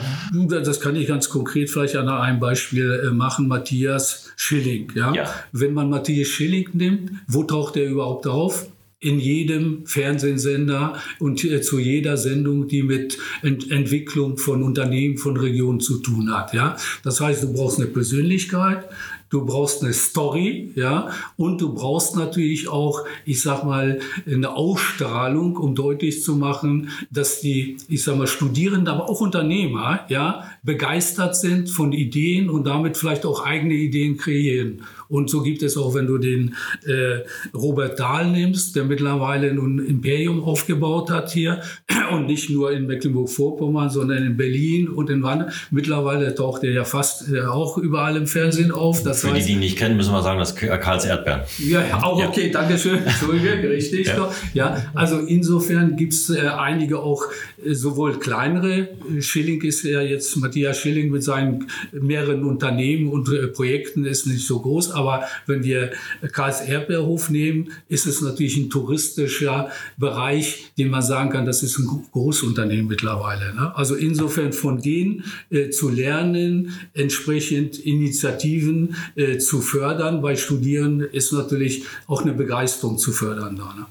das 0.60 0.80
kann 0.80 0.96
ich 0.96 1.08
ganz 1.08 1.30
konkret 1.30 1.70
vielleicht 1.70 1.96
an 1.96 2.08
einem 2.08 2.40
Beispiel 2.40 3.02
äh, 3.06 3.12
machen. 3.12 3.48
Matthias 3.48 4.32
Schilling. 4.36 4.92
Ja? 4.96 5.14
ja? 5.14 5.34
Wenn 5.52 5.74
man 5.74 5.90
Matthias 5.90 6.28
Schilling 6.28 6.70
nimmt, 6.74 7.12
wo 7.28 7.44
taucht 7.44 7.78
er 7.78 7.90
überhaupt 7.90 8.28
auf? 8.28 8.68
in 9.04 9.20
jedem 9.20 9.88
Fernsehsender 9.88 10.94
und 11.18 11.44
äh, 11.44 11.62
zu 11.62 11.80
jeder 11.80 12.18
Sendung, 12.18 12.68
die 12.68 12.84
mit 12.84 13.18
Ent 13.42 13.72
Entwicklung 13.72 14.38
von 14.38 14.62
Unternehmen, 14.62 15.18
von 15.18 15.36
Regionen 15.38 15.80
zu 15.80 15.98
tun 15.98 16.32
hat. 16.32 16.54
Ja, 16.54 16.78
das 17.04 17.20
heißt, 17.20 17.42
du 17.42 17.52
brauchst 17.52 17.80
eine 17.80 17.88
Persönlichkeit, 17.88 18.86
du 19.32 19.46
brauchst 19.46 19.82
eine 19.82 19.94
Story, 19.94 20.72
ja, 20.76 21.10
und 21.38 21.60
du 21.62 21.74
brauchst 21.74 22.16
natürlich 22.16 22.68
auch, 22.68 23.06
ich 23.26 23.42
sag 23.42 23.64
mal, 23.64 24.00
eine 24.28 24.56
Ausstrahlung, 24.56 25.58
um 25.58 25.74
deutlich 25.74 26.22
zu 26.22 26.36
machen, 26.36 26.90
dass 27.10 27.40
die, 27.40 27.78
ich 27.88 28.04
sag 28.04 28.18
mal, 28.18 28.28
Studierenden, 28.28 28.90
aber 28.90 29.10
auch 29.10 29.22
Unternehmer, 29.22 30.02
ja, 30.10 30.44
begeistert 30.64 31.36
sind 31.36 31.70
von 31.70 31.94
Ideen 31.94 32.50
und 32.50 32.68
damit 32.68 32.98
vielleicht 32.98 33.26
auch 33.26 33.44
eigene 33.46 33.74
Ideen 33.74 34.18
kreieren. 34.18 34.84
Und 35.12 35.30
so 35.30 35.44
gibt 35.44 35.62
es 35.62 35.76
auch, 35.76 35.94
wenn 35.94 36.08
du 36.08 36.18
den 36.18 36.56
äh, 36.86 37.20
Robert 37.54 38.00
Dahl 38.00 38.32
nimmst, 38.32 38.78
der 38.78 38.86
mittlerweile 38.86 39.50
ein 39.50 39.80
Imperium 39.80 40.42
aufgebaut 40.42 41.12
hat 41.12 41.32
hier 41.32 41.62
und 42.14 42.28
nicht 42.28 42.50
nur 42.50 42.72
in 42.72 42.88
Mecklenburg-Vorpommern, 42.88 43.90
sondern 43.90 44.26
in 44.26 44.38
Berlin 44.38 44.88
und 44.88 45.10
in 45.10 45.22
Wanne. 45.22 45.52
Mittlerweile 45.70 46.34
taucht 46.34 46.64
er 46.64 46.72
ja 46.72 46.86
fast 46.86 47.30
äh, 47.30 47.42
auch 47.42 47.78
überall 47.78 48.16
im 48.16 48.26
Fernsehen 48.26 48.72
auf. 48.72 49.04
Das 49.04 49.22
Für 49.22 49.34
heißt, 49.34 49.50
die, 49.50 49.54
die 49.54 49.60
nicht 49.60 49.78
kennen, 49.78 49.98
müssen 49.98 50.14
wir 50.14 50.24
sagen, 50.24 50.40
das 50.40 50.56
Karls 50.56 51.04
Erdbeeren. 51.04 51.42
Ja, 51.60 52.02
auch 52.04 52.24
okay, 52.26 52.48
ja. 52.48 52.54
danke 52.54 52.78
schön. 52.78 53.00
Entschuldige, 53.06 53.70
richtig. 53.70 54.08
Ja. 54.08 54.32
ja, 54.54 54.86
also 54.94 55.20
insofern 55.20 55.98
gibt 55.98 56.14
es 56.14 56.30
äh, 56.30 56.40
einige 56.40 57.00
auch 57.00 57.24
äh, 57.64 57.74
sowohl 57.74 58.18
kleinere. 58.18 58.88
Schilling 59.20 59.62
ist 59.62 59.84
ja 59.84 60.02
jetzt, 60.02 60.38
Matthias 60.38 60.78
Schilling 60.78 61.12
mit 61.12 61.24
seinen 61.24 61.68
mehreren 61.92 62.46
Unternehmen 62.46 63.10
und 63.10 63.28
äh, 63.28 63.48
Projekten 63.48 64.06
ist 64.06 64.26
nicht 64.26 64.48
so 64.48 64.62
groß, 64.62 64.92
aber 65.02 65.26
wenn 65.48 65.64
wir 65.64 65.92
Karls 66.32 66.62
Erdbeerhof 66.62 67.30
nehmen, 67.30 67.72
ist 67.90 68.06
es 68.06 68.22
natürlich 68.22 68.56
ein 68.58 68.70
touristischer 68.70 69.70
Bereich, 69.98 70.72
den 70.78 70.90
man 70.90 71.02
sagen 71.02 71.32
kann, 71.32 71.46
das 71.46 71.64
ist 71.64 71.78
ein 71.80 71.88
Großunternehmen 72.12 72.88
mittlerweile. 72.88 73.54
Ne? 73.56 73.76
Also 73.76 73.96
insofern 73.96 74.54
von 74.54 74.82
denen 74.82 75.24
äh, 75.50 75.70
zu 75.70 75.90
lernen, 75.90 76.74
entsprechend 76.94 77.80
Initiativen 77.80 78.96
äh, 79.16 79.38
zu 79.38 79.62
fördern 79.62 80.22
bei 80.22 80.36
Studieren 80.36 81.02
ist 81.02 81.34
natürlich 81.34 81.84
auch 82.08 82.22
eine 82.22 82.34
Begeisterung 82.34 82.98
zu 82.98 83.12
fördern 83.12 83.56
da. 83.56 83.74
Ne? 83.74 83.86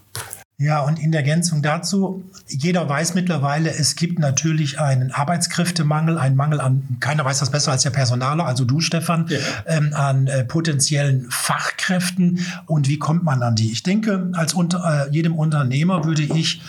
Ja, 0.60 0.80
und 0.80 0.98
in 0.98 1.10
Ergänzung 1.14 1.62
dazu, 1.62 2.22
jeder 2.46 2.86
weiß 2.86 3.14
mittlerweile, 3.14 3.70
es 3.70 3.96
gibt 3.96 4.18
natürlich 4.18 4.78
einen 4.78 5.10
Arbeitskräftemangel, 5.10 6.18
einen 6.18 6.36
Mangel 6.36 6.60
an, 6.60 6.98
keiner 7.00 7.24
weiß 7.24 7.38
das 7.38 7.50
besser 7.50 7.72
als 7.72 7.82
der 7.82 7.88
Personaler, 7.88 8.44
also 8.44 8.66
du, 8.66 8.80
Stefan, 8.80 9.24
ja. 9.30 9.38
ähm, 9.64 9.94
an 9.94 10.26
äh, 10.26 10.44
potenziellen 10.44 11.30
Fachkräften. 11.30 12.44
Und 12.66 12.88
wie 12.88 12.98
kommt 12.98 13.24
man 13.24 13.42
an 13.42 13.56
die? 13.56 13.72
Ich 13.72 13.84
denke, 13.84 14.28
als 14.34 14.52
unter, 14.52 15.06
äh, 15.08 15.10
jedem 15.10 15.34
Unternehmer 15.34 16.04
würde 16.04 16.24
ich, 16.24 16.60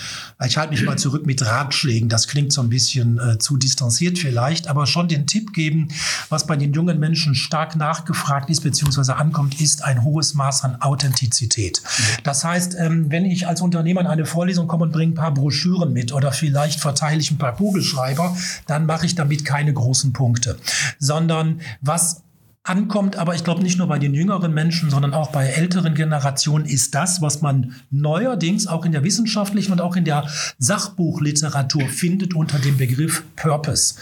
ich 0.42 0.58
halte 0.58 0.72
mich 0.72 0.84
mal 0.84 0.98
zurück 0.98 1.26
mit 1.26 1.46
Ratschlägen, 1.46 2.08
das 2.08 2.30
klingt 2.30 2.54
so 2.54 2.62
ein 2.62 2.70
bisschen 2.70 3.20
äh, 3.20 3.40
zu 3.40 3.58
distanziert 3.58 4.18
vielleicht, 4.18 4.70
aber 4.70 4.88
schon 4.88 5.10
den 5.10 5.28
Tipp 5.28 5.52
geben, 5.52 5.90
was 6.30 6.48
bei 6.48 6.56
den 6.56 6.72
jungen 6.72 6.98
Menschen 6.98 7.36
stark 7.36 7.76
nachgefragt 7.76 8.50
ist, 8.50 8.62
beziehungsweise 8.62 9.18
ankommt, 9.18 9.60
ist 9.60 9.84
ein 9.84 10.06
hohes 10.06 10.34
Maß 10.34 10.64
an 10.64 10.82
Authentizität. 10.82 11.82
Das 12.24 12.46
heißt, 12.46 12.78
ähm, 12.80 13.12
wenn 13.12 13.26
ich 13.26 13.50
als 13.50 13.60
Unternehmer 13.60 13.81
Unternehmer 13.82 14.02
in 14.02 14.08
eine 14.08 14.26
Vorlesung 14.26 14.68
komme 14.68 14.84
und 14.84 14.92
bringe 14.92 15.14
ein 15.14 15.16
paar 15.16 15.34
Broschüren 15.34 15.92
mit 15.92 16.14
oder 16.14 16.32
vielleicht 16.32 16.80
verteile 16.80 17.20
ich 17.20 17.32
ein 17.32 17.40
paar 17.40 17.56
Kugelschreiber, 17.56 18.38
dann 18.68 18.86
mache 18.86 19.08
ich 19.08 19.16
damit 19.16 19.44
keine 19.44 19.74
großen 19.74 20.14
Punkte. 20.14 20.58
Sondern 21.00 21.62
was 21.82 22.22
ankommt, 22.64 23.16
aber 23.16 23.34
ich 23.34 23.44
glaube 23.44 23.64
nicht 23.64 23.80
nur 23.80 23.88
bei 23.88 23.98
den 23.98 24.14
jüngeren 24.14 24.54
Menschen, 24.54 24.92
sondern 24.92 25.16
auch 25.16 25.32
bei 25.32 25.48
älteren 25.48 25.96
Generationen, 25.96 26.66
ist 26.66 26.94
das, 26.94 27.20
was 27.20 27.42
man 27.42 27.74
neuerdings 27.90 28.68
auch 28.68 28.86
in 28.86 28.92
der 28.92 29.04
wissenschaftlichen 29.04 29.72
und 29.72 29.82
auch 29.82 29.96
in 29.96 30.06
der 30.06 30.28
Sachbuchliteratur 30.60 31.90
findet 31.90 32.36
unter 32.36 32.60
dem 32.60 32.78
Begriff 32.78 33.24
Purpose. 33.36 33.96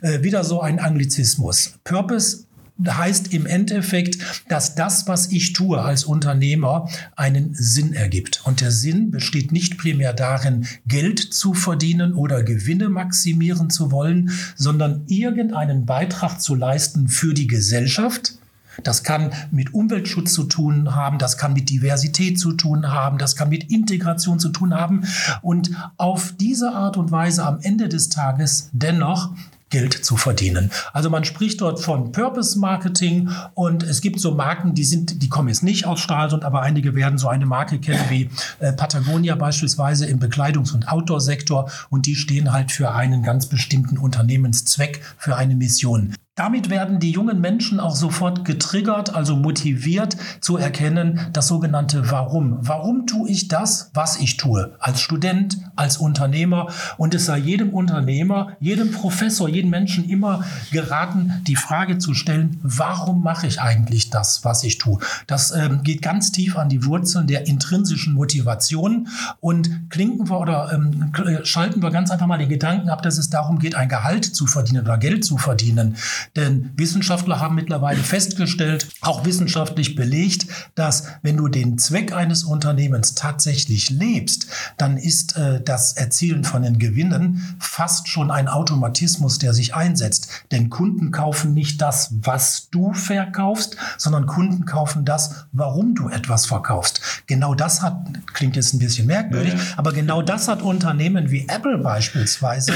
Äh, 0.00 0.22
wieder 0.22 0.44
so 0.44 0.62
ein 0.62 0.78
Anglizismus. 0.78 1.74
Purpose 1.84 2.45
heißt 2.84 3.32
im 3.32 3.46
Endeffekt, 3.46 4.18
dass 4.48 4.74
das, 4.74 5.08
was 5.08 5.32
ich 5.32 5.52
tue 5.52 5.80
als 5.80 6.04
Unternehmer, 6.04 6.88
einen 7.14 7.54
Sinn 7.54 7.94
ergibt. 7.94 8.42
Und 8.44 8.60
der 8.60 8.70
Sinn 8.70 9.10
besteht 9.10 9.52
nicht 9.52 9.78
primär 9.78 10.12
darin, 10.12 10.66
Geld 10.86 11.18
zu 11.18 11.54
verdienen 11.54 12.14
oder 12.14 12.42
Gewinne 12.42 12.88
maximieren 12.88 13.70
zu 13.70 13.90
wollen, 13.90 14.30
sondern 14.56 15.04
irgendeinen 15.06 15.86
Beitrag 15.86 16.40
zu 16.40 16.54
leisten 16.54 17.08
für 17.08 17.34
die 17.34 17.46
Gesellschaft. 17.46 18.34
Das 18.82 19.02
kann 19.02 19.32
mit 19.50 19.72
Umweltschutz 19.74 20.32
zu 20.34 20.44
tun 20.44 20.94
haben, 20.94 21.18
das 21.18 21.38
kann 21.38 21.54
mit 21.54 21.70
Diversität 21.70 22.38
zu 22.38 22.52
tun 22.52 22.90
haben, 22.90 23.18
das 23.18 23.34
kann 23.36 23.48
mit 23.48 23.70
Integration 23.70 24.38
zu 24.38 24.50
tun 24.50 24.74
haben 24.74 25.04
und 25.40 25.70
auf 25.96 26.34
diese 26.38 26.72
Art 26.72 26.98
und 26.98 27.10
Weise 27.10 27.44
am 27.46 27.58
Ende 27.60 27.88
des 27.88 28.10
Tages 28.10 28.68
dennoch 28.72 29.30
Geld 29.70 29.92
zu 30.04 30.16
verdienen. 30.16 30.70
Also 30.92 31.10
man 31.10 31.24
spricht 31.24 31.60
dort 31.60 31.80
von 31.80 32.12
Purpose 32.12 32.58
Marketing 32.58 33.30
und 33.54 33.82
es 33.82 34.00
gibt 34.00 34.20
so 34.20 34.32
Marken, 34.32 34.74
die 34.74 34.84
sind, 34.84 35.22
die 35.22 35.28
kommen 35.28 35.48
jetzt 35.48 35.64
nicht 35.64 35.86
aus 35.86 35.98
Stralsund, 35.98 36.44
aber 36.44 36.62
einige 36.62 36.94
werden 36.94 37.18
so 37.18 37.28
eine 37.28 37.46
Marke 37.46 37.80
kennen 37.80 38.04
wie 38.08 38.30
äh, 38.60 38.72
Patagonia 38.72 39.34
beispielsweise 39.34 40.06
im 40.06 40.20
Bekleidungs- 40.20 40.72
und 40.72 40.88
Outdoor-Sektor 40.88 41.70
und 41.90 42.06
die 42.06 42.14
stehen 42.14 42.52
halt 42.52 42.70
für 42.70 42.92
einen 42.92 43.24
ganz 43.24 43.46
bestimmten 43.46 43.98
Unternehmenszweck, 43.98 45.02
für 45.18 45.36
eine 45.36 45.56
Mission. 45.56 46.14
Damit 46.36 46.68
werden 46.68 47.00
die 47.00 47.12
jungen 47.12 47.40
Menschen 47.40 47.80
auch 47.80 47.96
sofort 47.96 48.44
getriggert, 48.44 49.14
also 49.14 49.36
motiviert 49.36 50.18
zu 50.42 50.58
erkennen, 50.58 51.18
das 51.32 51.48
sogenannte 51.48 52.10
Warum. 52.10 52.58
Warum 52.60 53.06
tue 53.06 53.30
ich 53.30 53.48
das, 53.48 53.90
was 53.94 54.18
ich 54.18 54.36
tue? 54.36 54.76
Als 54.78 55.00
Student, 55.00 55.56
als 55.76 55.96
Unternehmer. 55.96 56.68
Und 56.98 57.14
es 57.14 57.24
sei 57.24 57.38
jedem 57.38 57.70
Unternehmer, 57.70 58.50
jedem 58.60 58.90
Professor, 58.90 59.48
jedem 59.48 59.70
Menschen 59.70 60.10
immer 60.10 60.44
geraten, 60.70 61.32
die 61.46 61.56
Frage 61.56 61.96
zu 61.96 62.12
stellen, 62.12 62.60
warum 62.62 63.22
mache 63.22 63.46
ich 63.46 63.62
eigentlich 63.62 64.10
das, 64.10 64.44
was 64.44 64.62
ich 64.62 64.76
tue? 64.76 64.98
Das 65.26 65.52
ähm, 65.52 65.84
geht 65.84 66.02
ganz 66.02 66.32
tief 66.32 66.58
an 66.58 66.68
die 66.68 66.84
Wurzeln 66.84 67.26
der 67.26 67.46
intrinsischen 67.46 68.12
Motivation. 68.12 69.08
Und 69.40 69.88
klinken 69.88 70.28
wir 70.28 70.38
oder 70.38 70.70
ähm, 70.74 71.12
schalten 71.44 71.80
wir 71.82 71.90
ganz 71.90 72.10
einfach 72.10 72.26
mal 72.26 72.36
den 72.36 72.50
Gedanken 72.50 72.90
ab, 72.90 73.00
dass 73.00 73.16
es 73.16 73.30
darum 73.30 73.58
geht, 73.58 73.74
ein 73.74 73.88
Gehalt 73.88 74.26
zu 74.26 74.46
verdienen 74.46 74.84
oder 74.84 74.98
Geld 74.98 75.24
zu 75.24 75.38
verdienen. 75.38 75.96
Denn 76.34 76.70
Wissenschaftler 76.76 77.40
haben 77.40 77.54
mittlerweile 77.54 78.02
festgestellt, 78.02 78.88
auch 79.00 79.24
wissenschaftlich 79.24 79.94
belegt, 79.94 80.46
dass 80.74 81.04
wenn 81.22 81.36
du 81.36 81.48
den 81.48 81.78
Zweck 81.78 82.12
eines 82.12 82.44
Unternehmens 82.44 83.14
tatsächlich 83.14 83.90
lebst, 83.90 84.46
dann 84.76 84.96
ist 84.96 85.36
äh, 85.36 85.60
das 85.62 85.92
Erzielen 85.92 86.44
von 86.44 86.62
den 86.62 86.78
Gewinnen 86.78 87.56
fast 87.58 88.08
schon 88.08 88.30
ein 88.30 88.48
Automatismus, 88.48 89.38
der 89.38 89.54
sich 89.54 89.74
einsetzt. 89.74 90.28
Denn 90.50 90.70
Kunden 90.70 91.10
kaufen 91.10 91.54
nicht 91.54 91.80
das, 91.80 92.10
was 92.22 92.68
du 92.70 92.92
verkaufst, 92.92 93.76
sondern 93.98 94.26
Kunden 94.26 94.64
kaufen 94.64 95.04
das, 95.04 95.46
warum 95.52 95.94
du 95.94 96.08
etwas 96.08 96.46
verkaufst. 96.46 97.00
Genau 97.26 97.54
das 97.54 97.82
hat, 97.82 97.96
klingt 98.32 98.56
jetzt 98.56 98.74
ein 98.74 98.78
bisschen 98.78 99.06
merkwürdig, 99.06 99.52
ja, 99.54 99.58
ja. 99.58 99.64
aber 99.76 99.92
genau 99.92 100.22
das 100.22 100.48
hat 100.48 100.62
Unternehmen 100.62 101.30
wie 101.30 101.46
Apple 101.48 101.78
beispielsweise 101.78 102.72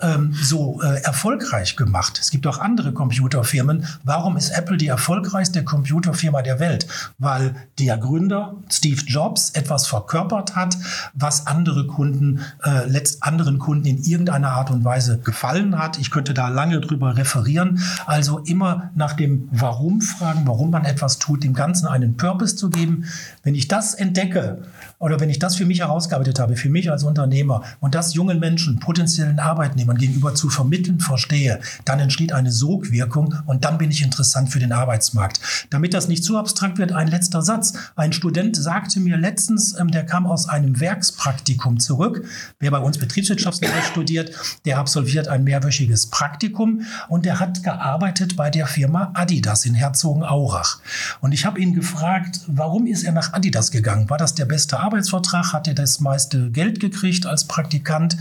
ähm, 0.00 0.34
so 0.40 0.80
äh, 0.82 1.02
erfolgreich 1.02 1.76
gemacht. 1.76 2.18
Es 2.20 2.30
gibt 2.30 2.46
auch 2.46 2.58
andere 2.58 2.87
andere 2.88 2.92
Computerfirmen. 2.92 3.86
Warum 4.04 4.36
ist 4.36 4.50
Apple 4.50 4.76
die 4.76 4.88
erfolgreichste 4.88 5.64
Computerfirma 5.64 6.42
der 6.42 6.60
Welt? 6.60 6.86
Weil 7.18 7.54
der 7.78 7.98
Gründer 7.98 8.54
Steve 8.70 9.02
Jobs 9.06 9.50
etwas 9.50 9.86
verkörpert 9.86 10.56
hat, 10.56 10.76
was 11.14 11.46
andere 11.46 11.86
Kunden, 11.86 12.40
äh, 12.62 13.00
anderen 13.20 13.58
Kunden 13.58 13.86
in 13.86 14.02
irgendeiner 14.02 14.52
Art 14.52 14.70
und 14.70 14.84
Weise 14.84 15.18
gefallen 15.18 15.78
hat. 15.78 15.98
Ich 15.98 16.10
könnte 16.10 16.34
da 16.34 16.48
lange 16.48 16.80
drüber 16.80 17.16
referieren. 17.16 17.80
Also 18.06 18.38
immer 18.38 18.90
nach 18.94 19.14
dem 19.14 19.48
Warum 19.52 20.00
fragen, 20.00 20.42
warum 20.46 20.70
man 20.70 20.84
etwas 20.84 21.18
tut, 21.18 21.44
dem 21.44 21.54
Ganzen 21.54 21.86
einen 21.86 22.16
Purpose 22.16 22.56
zu 22.56 22.70
geben. 22.70 23.04
Wenn 23.48 23.54
ich 23.54 23.66
das 23.66 23.94
entdecke, 23.94 24.58
oder 24.98 25.20
wenn 25.20 25.30
ich 25.30 25.38
das 25.38 25.56
für 25.56 25.64
mich 25.64 25.80
herausgearbeitet 25.80 26.38
habe, 26.38 26.54
für 26.56 26.68
mich 26.68 26.90
als 26.90 27.02
Unternehmer 27.02 27.62
und 27.80 27.94
das 27.94 28.12
jungen 28.12 28.40
Menschen, 28.40 28.78
potenziellen 28.78 29.38
Arbeitnehmern 29.38 29.96
gegenüber 29.96 30.34
zu 30.34 30.50
vermitteln 30.50 31.00
verstehe, 31.00 31.60
dann 31.86 31.98
entsteht 31.98 32.32
eine 32.32 32.52
so 32.52 32.68
Sogwirkung 32.68 33.34
und 33.46 33.64
dann 33.64 33.78
bin 33.78 33.90
ich 33.90 34.02
interessant 34.02 34.50
für 34.50 34.58
den 34.58 34.72
Arbeitsmarkt. 34.72 35.40
Damit 35.70 35.94
das 35.94 36.08
nicht 36.08 36.22
zu 36.22 36.36
abstrakt 36.36 36.76
wird, 36.76 36.92
ein 36.92 37.08
letzter 37.08 37.40
Satz. 37.40 37.72
Ein 37.96 38.12
Student 38.12 38.56
sagte 38.56 39.00
mir 39.00 39.16
letztens, 39.16 39.74
ähm, 39.78 39.90
der 39.90 40.04
kam 40.04 40.26
aus 40.26 40.48
einem 40.48 40.78
Werkspraktikum 40.78 41.80
zurück. 41.80 42.26
Wer 42.60 42.70
bei 42.70 42.78
uns 42.78 42.98
Betriebswirtschaftslehre 42.98 43.82
studiert, 43.90 44.32
der 44.66 44.78
absolviert 44.78 45.28
ein 45.28 45.44
mehrwöchiges 45.44 46.08
Praktikum 46.08 46.82
und 47.08 47.24
der 47.24 47.40
hat 47.40 47.62
gearbeitet 47.62 48.36
bei 48.36 48.50
der 48.50 48.66
Firma 48.66 49.12
Adidas 49.14 49.64
in 49.64 49.74
Herzogenaurach. 49.74 50.80
Und 51.22 51.32
ich 51.32 51.46
habe 51.46 51.60
ihn 51.60 51.72
gefragt, 51.72 52.40
warum 52.48 52.86
ist 52.86 53.04
er 53.04 53.12
nach 53.12 53.32
Adidas 53.38 53.70
gegangen? 53.70 54.10
War 54.10 54.18
das 54.18 54.34
der 54.34 54.46
beste 54.46 54.80
Arbeitsvertrag? 54.80 55.52
Hat 55.52 55.68
er 55.68 55.74
das 55.74 56.00
meiste 56.00 56.50
Geld 56.50 56.80
gekriegt 56.80 57.24
als 57.24 57.44
Praktikant? 57.44 58.16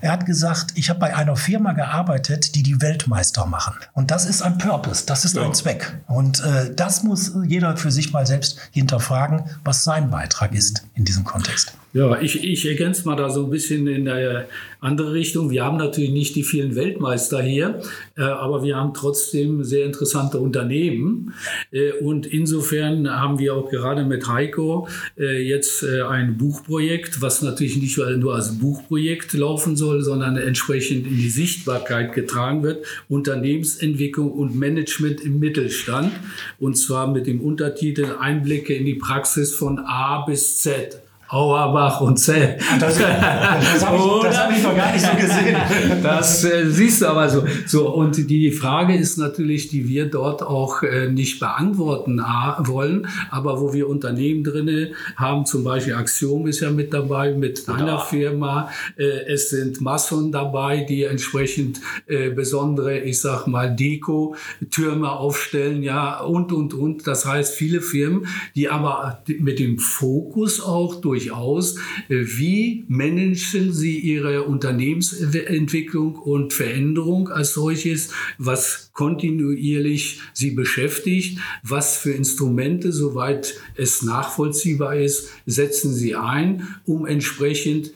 Er 0.00 0.12
hat 0.12 0.24
gesagt, 0.24 0.72
ich 0.76 0.88
habe 0.88 0.98
bei 0.98 1.14
einer 1.14 1.36
Firma 1.36 1.72
gearbeitet, 1.72 2.54
die 2.54 2.62
die 2.62 2.80
Weltmeister 2.80 3.44
machen. 3.44 3.74
Und 3.92 4.10
das 4.10 4.24
ist 4.24 4.40
ein 4.40 4.56
Purpose, 4.56 5.04
das 5.04 5.26
ist 5.26 5.36
ja. 5.36 5.44
ein 5.44 5.52
Zweck. 5.52 6.00
Und 6.06 6.40
äh, 6.40 6.74
das 6.74 7.02
muss 7.02 7.32
jeder 7.46 7.76
für 7.76 7.90
sich 7.90 8.12
mal 8.12 8.26
selbst 8.26 8.56
hinterfragen, 8.70 9.44
was 9.62 9.84
sein 9.84 10.10
Beitrag 10.10 10.54
ist 10.54 10.86
in 10.94 11.04
diesem 11.04 11.24
Kontext. 11.24 11.74
Ja, 11.94 12.18
ich, 12.22 12.42
ich 12.42 12.66
ergänze 12.66 13.06
mal 13.06 13.16
da 13.16 13.28
so 13.28 13.44
ein 13.44 13.50
bisschen 13.50 13.86
in 13.86 14.08
eine 14.08 14.46
andere 14.80 15.12
Richtung. 15.12 15.50
Wir 15.50 15.62
haben 15.62 15.76
natürlich 15.76 16.10
nicht 16.10 16.34
die 16.36 16.42
vielen 16.42 16.74
Weltmeister 16.74 17.42
hier, 17.42 17.82
äh, 18.16 18.22
aber 18.22 18.62
wir 18.62 18.76
haben 18.76 18.94
trotzdem 18.94 19.62
sehr 19.62 19.84
interessante 19.84 20.38
Unternehmen. 20.38 21.34
Äh, 21.70 21.92
und 22.00 22.24
insofern 22.24 23.10
haben 23.10 23.38
wir 23.38 23.54
auch 23.54 23.68
gerade 23.68 24.06
mit 24.06 24.26
Heiko 24.26 24.88
äh, 25.18 25.46
jetzt 25.46 25.82
äh, 25.82 26.00
ein 26.00 26.38
Buchprojekt, 26.38 27.20
was 27.20 27.42
natürlich 27.42 27.76
nicht 27.76 27.98
nur 27.98 28.36
als 28.36 28.58
Buchprojekt 28.58 29.34
laufen 29.34 29.76
soll, 29.76 30.00
sondern 30.00 30.38
entsprechend 30.38 31.06
in 31.06 31.18
die 31.18 31.28
Sichtbarkeit 31.28 32.14
getragen 32.14 32.62
wird. 32.62 32.86
Unternehmensentwicklung 33.10 34.32
und 34.32 34.56
Management 34.56 35.20
im 35.20 35.40
Mittelstand. 35.40 36.10
Und 36.58 36.78
zwar 36.78 37.12
mit 37.12 37.26
dem 37.26 37.42
Untertitel 37.42 38.16
Einblicke 38.18 38.72
in 38.72 38.86
die 38.86 38.94
Praxis 38.94 39.54
von 39.54 39.78
A 39.78 40.24
bis 40.24 40.56
Z. 40.56 41.02
Auerbach 41.32 42.02
und 42.02 42.18
Zell. 42.18 42.58
Das, 42.78 42.98
das 42.98 43.86
habe 43.86 43.96
ich, 43.96 44.38
hab 44.38 44.52
ich, 44.52 44.62
noch 44.62 44.76
gar 44.76 44.92
nicht 44.92 45.04
so 45.04 45.16
gesehen. 45.16 45.56
Das 46.02 46.44
äh, 46.44 46.70
siehst 46.70 47.00
du 47.00 47.06
aber 47.06 47.28
so. 47.30 47.44
so. 47.66 47.88
Und 47.90 48.28
die 48.28 48.50
Frage 48.50 48.94
ist 48.94 49.16
natürlich, 49.16 49.68
die 49.68 49.88
wir 49.88 50.10
dort 50.10 50.42
auch 50.42 50.82
äh, 50.82 51.08
nicht 51.08 51.40
beantworten 51.40 52.20
wollen, 52.66 53.06
aber 53.30 53.60
wo 53.62 53.72
wir 53.72 53.88
Unternehmen 53.88 54.44
drinne 54.44 54.92
haben, 55.16 55.46
zum 55.46 55.64
Beispiel 55.64 55.94
Axiom 55.94 56.46
ist 56.46 56.60
ja 56.60 56.70
mit 56.70 56.92
dabei, 56.92 57.32
mit 57.32 57.66
deiner 57.66 57.86
ja. 57.86 57.98
Firma. 57.98 58.68
Äh, 58.98 59.32
es 59.32 59.48
sind 59.48 59.80
Masson 59.80 60.32
dabei, 60.32 60.84
die 60.84 61.04
entsprechend 61.04 61.80
äh, 62.08 62.28
besondere, 62.28 62.98
ich 63.00 63.20
sag 63.20 63.46
mal, 63.46 63.74
Deko-Türme 63.74 65.10
aufstellen, 65.10 65.82
ja, 65.82 66.20
und, 66.20 66.52
und, 66.52 66.74
und. 66.74 67.06
Das 67.06 67.24
heißt, 67.24 67.54
viele 67.54 67.80
Firmen, 67.80 68.26
die 68.54 68.68
aber 68.68 69.22
mit 69.38 69.58
dem 69.58 69.78
Fokus 69.78 70.60
auch 70.60 70.96
durch 70.96 71.21
durchaus, 71.22 71.76
äh, 72.08 72.24
wie 72.36 72.84
managen 72.88 73.72
Sie 73.72 73.98
Ihre 73.98 74.44
Unternehmensentwicklung 74.44 76.16
und 76.16 76.52
Veränderung 76.52 77.28
als 77.28 77.54
solches, 77.54 78.10
was 78.38 78.90
kontinuierlich 78.92 80.20
Sie 80.32 80.50
beschäftigt, 80.50 81.38
was 81.62 81.96
für 81.96 82.12
Instrumente, 82.12 82.92
soweit 82.92 83.54
es 83.76 84.02
nachvollziehbar 84.02 84.96
ist, 84.96 85.30
setzen 85.46 85.94
Sie 85.94 86.14
ein, 86.14 86.68
um 86.84 87.06
entsprechend 87.06 87.92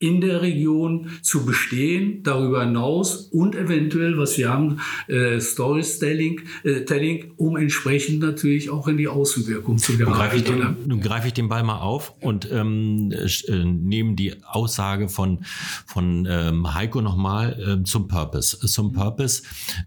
in 0.00 0.22
der 0.22 0.40
Region 0.40 1.10
zu 1.20 1.44
bestehen, 1.44 2.22
darüber 2.22 2.64
hinaus 2.64 3.28
und 3.30 3.54
eventuell, 3.54 4.16
was 4.16 4.38
wir 4.38 4.48
haben, 4.48 4.80
äh, 5.08 5.38
Storytelling, 5.38 6.40
äh, 6.64 6.86
Telling, 6.86 7.32
um 7.36 7.58
entsprechend 7.58 8.20
natürlich 8.20 8.70
auch 8.70 8.88
in 8.88 8.96
die 8.96 9.08
Außenwirkung 9.08 9.76
zu 9.76 9.98
geraten. 9.98 10.10
Nun 10.10 10.18
greife 10.18 10.36
ich 10.36 10.44
den, 10.44 10.88
nun 10.88 11.00
greife 11.00 11.26
ich 11.26 11.34
den 11.34 11.48
Ball 11.50 11.62
mal 11.62 11.80
auf 11.80 12.14
und 12.22 12.50
ähm, 12.50 13.12
äh, 13.12 13.64
nehme 13.64 14.14
die 14.14 14.42
Aussage 14.42 15.10
von, 15.10 15.40
von 15.84 16.26
ähm, 16.28 16.74
Heiko 16.74 17.02
nochmal 17.02 17.80
äh, 17.80 17.84
zum 17.84 18.08
Purpose. 18.08 18.58
Zum 18.66 18.94
Purpose, 18.94 19.42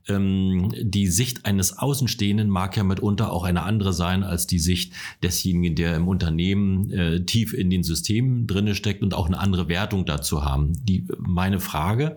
ähm, 0.08 0.71
die 0.80 1.08
Sicht 1.08 1.47
eines 1.47 1.80
Außenstehenden 1.80 2.49
mag 2.49 2.78
ja 2.78 2.84
mitunter 2.84 3.32
auch 3.32 3.45
eine 3.45 3.63
andere 3.63 3.93
sein 3.93 4.23
als 4.23 4.45
die 4.45 4.60
Sicht 4.60 4.93
desjenigen, 5.23 5.76
der 5.76 5.95
im 5.95 6.08
Unternehmen 6.08 6.91
äh, 6.91 7.26
tief 7.26 7.54
in 7.56 7.71
den 7.71 7.82
Systemen 7.82 8.45
drinne 8.45 8.76
steckt 8.76 9.02
und 9.02 9.15
auch 9.15 9.26
eine 9.26 9.39
andere 9.39 9.67
Wertung 9.67 10.02
Meinung 10.03 10.05
dazu 10.05 10.43
haben. 10.43 10.73
Die, 10.83 11.07
meine 11.17 11.59
Frage, 11.59 12.15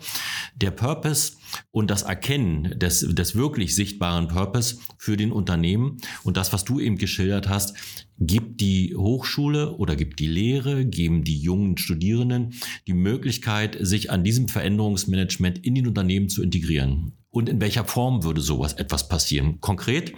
der 0.55 0.71
Purpose 0.71 1.35
und 1.71 1.91
das 1.91 2.03
Erkennen 2.03 2.79
des, 2.79 3.01
des 3.01 3.35
wirklich 3.35 3.75
sichtbaren 3.75 4.29
Purpose 4.29 4.79
für 4.99 5.17
den 5.17 5.33
Unternehmen 5.33 5.99
und 6.25 6.37
das, 6.37 6.53
was 6.53 6.65
du 6.65 6.81
eben 6.81 6.99
geschildert 6.99 7.49
hast, 7.49 7.75
gibt 8.19 8.61
die 8.61 8.95
Hochschule 8.97 9.77
oder 9.77 9.95
gibt 9.95 10.21
die 10.21 10.27
Lehre, 10.27 10.87
geben 10.87 11.23
die 11.23 11.39
jungen 11.39 11.77
Studierenden 11.77 12.55
die 12.87 12.95
Möglichkeit, 12.95 13.77
sich 13.81 14.11
an 14.11 14.25
diesem 14.25 14.49
Veränderungsmanagement 14.49 15.59
in 15.65 15.75
den 15.75 15.87
Unternehmen 15.87 16.29
zu 16.29 16.43
integrieren 16.43 17.13
und 17.37 17.51
in 17.51 17.61
welcher 17.61 17.85
Form 17.85 18.25
würde 18.25 18.41
sowas 18.41 18.73
etwas 18.73 19.09
passieren? 19.09 19.61
Konkret, 19.61 20.15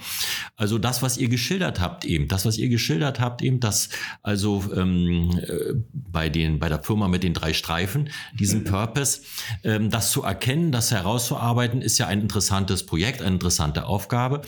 also 0.57 0.79
das, 0.79 1.03
was 1.03 1.19
ihr 1.19 1.29
geschildert 1.29 1.81
habt 1.81 2.05
eben, 2.05 2.29
das, 2.29 2.47
was 2.47 2.57
ihr 2.59 2.69
geschildert 2.69 3.19
habt 3.19 3.43
eben, 3.43 3.59
dass 3.59 3.89
also 4.23 4.65
ähm, 4.75 5.31
äh, 5.43 5.75
bei 5.93 6.29
den 6.29 6.61
bei 6.61 6.69
der 6.69 6.83
Firma 6.83 7.09
mit 7.09 7.25
den 7.25 7.35
drei 7.35 7.53
Streifen 7.53 8.11
diesen 8.39 8.63
Purpose, 8.63 9.23
ähm, 9.65 9.91
das 9.91 10.13
zu 10.13 10.23
erkennen, 10.23 10.71
das 10.71 10.93
herauszuarbeiten, 10.93 11.83
ist 11.83 11.99
ja 11.99 12.07
ein 12.07 12.21
interessantes 12.21 12.87
Projekt, 12.87 13.21
eine 13.21 13.35
interessante 13.35 13.87
Aufgabe 13.87 14.43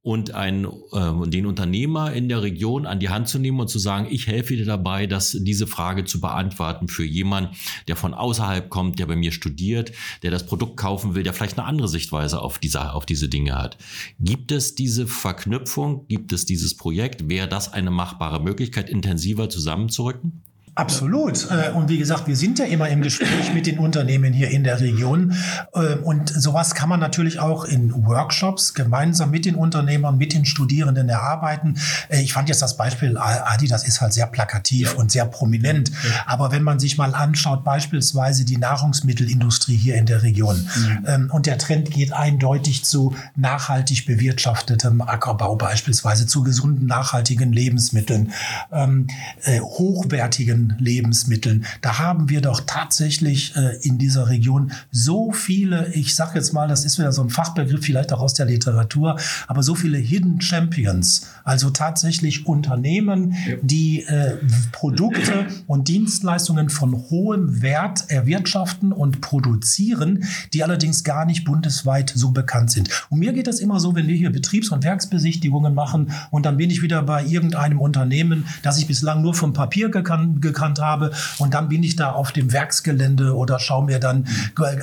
und 0.00 0.34
ein 0.34 0.64
äh, 0.64 1.28
den 1.28 1.44
Unternehmer 1.44 2.12
in 2.12 2.28
der 2.28 2.42
Region 2.42 2.86
an 2.86 3.00
die 3.00 3.10
Hand 3.10 3.28
zu 3.28 3.38
nehmen 3.38 3.60
und 3.60 3.68
zu 3.68 3.78
sagen, 3.78 4.06
ich 4.10 4.26
helfe 4.26 4.56
dir 4.56 4.64
dabei, 4.64 5.06
dass 5.06 5.36
diese 5.38 5.66
Frage 5.66 6.04
zu 6.04 6.20
beantworten 6.20 6.88
für 6.88 7.04
jemanden, 7.04 7.54
der 7.86 7.96
von 7.96 8.14
außerhalb 8.14 8.70
kommt, 8.70 8.98
der 8.98 9.06
bei 9.06 9.16
mir 9.16 9.32
studiert, 9.32 9.92
der 10.22 10.30
das 10.30 10.46
Produkt 10.46 10.78
kaufen 10.78 11.14
will, 11.14 11.22
der 11.22 11.34
vielleicht 11.34 11.58
eine 11.58 11.66
andere 11.66 11.88
Sicht 11.88 12.13
Sichtweise 12.14 12.40
auf 12.40 12.58
diese, 12.58 12.92
auf 12.92 13.06
diese 13.06 13.28
Dinge 13.28 13.54
hat. 13.54 13.76
Gibt 14.20 14.52
es 14.52 14.74
diese 14.74 15.06
Verknüpfung? 15.06 16.06
Gibt 16.08 16.32
es 16.32 16.46
dieses 16.46 16.76
Projekt? 16.76 17.28
Wäre 17.28 17.48
das 17.48 17.72
eine 17.72 17.90
machbare 17.90 18.40
Möglichkeit, 18.40 18.88
intensiver 18.88 19.48
zusammenzurücken? 19.50 20.42
Absolut. 20.76 21.48
Äh, 21.50 21.70
und 21.70 21.88
wie 21.88 21.98
gesagt, 21.98 22.26
wir 22.26 22.36
sind 22.36 22.58
ja 22.58 22.64
immer 22.64 22.88
im 22.88 23.00
Gespräch 23.00 23.54
mit 23.54 23.66
den 23.66 23.78
Unternehmen 23.78 24.32
hier 24.32 24.50
in 24.50 24.64
der 24.64 24.80
Region. 24.80 25.34
Ähm, 25.74 26.02
und 26.02 26.28
sowas 26.28 26.74
kann 26.74 26.88
man 26.88 26.98
natürlich 26.98 27.38
auch 27.38 27.64
in 27.64 28.06
Workshops 28.06 28.74
gemeinsam 28.74 29.30
mit 29.30 29.44
den 29.44 29.54
Unternehmern, 29.54 30.18
mit 30.18 30.32
den 30.32 30.44
Studierenden 30.44 31.08
erarbeiten. 31.08 31.78
Äh, 32.08 32.22
ich 32.22 32.32
fand 32.32 32.48
jetzt 32.48 32.60
das 32.60 32.76
Beispiel 32.76 33.16
Adi, 33.16 33.68
das 33.68 33.86
ist 33.86 34.00
halt 34.00 34.12
sehr 34.12 34.26
plakativ 34.26 34.92
ja. 34.92 34.98
und 34.98 35.12
sehr 35.12 35.26
prominent. 35.26 35.90
Ja. 35.90 36.24
Aber 36.26 36.50
wenn 36.50 36.64
man 36.64 36.80
sich 36.80 36.98
mal 36.98 37.14
anschaut, 37.14 37.62
beispielsweise 37.62 38.44
die 38.44 38.56
Nahrungsmittelindustrie 38.56 39.76
hier 39.76 39.94
in 39.94 40.06
der 40.06 40.22
Region, 40.22 40.56
mhm. 40.56 41.04
Ähm, 41.06 41.30
und 41.30 41.46
der 41.46 41.58
Trend 41.58 41.90
geht 41.90 42.12
eindeutig 42.12 42.84
zu 42.84 43.14
nachhaltig 43.36 44.06
bewirtschaftetem 44.06 45.02
Ackerbau, 45.02 45.56
beispielsweise 45.56 46.26
zu 46.26 46.42
gesunden, 46.42 46.86
nachhaltigen 46.86 47.52
Lebensmitteln, 47.52 48.32
ähm, 48.72 49.06
Lebensmitteln. 50.78 51.64
Da 51.80 51.98
haben 51.98 52.28
wir 52.28 52.40
doch 52.40 52.62
tatsächlich 52.66 53.54
äh, 53.56 53.76
in 53.82 53.98
dieser 53.98 54.28
Region 54.28 54.72
so 54.90 55.32
viele, 55.32 55.92
ich 55.94 56.14
sage 56.14 56.32
jetzt 56.36 56.52
mal, 56.52 56.68
das 56.68 56.84
ist 56.84 56.98
wieder 56.98 57.12
so 57.12 57.22
ein 57.22 57.30
Fachbegriff, 57.30 57.84
vielleicht 57.84 58.12
auch 58.12 58.20
aus 58.20 58.34
der 58.34 58.46
Literatur, 58.46 59.18
aber 59.46 59.62
so 59.62 59.74
viele 59.74 59.98
Hidden 59.98 60.40
Champions, 60.40 61.26
also 61.44 61.70
tatsächlich 61.70 62.46
Unternehmen, 62.46 63.34
die 63.62 64.02
äh, 64.02 64.36
Produkte 64.72 65.46
und 65.66 65.88
Dienstleistungen 65.88 66.68
von 66.68 66.94
hohem 67.10 67.62
Wert 67.62 68.04
erwirtschaften 68.08 68.92
und 68.92 69.20
produzieren, 69.20 70.24
die 70.52 70.62
allerdings 70.62 71.04
gar 71.04 71.24
nicht 71.24 71.44
bundesweit 71.44 72.12
so 72.14 72.30
bekannt 72.30 72.70
sind. 72.70 72.88
Und 73.10 73.18
mir 73.18 73.32
geht 73.32 73.46
das 73.46 73.60
immer 73.60 73.80
so, 73.80 73.94
wenn 73.94 74.06
wir 74.08 74.16
hier 74.16 74.30
Betriebs- 74.30 74.70
und 74.70 74.84
Werksbesichtigungen 74.84 75.74
machen 75.74 76.12
und 76.30 76.46
dann 76.46 76.56
bin 76.56 76.70
ich 76.70 76.82
wieder 76.82 77.02
bei 77.02 77.24
irgendeinem 77.24 77.80
Unternehmen, 77.80 78.46
das 78.62 78.78
ich 78.78 78.86
bislang 78.86 79.22
nur 79.22 79.34
vom 79.34 79.52
Papier 79.52 79.88
gekannt, 79.90 80.40
gekannt 80.54 80.80
habe. 80.80 81.10
Und 81.38 81.52
dann 81.52 81.68
bin 81.68 81.82
ich 81.82 81.96
da 81.96 82.12
auf 82.12 82.32
dem 82.32 82.52
Werksgelände 82.52 83.36
oder 83.36 83.58
schaue 83.58 83.84
mir 83.84 83.98
dann 83.98 84.26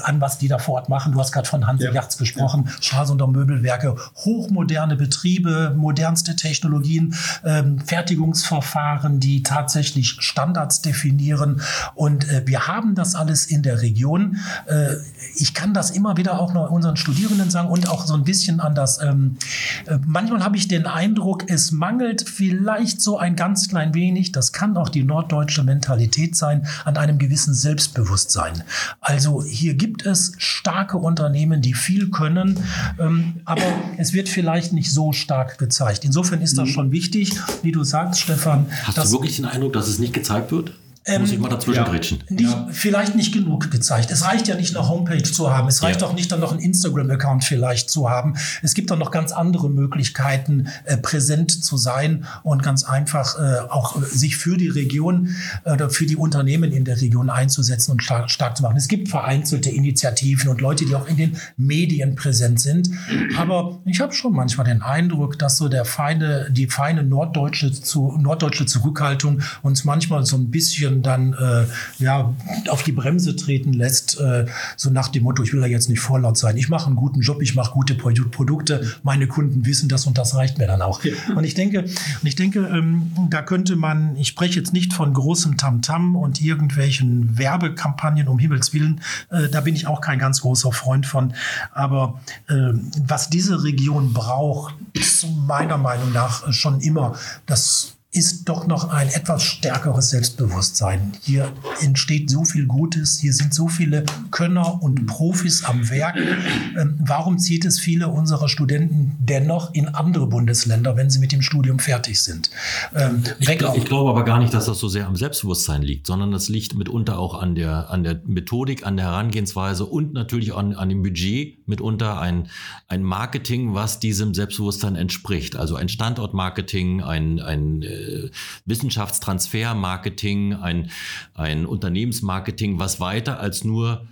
an, 0.03 0.21
was 0.21 0.37
die 0.37 0.47
da 0.47 0.59
vor 0.59 0.75
Ort 0.75 0.89
machen. 0.89 1.13
Du 1.13 1.19
hast 1.19 1.31
gerade 1.31 1.47
von 1.47 1.65
Hanse 1.65 1.85
ja. 1.85 1.93
Yachts 1.93 2.17
gesprochen, 2.17 2.69
ja. 2.81 3.01
Und 3.01 3.31
Möbelwerke, 3.31 3.95
hochmoderne 4.15 4.95
Betriebe, 4.95 5.73
modernste 5.75 6.35
Technologien, 6.35 7.15
ähm, 7.43 7.79
Fertigungsverfahren, 7.79 9.19
die 9.19 9.43
tatsächlich 9.43 10.17
Standards 10.19 10.81
definieren. 10.81 11.61
Und 11.95 12.29
äh, 12.29 12.43
wir 12.45 12.67
haben 12.67 12.95
das 12.95 13.15
alles 13.15 13.45
in 13.45 13.63
der 13.63 13.81
Region. 13.81 14.37
Äh, 14.67 14.95
ich 15.35 15.53
kann 15.53 15.73
das 15.73 15.91
immer 15.91 16.17
wieder 16.17 16.39
auch 16.39 16.53
noch 16.53 16.69
unseren 16.69 16.97
Studierenden 16.97 17.49
sagen 17.49 17.69
und 17.69 17.89
auch 17.89 18.05
so 18.05 18.13
ein 18.13 18.23
bisschen 18.23 18.59
an 18.59 18.75
das. 18.75 19.01
Ähm, 19.01 19.37
äh, 19.85 19.97
manchmal 20.05 20.43
habe 20.43 20.57
ich 20.57 20.67
den 20.67 20.85
Eindruck, 20.85 21.49
es 21.49 21.71
mangelt 21.71 22.27
vielleicht 22.27 23.01
so 23.01 23.17
ein 23.17 23.35
ganz 23.35 23.69
klein 23.69 23.93
wenig. 23.93 24.31
Das 24.31 24.51
kann 24.51 24.75
auch 24.77 24.89
die 24.89 25.03
norddeutsche 25.03 25.60
nordeutsche 25.61 25.63
Mentalität 25.63 26.35
sein, 26.35 26.67
an 26.85 26.97
einem 26.97 27.17
gewissen 27.17 27.53
Selbstbewusstsein. 27.53 28.63
Also 28.99 29.43
hier 29.43 29.73
gibt 29.75 30.05
es 30.05 30.33
starke 30.37 30.97
Unternehmen, 30.97 31.61
die 31.61 31.73
viel 31.73 32.09
können, 32.09 32.59
ähm, 32.99 33.41
aber 33.45 33.63
es 33.97 34.13
wird 34.13 34.29
vielleicht 34.29 34.73
nicht 34.73 34.91
so 34.91 35.13
stark 35.13 35.57
gezeigt. 35.57 36.05
Insofern 36.05 36.41
ist 36.41 36.57
das 36.57 36.69
mhm. 36.69 36.73
schon 36.73 36.91
wichtig, 36.91 37.33
wie 37.63 37.71
du 37.71 37.83
sagst, 37.83 38.21
Stefan. 38.21 38.65
Hast 38.83 38.97
du 38.97 39.11
wirklich 39.11 39.37
den 39.37 39.45
Eindruck, 39.45 39.73
dass 39.73 39.87
es 39.87 39.99
nicht 39.99 40.13
gezeigt 40.13 40.51
wird? 40.51 40.73
Ähm, 41.05 41.21
Muss 41.21 41.31
ich 41.31 41.39
mal 41.39 41.49
dazwischen 41.49 41.83
ja. 41.83 41.91
Nicht, 42.29 42.43
ja. 42.43 42.67
Vielleicht 42.69 43.15
nicht 43.15 43.33
genug 43.33 43.71
gezeigt. 43.71 44.11
Es 44.11 44.23
reicht 44.23 44.47
ja 44.47 44.55
nicht, 44.55 44.77
eine 44.77 44.87
Homepage 44.87 45.23
zu 45.23 45.51
haben. 45.51 45.67
Es 45.67 45.81
reicht 45.81 46.01
ja. 46.01 46.07
auch 46.07 46.13
nicht, 46.13 46.31
dann 46.31 46.39
noch 46.39 46.51
einen 46.51 46.61
Instagram-Account 46.61 47.43
vielleicht 47.43 47.89
zu 47.89 48.07
haben. 48.07 48.35
Es 48.61 48.75
gibt 48.75 48.91
dann 48.91 48.99
noch 48.99 49.09
ganz 49.09 49.31
andere 49.31 49.67
Möglichkeiten, 49.67 50.67
äh, 50.85 50.97
präsent 50.97 51.63
zu 51.63 51.77
sein 51.77 52.25
und 52.43 52.61
ganz 52.61 52.83
einfach 52.83 53.35
äh, 53.39 53.61
auch 53.67 53.99
äh, 53.99 54.05
sich 54.05 54.37
für 54.37 54.57
die 54.57 54.67
Region 54.67 55.35
oder 55.65 55.89
für 55.89 56.05
die 56.05 56.15
Unternehmen 56.15 56.71
in 56.71 56.85
der 56.85 57.01
Region 57.01 57.31
einzusetzen 57.31 57.93
und 57.93 58.03
stark, 58.03 58.29
stark 58.29 58.55
zu 58.55 58.61
machen. 58.61 58.77
Es 58.77 58.87
gibt 58.87 59.09
vereinzelte 59.09 59.71
Initiativen 59.71 60.49
und 60.49 60.61
Leute, 60.61 60.85
die 60.85 60.93
auch 60.93 61.07
in 61.07 61.17
den 61.17 61.37
Medien 61.57 62.15
präsent 62.15 62.59
sind. 62.59 62.91
Aber 63.37 63.79
ich 63.85 64.01
habe 64.01 64.13
schon 64.13 64.33
manchmal 64.33 64.67
den 64.67 64.83
Eindruck, 64.83 65.39
dass 65.39 65.57
so 65.57 65.67
der 65.67 65.85
feine, 65.85 66.47
die 66.51 66.67
feine 66.67 67.03
norddeutsche, 67.03 67.71
zu, 67.71 68.15
norddeutsche 68.19 68.67
Zurückhaltung 68.67 69.41
uns 69.63 69.83
manchmal 69.83 70.25
so 70.27 70.37
ein 70.37 70.51
bisschen 70.51 70.90
bisschen 70.91 71.01
dann 71.01 71.33
äh, 71.33 71.65
ja, 72.03 72.33
auf 72.69 72.83
die 72.83 72.91
Bremse 72.91 73.35
treten 73.35 73.73
lässt, 73.73 74.19
äh, 74.19 74.45
so 74.75 74.89
nach 74.89 75.07
dem 75.09 75.23
Motto, 75.23 75.43
ich 75.43 75.53
will 75.53 75.61
da 75.61 75.67
jetzt 75.67 75.89
nicht 75.89 75.99
vorlaut 75.99 76.37
sein. 76.37 76.57
Ich 76.57 76.69
mache 76.69 76.87
einen 76.87 76.95
guten 76.95 77.21
Job, 77.21 77.41
ich 77.41 77.55
mache 77.55 77.71
gute 77.71 77.95
Produkte, 77.95 78.95
meine 79.03 79.27
Kunden 79.27 79.65
wissen 79.65 79.89
das 79.89 80.05
und 80.07 80.17
das 80.17 80.35
reicht 80.35 80.57
mir 80.57 80.67
dann 80.67 80.81
auch. 80.81 81.01
Und 81.35 81.43
ich 81.43 81.53
denke, 81.53 81.81
und 81.81 82.27
ich 82.27 82.35
denke 82.35 82.59
ähm, 82.59 83.11
da 83.29 83.41
könnte 83.41 83.75
man, 83.75 84.15
ich 84.17 84.27
spreche 84.27 84.59
jetzt 84.59 84.73
nicht 84.73 84.93
von 84.93 85.13
großem 85.13 85.57
Tamtam 85.57 86.15
-Tam 86.15 86.17
und 86.17 86.41
irgendwelchen 86.41 87.37
Werbekampagnen, 87.37 88.27
um 88.27 88.39
Himmels 88.39 88.73
Willen, 88.73 89.01
äh, 89.29 89.49
da 89.49 89.61
bin 89.61 89.75
ich 89.75 89.87
auch 89.87 90.01
kein 90.01 90.19
ganz 90.19 90.41
großer 90.41 90.71
Freund 90.71 91.05
von. 91.05 91.33
Aber 91.73 92.21
äh, 92.47 92.73
was 93.07 93.29
diese 93.29 93.63
Region 93.63 94.13
braucht, 94.13 94.75
ist 94.93 95.25
meiner 95.47 95.77
Meinung 95.77 96.11
nach 96.11 96.51
schon 96.53 96.81
immer 96.81 97.15
das 97.45 97.97
ist 98.13 98.49
doch 98.49 98.67
noch 98.67 98.89
ein 98.89 99.07
etwas 99.07 99.41
stärkeres 99.41 100.09
Selbstbewusstsein. 100.09 101.13
Hier 101.21 101.53
entsteht 101.79 102.29
so 102.29 102.43
viel 102.43 102.65
Gutes, 102.65 103.19
hier 103.19 103.31
sind 103.31 103.53
so 103.53 103.69
viele 103.69 104.03
Könner 104.31 104.83
und 104.83 105.05
Profis 105.05 105.63
am 105.63 105.89
Werk. 105.89 106.17
Ähm, 106.17 106.95
warum 106.99 107.39
zieht 107.39 107.63
es 107.63 107.79
viele 107.79 108.09
unserer 108.09 108.49
Studenten 108.49 109.15
dennoch 109.19 109.73
in 109.73 109.87
andere 109.87 110.27
Bundesländer, 110.27 110.97
wenn 110.97 111.09
sie 111.09 111.19
mit 111.19 111.31
dem 111.31 111.41
Studium 111.41 111.79
fertig 111.79 112.21
sind? 112.21 112.49
Ähm, 112.93 113.23
ich, 113.39 113.47
ich 113.47 113.85
glaube 113.85 114.09
aber 114.09 114.25
gar 114.25 114.39
nicht, 114.39 114.53
dass 114.53 114.65
das 114.65 114.79
so 114.79 114.89
sehr 114.89 115.07
am 115.07 115.15
Selbstbewusstsein 115.15 115.81
liegt, 115.81 116.05
sondern 116.05 116.33
das 116.33 116.49
liegt 116.49 116.75
mitunter 116.75 117.17
auch 117.17 117.41
an 117.41 117.55
der, 117.55 117.91
an 117.91 118.03
der 118.03 118.19
Methodik, 118.25 118.85
an 118.85 118.97
der 118.97 119.05
Herangehensweise 119.05 119.85
und 119.85 120.11
natürlich 120.11 120.53
an, 120.53 120.75
an 120.75 120.89
dem 120.89 121.01
Budget, 121.01 121.65
mitunter 121.65 122.19
ein, 122.19 122.49
ein 122.89 123.03
Marketing, 123.03 123.73
was 123.73 123.99
diesem 123.99 124.33
Selbstbewusstsein 124.33 124.97
entspricht. 124.97 125.55
Also 125.55 125.77
ein 125.77 125.87
Standortmarketing, 125.87 127.01
ein, 127.03 127.39
ein 127.39 127.83
äh, 128.01 128.29
Wissenschaftstransfer-Marketing, 128.65 130.53
ein, 130.53 130.91
ein 131.33 131.65
Unternehmensmarketing, 131.65 132.79
was 132.79 132.99
weiter 132.99 133.39
als 133.39 133.63
nur 133.63 134.07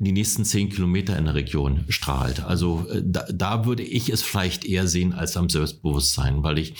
die 0.00 0.12
nächsten 0.12 0.44
zehn 0.44 0.68
Kilometer 0.68 1.18
in 1.18 1.24
der 1.24 1.34
Region 1.34 1.84
strahlt. 1.88 2.44
Also 2.44 2.86
äh, 2.88 3.02
da, 3.04 3.26
da 3.32 3.64
würde 3.64 3.82
ich 3.82 4.10
es 4.10 4.22
vielleicht 4.22 4.64
eher 4.64 4.86
sehen 4.86 5.12
als 5.12 5.36
am 5.36 5.48
Selbstbewusstsein, 5.48 6.44
weil 6.44 6.58
ich 6.58 6.74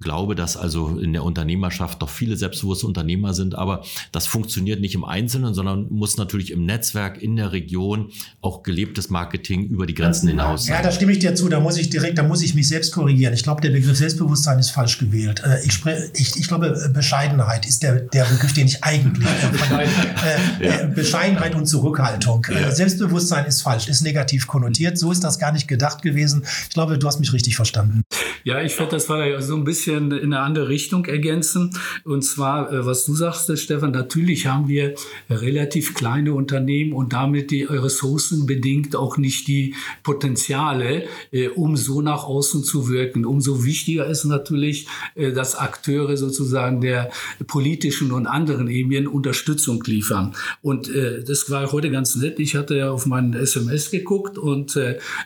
glaube, 0.00 0.34
dass 0.34 0.56
also 0.56 0.98
in 0.98 1.12
der 1.12 1.22
Unternehmerschaft 1.22 2.02
doch 2.02 2.08
viele 2.08 2.36
selbstbewusste 2.36 2.88
Unternehmer 2.88 3.34
sind, 3.34 3.54
aber 3.54 3.84
das 4.10 4.26
funktioniert 4.26 4.80
nicht 4.80 4.96
im 4.96 5.04
Einzelnen, 5.04 5.54
sondern 5.54 5.86
muss 5.90 6.16
natürlich 6.16 6.50
im 6.50 6.66
Netzwerk, 6.66 7.22
in 7.22 7.36
der 7.36 7.52
Region 7.52 8.10
auch 8.40 8.64
gelebtes 8.64 9.10
Marketing 9.10 9.68
über 9.68 9.86
die 9.86 9.94
Grenzen 9.94 10.28
hinaus 10.28 10.64
sein. 10.64 10.74
Ja, 10.74 10.82
da 10.82 10.90
stimme 10.90 11.12
ich 11.12 11.20
dir 11.20 11.36
zu, 11.36 11.48
da 11.48 11.60
muss 11.60 11.78
ich 11.78 11.88
direkt, 11.88 12.18
da 12.18 12.24
muss 12.24 12.42
ich 12.42 12.56
mich 12.56 12.66
selbst 12.66 12.92
korrigieren. 12.92 13.32
Ich 13.32 13.44
glaube, 13.44 13.60
der 13.60 13.70
Begriff 13.70 13.96
Selbstbewusstsein 13.96 14.58
ist 14.58 14.70
falsch 14.70 14.98
gewählt. 14.98 15.40
Äh, 15.44 15.64
ich, 15.64 15.72
spreche, 15.72 16.10
ich, 16.14 16.36
ich 16.36 16.48
glaube, 16.48 16.90
Bescheidenheit 16.92 17.64
ist 17.64 17.84
der, 17.84 18.00
der 18.00 18.24
Begriff, 18.24 18.52
den 18.52 18.66
ich 18.66 18.82
eigentlich 18.82 19.28
äh, 20.60 20.66
ja. 20.66 20.86
Bescheidenheit 20.86 21.54
und 21.54 21.66
Zurückhaltung. 21.66 22.44
Ja. 22.60 22.70
Selbstbewusstsein 22.70 23.46
ist 23.46 23.62
falsch, 23.62 23.88
ist 23.88 24.02
negativ 24.02 24.46
konnotiert. 24.46 24.98
So 24.98 25.12
ist 25.12 25.22
das 25.24 25.38
gar 25.38 25.52
nicht 25.52 25.68
gedacht 25.68 26.02
gewesen. 26.02 26.44
Ich 26.62 26.70
glaube, 26.70 26.98
du 26.98 27.06
hast 27.06 27.20
mich 27.20 27.32
richtig 27.32 27.56
verstanden. 27.56 28.02
Ja, 28.46 28.62
ich 28.62 28.78
werde 28.78 28.92
das 28.92 29.06
so 29.44 29.56
ein 29.56 29.64
bisschen 29.64 30.12
in 30.12 30.32
eine 30.32 30.38
andere 30.38 30.68
Richtung 30.68 31.04
ergänzen. 31.06 31.76
Und 32.04 32.22
zwar, 32.22 32.72
äh, 32.72 32.86
was 32.86 33.04
du 33.04 33.12
sagst, 33.12 33.50
Stefan, 33.58 33.90
natürlich 33.90 34.46
haben 34.46 34.68
wir 34.68 34.94
relativ 35.28 35.94
kleine 35.94 36.32
Unternehmen 36.32 36.92
und 36.92 37.12
damit 37.12 37.50
die 37.50 37.64
Ressourcen 37.64 38.46
bedingt 38.46 38.94
auch 38.94 39.16
nicht 39.16 39.48
die 39.48 39.74
Potenziale, 40.04 41.06
äh, 41.32 41.48
um 41.48 41.76
so 41.76 42.02
nach 42.02 42.22
außen 42.22 42.62
zu 42.62 42.88
wirken. 42.88 43.24
Umso 43.26 43.64
wichtiger 43.64 44.06
ist 44.06 44.24
natürlich, 44.24 44.86
äh, 45.16 45.32
dass 45.32 45.56
Akteure 45.56 46.16
sozusagen 46.16 46.80
der 46.80 47.10
politischen 47.48 48.12
und 48.12 48.28
anderen 48.28 48.68
Ebenen 48.68 49.08
Unterstützung 49.08 49.82
liefern. 49.84 50.36
Und 50.62 50.88
das 50.88 51.50
war 51.50 51.72
heute 51.72 51.90
ganz 51.90 52.14
nett 52.14 52.38
ich 52.38 52.54
hatte 52.54 52.76
ja 52.76 52.90
auf 52.90 53.06
meinen 53.06 53.34
SMS 53.34 53.90
geguckt 53.90 54.38
und 54.38 54.78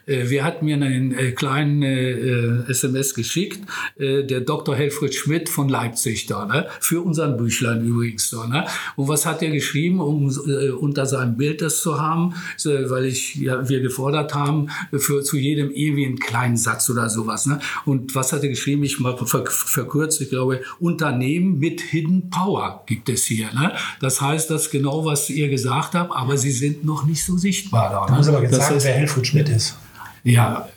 wir 0.07 0.45
hatten 0.45 0.65
mir 0.65 0.77
einen 0.77 1.35
kleinen 1.35 1.83
äh, 1.83 2.71
SMS 3.11 3.15
geschickt, 3.15 3.61
äh, 3.99 4.25
der 4.25 4.41
Dr. 4.41 4.75
Helfried 4.75 5.15
Schmidt 5.15 5.49
von 5.49 5.69
Leipzig 5.69 6.27
da, 6.27 6.47
ne? 6.47 6.67
für 6.81 7.03
unseren 7.03 7.37
Büchlein 7.37 7.85
übrigens 7.85 8.31
da. 8.31 8.47
Ne? 8.47 8.67
Und 8.97 9.09
was 9.09 9.27
hat 9.27 9.43
er 9.43 9.51
geschrieben, 9.51 10.01
um 10.01 10.31
äh, 10.31 10.71
unter 10.71 11.07
seinem 11.07 11.37
Bild 11.37 11.61
das 11.61 11.81
zu 11.81 12.01
haben, 12.01 12.35
weil 12.65 13.07
ich 13.07 13.37
ja, 13.37 13.69
wir 13.69 13.81
gefordert 13.81 14.35
haben, 14.35 14.69
für 14.97 15.23
zu 15.23 15.37
jedem 15.37 15.71
einen 15.71 16.19
kleinen 16.19 16.57
Satz 16.57 16.89
oder 16.91 17.09
sowas. 17.09 17.47
Ne? 17.47 17.59
Und 17.85 18.15
was 18.15 18.33
hat 18.33 18.43
er 18.43 18.49
geschrieben? 18.49 18.83
Ich 18.85 19.01
mal 19.01 19.17
ver 19.17 19.45
verkürzt, 19.47 20.21
ich 20.21 20.31
glaube, 20.31 20.61
Unternehmen 20.79 21.59
mit 21.59 21.81
Hidden 21.81 22.31
Power 22.31 22.85
gibt 22.87 23.09
es 23.09 23.25
hier. 23.25 23.53
Ne? 23.53 23.73
Das 24.01 24.21
heißt, 24.21 24.51
das 24.51 24.71
genau, 24.71 25.05
was 25.05 25.31
ihr 25.31 25.49
gesagt 25.49 25.95
habt, 25.95 26.15
aber 26.15 26.37
sie 26.37 26.53
sind 26.53 26.85
noch 26.85 27.05
nicht 27.05 27.25
so 27.25 27.37
sichtbar 27.37 27.91
da. 27.91 28.01
Ne? 28.01 28.07
Du 28.09 28.15
musst 28.15 28.29
aber 28.29 28.43
jetzt 28.43 28.57
das 28.57 28.69
sagen, 28.69 28.81
wer 28.83 28.95
Helfried 28.95 29.27
Schmidt 29.27 29.49
ist. 29.49 29.77
Ja, 30.23 30.69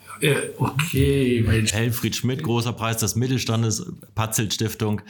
okay, 0.57 1.43
Mensch. 1.45 1.73
Helfried 1.73 2.15
Schmidt, 2.15 2.43
großer 2.43 2.73
Preis 2.73 2.97
des 2.97 3.15
Mittelstandes, 3.15 3.85
Patzelt 4.15 4.53
Stiftung. 4.53 5.01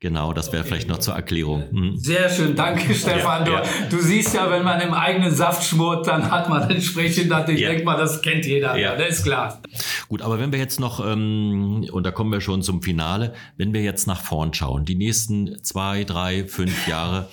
Genau, 0.00 0.32
das 0.32 0.52
wäre 0.52 0.60
okay. 0.60 0.68
vielleicht 0.68 0.88
noch 0.88 0.98
zur 0.98 1.14
Erklärung. 1.14 1.64
Mhm. 1.70 1.96
Sehr 1.96 2.28
schön, 2.30 2.56
danke 2.56 2.94
Stefan. 2.94 3.46
Ja, 3.46 3.62
ja. 3.62 3.62
Du, 3.90 3.98
siehst 3.98 4.34
ja, 4.34 4.50
wenn 4.50 4.64
man 4.64 4.80
im 4.80 4.94
eigenen 4.94 5.34
Saft 5.34 5.64
schmort, 5.64 6.06
dann 6.06 6.30
hat 6.30 6.48
man 6.48 6.68
entsprechend, 6.70 7.32
ich 7.48 7.60
ja. 7.60 7.68
denke 7.68 7.84
mal, 7.84 7.96
das 7.96 8.22
kennt 8.22 8.46
jeder. 8.46 8.76
Ja. 8.76 8.96
Das 8.96 9.18
ist 9.18 9.24
klar. 9.24 9.60
Gut, 10.08 10.22
aber 10.22 10.38
wenn 10.38 10.52
wir 10.52 10.58
jetzt 10.58 10.80
noch, 10.80 11.04
ähm, 11.04 11.86
und 11.90 12.04
da 12.04 12.10
kommen 12.10 12.32
wir 12.32 12.40
schon 12.40 12.62
zum 12.62 12.82
Finale, 12.82 13.34
wenn 13.56 13.72
wir 13.72 13.82
jetzt 13.82 14.06
nach 14.06 14.20
vorn 14.20 14.52
schauen, 14.54 14.84
die 14.84 14.94
nächsten 14.94 15.62
zwei, 15.62 16.04
drei, 16.04 16.46
fünf 16.46 16.86
Jahre, 16.86 17.28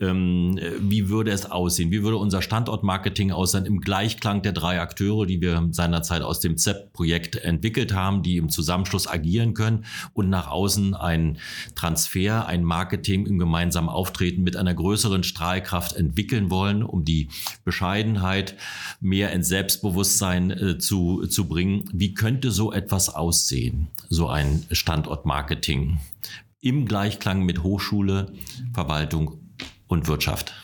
ähm, 0.00 0.58
wie 0.80 1.08
würde 1.08 1.30
es 1.30 1.50
aussehen? 1.50 1.90
Wie 1.90 2.02
würde 2.02 2.16
unser 2.16 2.42
Standortmarketing 2.42 3.32
aussehen 3.32 3.66
im 3.66 3.80
Gleichklang 3.80 4.42
der 4.42 4.52
drei 4.52 4.80
Akteure, 4.80 5.26
die 5.26 5.40
wir 5.40 5.68
seinerzeit 5.70 6.22
aus 6.22 6.40
dem 6.40 6.56
ZEP 6.56 6.83
Projekt 6.92 7.36
entwickelt 7.36 7.94
haben, 7.94 8.22
die 8.22 8.36
im 8.36 8.48
Zusammenschluss 8.48 9.06
agieren 9.06 9.54
können 9.54 9.84
und 10.12 10.28
nach 10.28 10.48
außen 10.48 10.94
ein 10.94 11.38
Transfer, 11.74 12.46
ein 12.46 12.64
Marketing 12.64 13.26
im 13.26 13.38
gemeinsamen 13.38 13.88
Auftreten 13.88 14.42
mit 14.42 14.56
einer 14.56 14.74
größeren 14.74 15.24
Strahlkraft 15.24 15.96
entwickeln 15.96 16.50
wollen, 16.50 16.82
um 16.82 17.04
die 17.04 17.28
Bescheidenheit 17.64 18.56
mehr 19.00 19.32
ins 19.32 19.48
Selbstbewusstsein 19.48 20.50
äh, 20.50 20.78
zu, 20.78 21.26
zu 21.26 21.48
bringen. 21.48 21.88
Wie 21.92 22.14
könnte 22.14 22.50
so 22.50 22.72
etwas 22.72 23.08
aussehen, 23.08 23.88
so 24.08 24.28
ein 24.28 24.64
Standortmarketing 24.70 25.98
im 26.60 26.86
Gleichklang 26.86 27.44
mit 27.44 27.62
Hochschule, 27.62 28.32
Verwaltung 28.72 29.38
und 29.86 30.08
Wirtschaft? 30.08 30.63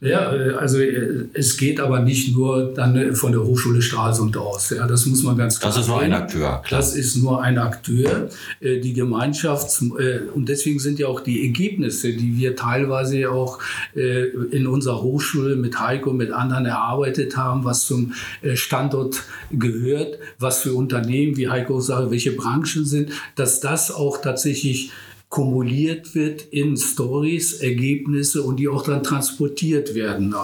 Ja, 0.00 0.34
äh, 0.34 0.54
also 0.54 0.78
äh, 0.78 1.26
es 1.32 1.56
geht 1.56 1.80
aber 1.80 2.00
nicht 2.00 2.34
nur 2.34 2.72
dann 2.74 2.96
äh, 2.96 3.14
von 3.14 3.32
der 3.32 3.42
Hochschule 3.42 3.82
Stralsund 3.82 4.36
aus. 4.36 4.70
Ja, 4.70 4.86
das 4.86 5.06
muss 5.06 5.22
man 5.22 5.36
ganz 5.36 5.60
klar 5.60 5.72
sagen. 5.72 5.80
Das 5.80 5.86
ist 5.86 5.90
nur 5.90 6.00
ein 6.00 6.12
Akteur. 6.12 6.62
Klar. 6.64 6.80
Das 6.80 6.94
ist 6.94 7.16
nur 7.16 7.42
ein 7.42 7.58
Akteur. 7.58 8.28
Die 8.60 8.92
Gemeinschaft 8.92 9.82
und 9.82 10.48
deswegen 10.48 10.78
sind 10.78 10.98
ja 10.98 11.06
auch 11.06 11.20
die 11.20 11.46
Ergebnisse, 11.46 12.12
die 12.12 12.36
wir 12.36 12.56
teilweise 12.56 13.30
auch 13.30 13.58
in 13.94 14.66
unserer 14.66 15.02
Hochschule 15.02 15.56
mit 15.56 15.78
Heiko, 15.80 16.12
mit 16.12 16.32
anderen 16.32 16.66
erarbeitet 16.66 17.36
haben, 17.36 17.64
was 17.64 17.86
zum 17.86 18.12
Standort 18.54 19.22
gehört, 19.50 20.18
was 20.38 20.62
für 20.62 20.74
Unternehmen, 20.74 21.36
wie 21.36 21.48
Heiko 21.48 21.80
sagt, 21.80 22.10
welche 22.10 22.32
Branchen 22.32 22.84
sind, 22.84 23.10
dass 23.36 23.60
das 23.60 23.90
auch 23.90 24.20
tatsächlich 24.20 24.92
kumuliert 25.30 26.16
wird 26.16 26.42
in 26.50 26.76
Stories, 26.76 27.54
Ergebnisse 27.54 28.42
und 28.42 28.56
die 28.58 28.68
auch 28.68 28.82
dann 28.82 29.04
transportiert 29.04 29.94
werden. 29.94 30.34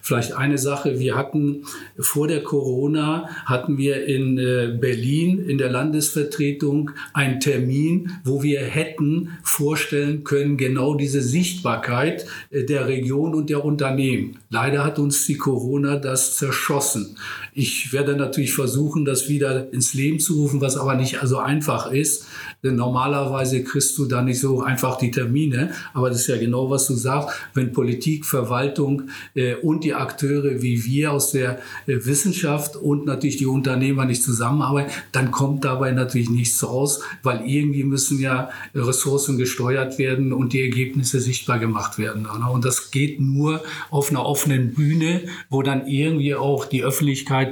Vielleicht 0.00 0.32
eine 0.32 0.56
Sache, 0.56 0.98
wir 0.98 1.14
hatten 1.14 1.64
vor 1.98 2.26
der 2.26 2.42
Corona, 2.42 3.28
hatten 3.44 3.76
wir 3.76 4.06
in 4.06 4.38
äh, 4.38 4.78
Berlin 4.80 5.44
in 5.46 5.58
der 5.58 5.70
Landesvertretung 5.70 6.90
einen 7.12 7.38
Termin, 7.38 8.12
wo 8.24 8.42
wir 8.42 8.60
hätten 8.62 9.28
vorstellen 9.42 10.24
können, 10.24 10.56
genau 10.56 10.94
diese 10.94 11.20
Sichtbarkeit 11.20 12.24
äh, 12.50 12.64
der 12.64 12.88
Region 12.88 13.34
und 13.34 13.50
der 13.50 13.62
Unternehmen. 13.62 14.38
Leider 14.48 14.84
hat 14.84 14.98
uns 14.98 15.26
die 15.26 15.36
Corona 15.36 15.96
das 15.96 16.36
zerschossen. 16.36 17.18
Ich 17.56 17.92
werde 17.92 18.16
natürlich 18.16 18.52
versuchen, 18.52 19.04
das 19.04 19.28
wieder 19.28 19.72
ins 19.72 19.94
Leben 19.94 20.18
zu 20.18 20.40
rufen, 20.40 20.60
was 20.60 20.76
aber 20.76 20.96
nicht 20.96 21.18
so 21.22 21.38
einfach 21.38 21.90
ist. 21.90 22.26
Denn 22.64 22.74
normalerweise 22.74 23.62
kriegst 23.62 23.96
du 23.96 24.06
da 24.06 24.22
nicht 24.22 24.40
so 24.40 24.60
einfach 24.60 24.98
die 24.98 25.12
Termine. 25.12 25.70
Aber 25.92 26.08
das 26.08 26.22
ist 26.22 26.26
ja 26.26 26.36
genau, 26.36 26.68
was 26.68 26.88
du 26.88 26.94
sagst. 26.94 27.28
Wenn 27.54 27.72
Politik, 27.72 28.26
Verwaltung 28.26 29.02
äh, 29.36 29.54
und 29.54 29.84
die 29.84 29.94
Akteure 29.94 30.62
wie 30.62 30.84
wir 30.84 31.12
aus 31.12 31.30
der 31.30 31.60
äh, 31.86 32.04
Wissenschaft 32.04 32.74
und 32.74 33.06
natürlich 33.06 33.36
die 33.36 33.46
Unternehmer 33.46 34.04
nicht 34.04 34.24
zusammenarbeiten, 34.24 34.90
dann 35.12 35.30
kommt 35.30 35.64
dabei 35.64 35.92
natürlich 35.92 36.30
nichts 36.30 36.66
raus, 36.66 37.02
weil 37.22 37.46
irgendwie 37.46 37.84
müssen 37.84 38.18
ja 38.18 38.50
Ressourcen 38.74 39.38
gesteuert 39.38 39.98
werden 39.98 40.32
und 40.32 40.54
die 40.54 40.62
Ergebnisse 40.62 41.20
sichtbar 41.20 41.60
gemacht 41.60 41.98
werden. 41.98 42.26
Und 42.26 42.64
das 42.64 42.90
geht 42.90 43.20
nur 43.20 43.62
auf 43.90 44.10
einer 44.10 44.26
offenen 44.26 44.74
Bühne, 44.74 45.22
wo 45.50 45.62
dann 45.62 45.86
irgendwie 45.86 46.34
auch 46.34 46.64
die 46.64 46.82
Öffentlichkeit 46.82 47.43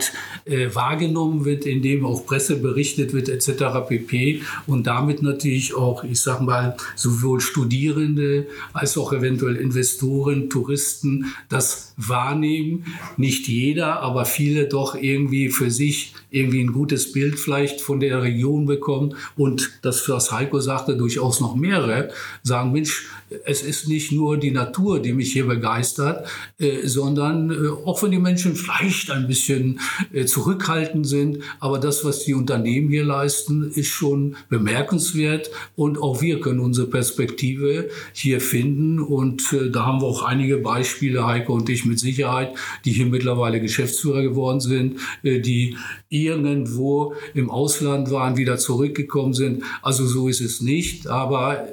äh, 0.44 0.68
wahrgenommen 0.74 1.44
wird, 1.44 1.66
indem 1.66 2.04
auch 2.04 2.26
Presse 2.26 2.56
berichtet 2.56 3.12
wird 3.12 3.28
etc. 3.28 3.88
pp. 3.88 4.42
Und 4.66 4.86
damit 4.86 5.22
natürlich 5.22 5.74
auch, 5.74 6.04
ich 6.04 6.20
sag 6.20 6.40
mal, 6.40 6.76
sowohl 6.96 7.40
Studierende 7.40 8.46
als 8.72 8.96
auch 8.96 9.12
eventuell 9.12 9.56
Investoren, 9.56 10.50
Touristen 10.50 11.26
das 11.48 11.94
wahrnehmen. 11.96 12.84
Nicht 13.16 13.48
jeder, 13.48 14.00
aber 14.00 14.24
viele 14.24 14.68
doch 14.68 14.94
irgendwie 14.94 15.48
für 15.48 15.70
sich 15.70 16.14
irgendwie 16.30 16.60
ein 16.60 16.72
gutes 16.72 17.12
Bild 17.12 17.38
vielleicht 17.38 17.80
von 17.80 18.00
der 18.00 18.22
Region 18.22 18.66
bekommen 18.66 19.14
und 19.36 19.70
das, 19.82 20.08
was 20.08 20.32
Heiko 20.32 20.60
sagte, 20.60 20.96
durchaus 20.96 21.40
noch 21.40 21.54
mehrere 21.54 22.10
sagen, 22.42 22.72
Mensch, 22.72 23.06
es 23.44 23.62
ist 23.62 23.88
nicht 23.88 24.12
nur 24.12 24.36
die 24.36 24.50
Natur, 24.50 25.00
die 25.00 25.12
mich 25.12 25.32
hier 25.32 25.46
begeistert, 25.46 26.26
äh, 26.58 26.86
sondern 26.86 27.50
äh, 27.50 27.68
auch 27.68 28.02
wenn 28.02 28.10
die 28.10 28.18
Menschen 28.18 28.56
vielleicht 28.56 29.10
ein 29.10 29.26
bisschen 29.26 29.80
zurückhaltend 30.26 31.06
sind, 31.06 31.38
aber 31.60 31.78
das, 31.78 32.04
was 32.04 32.24
die 32.24 32.34
Unternehmen 32.34 32.88
hier 32.88 33.04
leisten, 33.04 33.70
ist 33.70 33.88
schon 33.88 34.36
bemerkenswert 34.48 35.50
und 35.76 35.98
auch 35.98 36.20
wir 36.20 36.40
können 36.40 36.60
unsere 36.60 36.86
Perspektive 36.86 37.88
hier 38.12 38.40
finden 38.40 39.00
und 39.00 39.52
äh, 39.52 39.70
da 39.70 39.86
haben 39.86 40.00
wir 40.00 40.06
auch 40.06 40.22
einige 40.22 40.58
Beispiele, 40.58 41.26
Heiko 41.26 41.54
und 41.54 41.68
ich 41.68 41.84
mit 41.84 41.98
Sicherheit, 41.98 42.54
die 42.84 42.92
hier 42.92 43.06
mittlerweile 43.06 43.60
Geschäftsführer 43.60 44.22
geworden 44.22 44.60
sind, 44.60 45.00
äh, 45.22 45.40
die 45.40 45.76
irgendwo 46.08 47.14
im 47.34 47.50
Ausland 47.50 48.10
waren, 48.10 48.36
wieder 48.36 48.58
zurückgekommen 48.58 49.34
sind. 49.34 49.62
Also 49.82 50.06
so 50.06 50.28
ist 50.28 50.40
es 50.40 50.60
nicht, 50.60 51.06
aber 51.06 51.68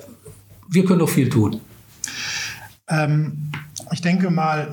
wir 0.70 0.86
können 0.86 1.00
noch 1.00 1.10
viel 1.10 1.30
tun. 1.30 1.60
Ähm, 2.88 3.52
ich 3.92 4.02
denke 4.02 4.30
mal, 4.30 4.68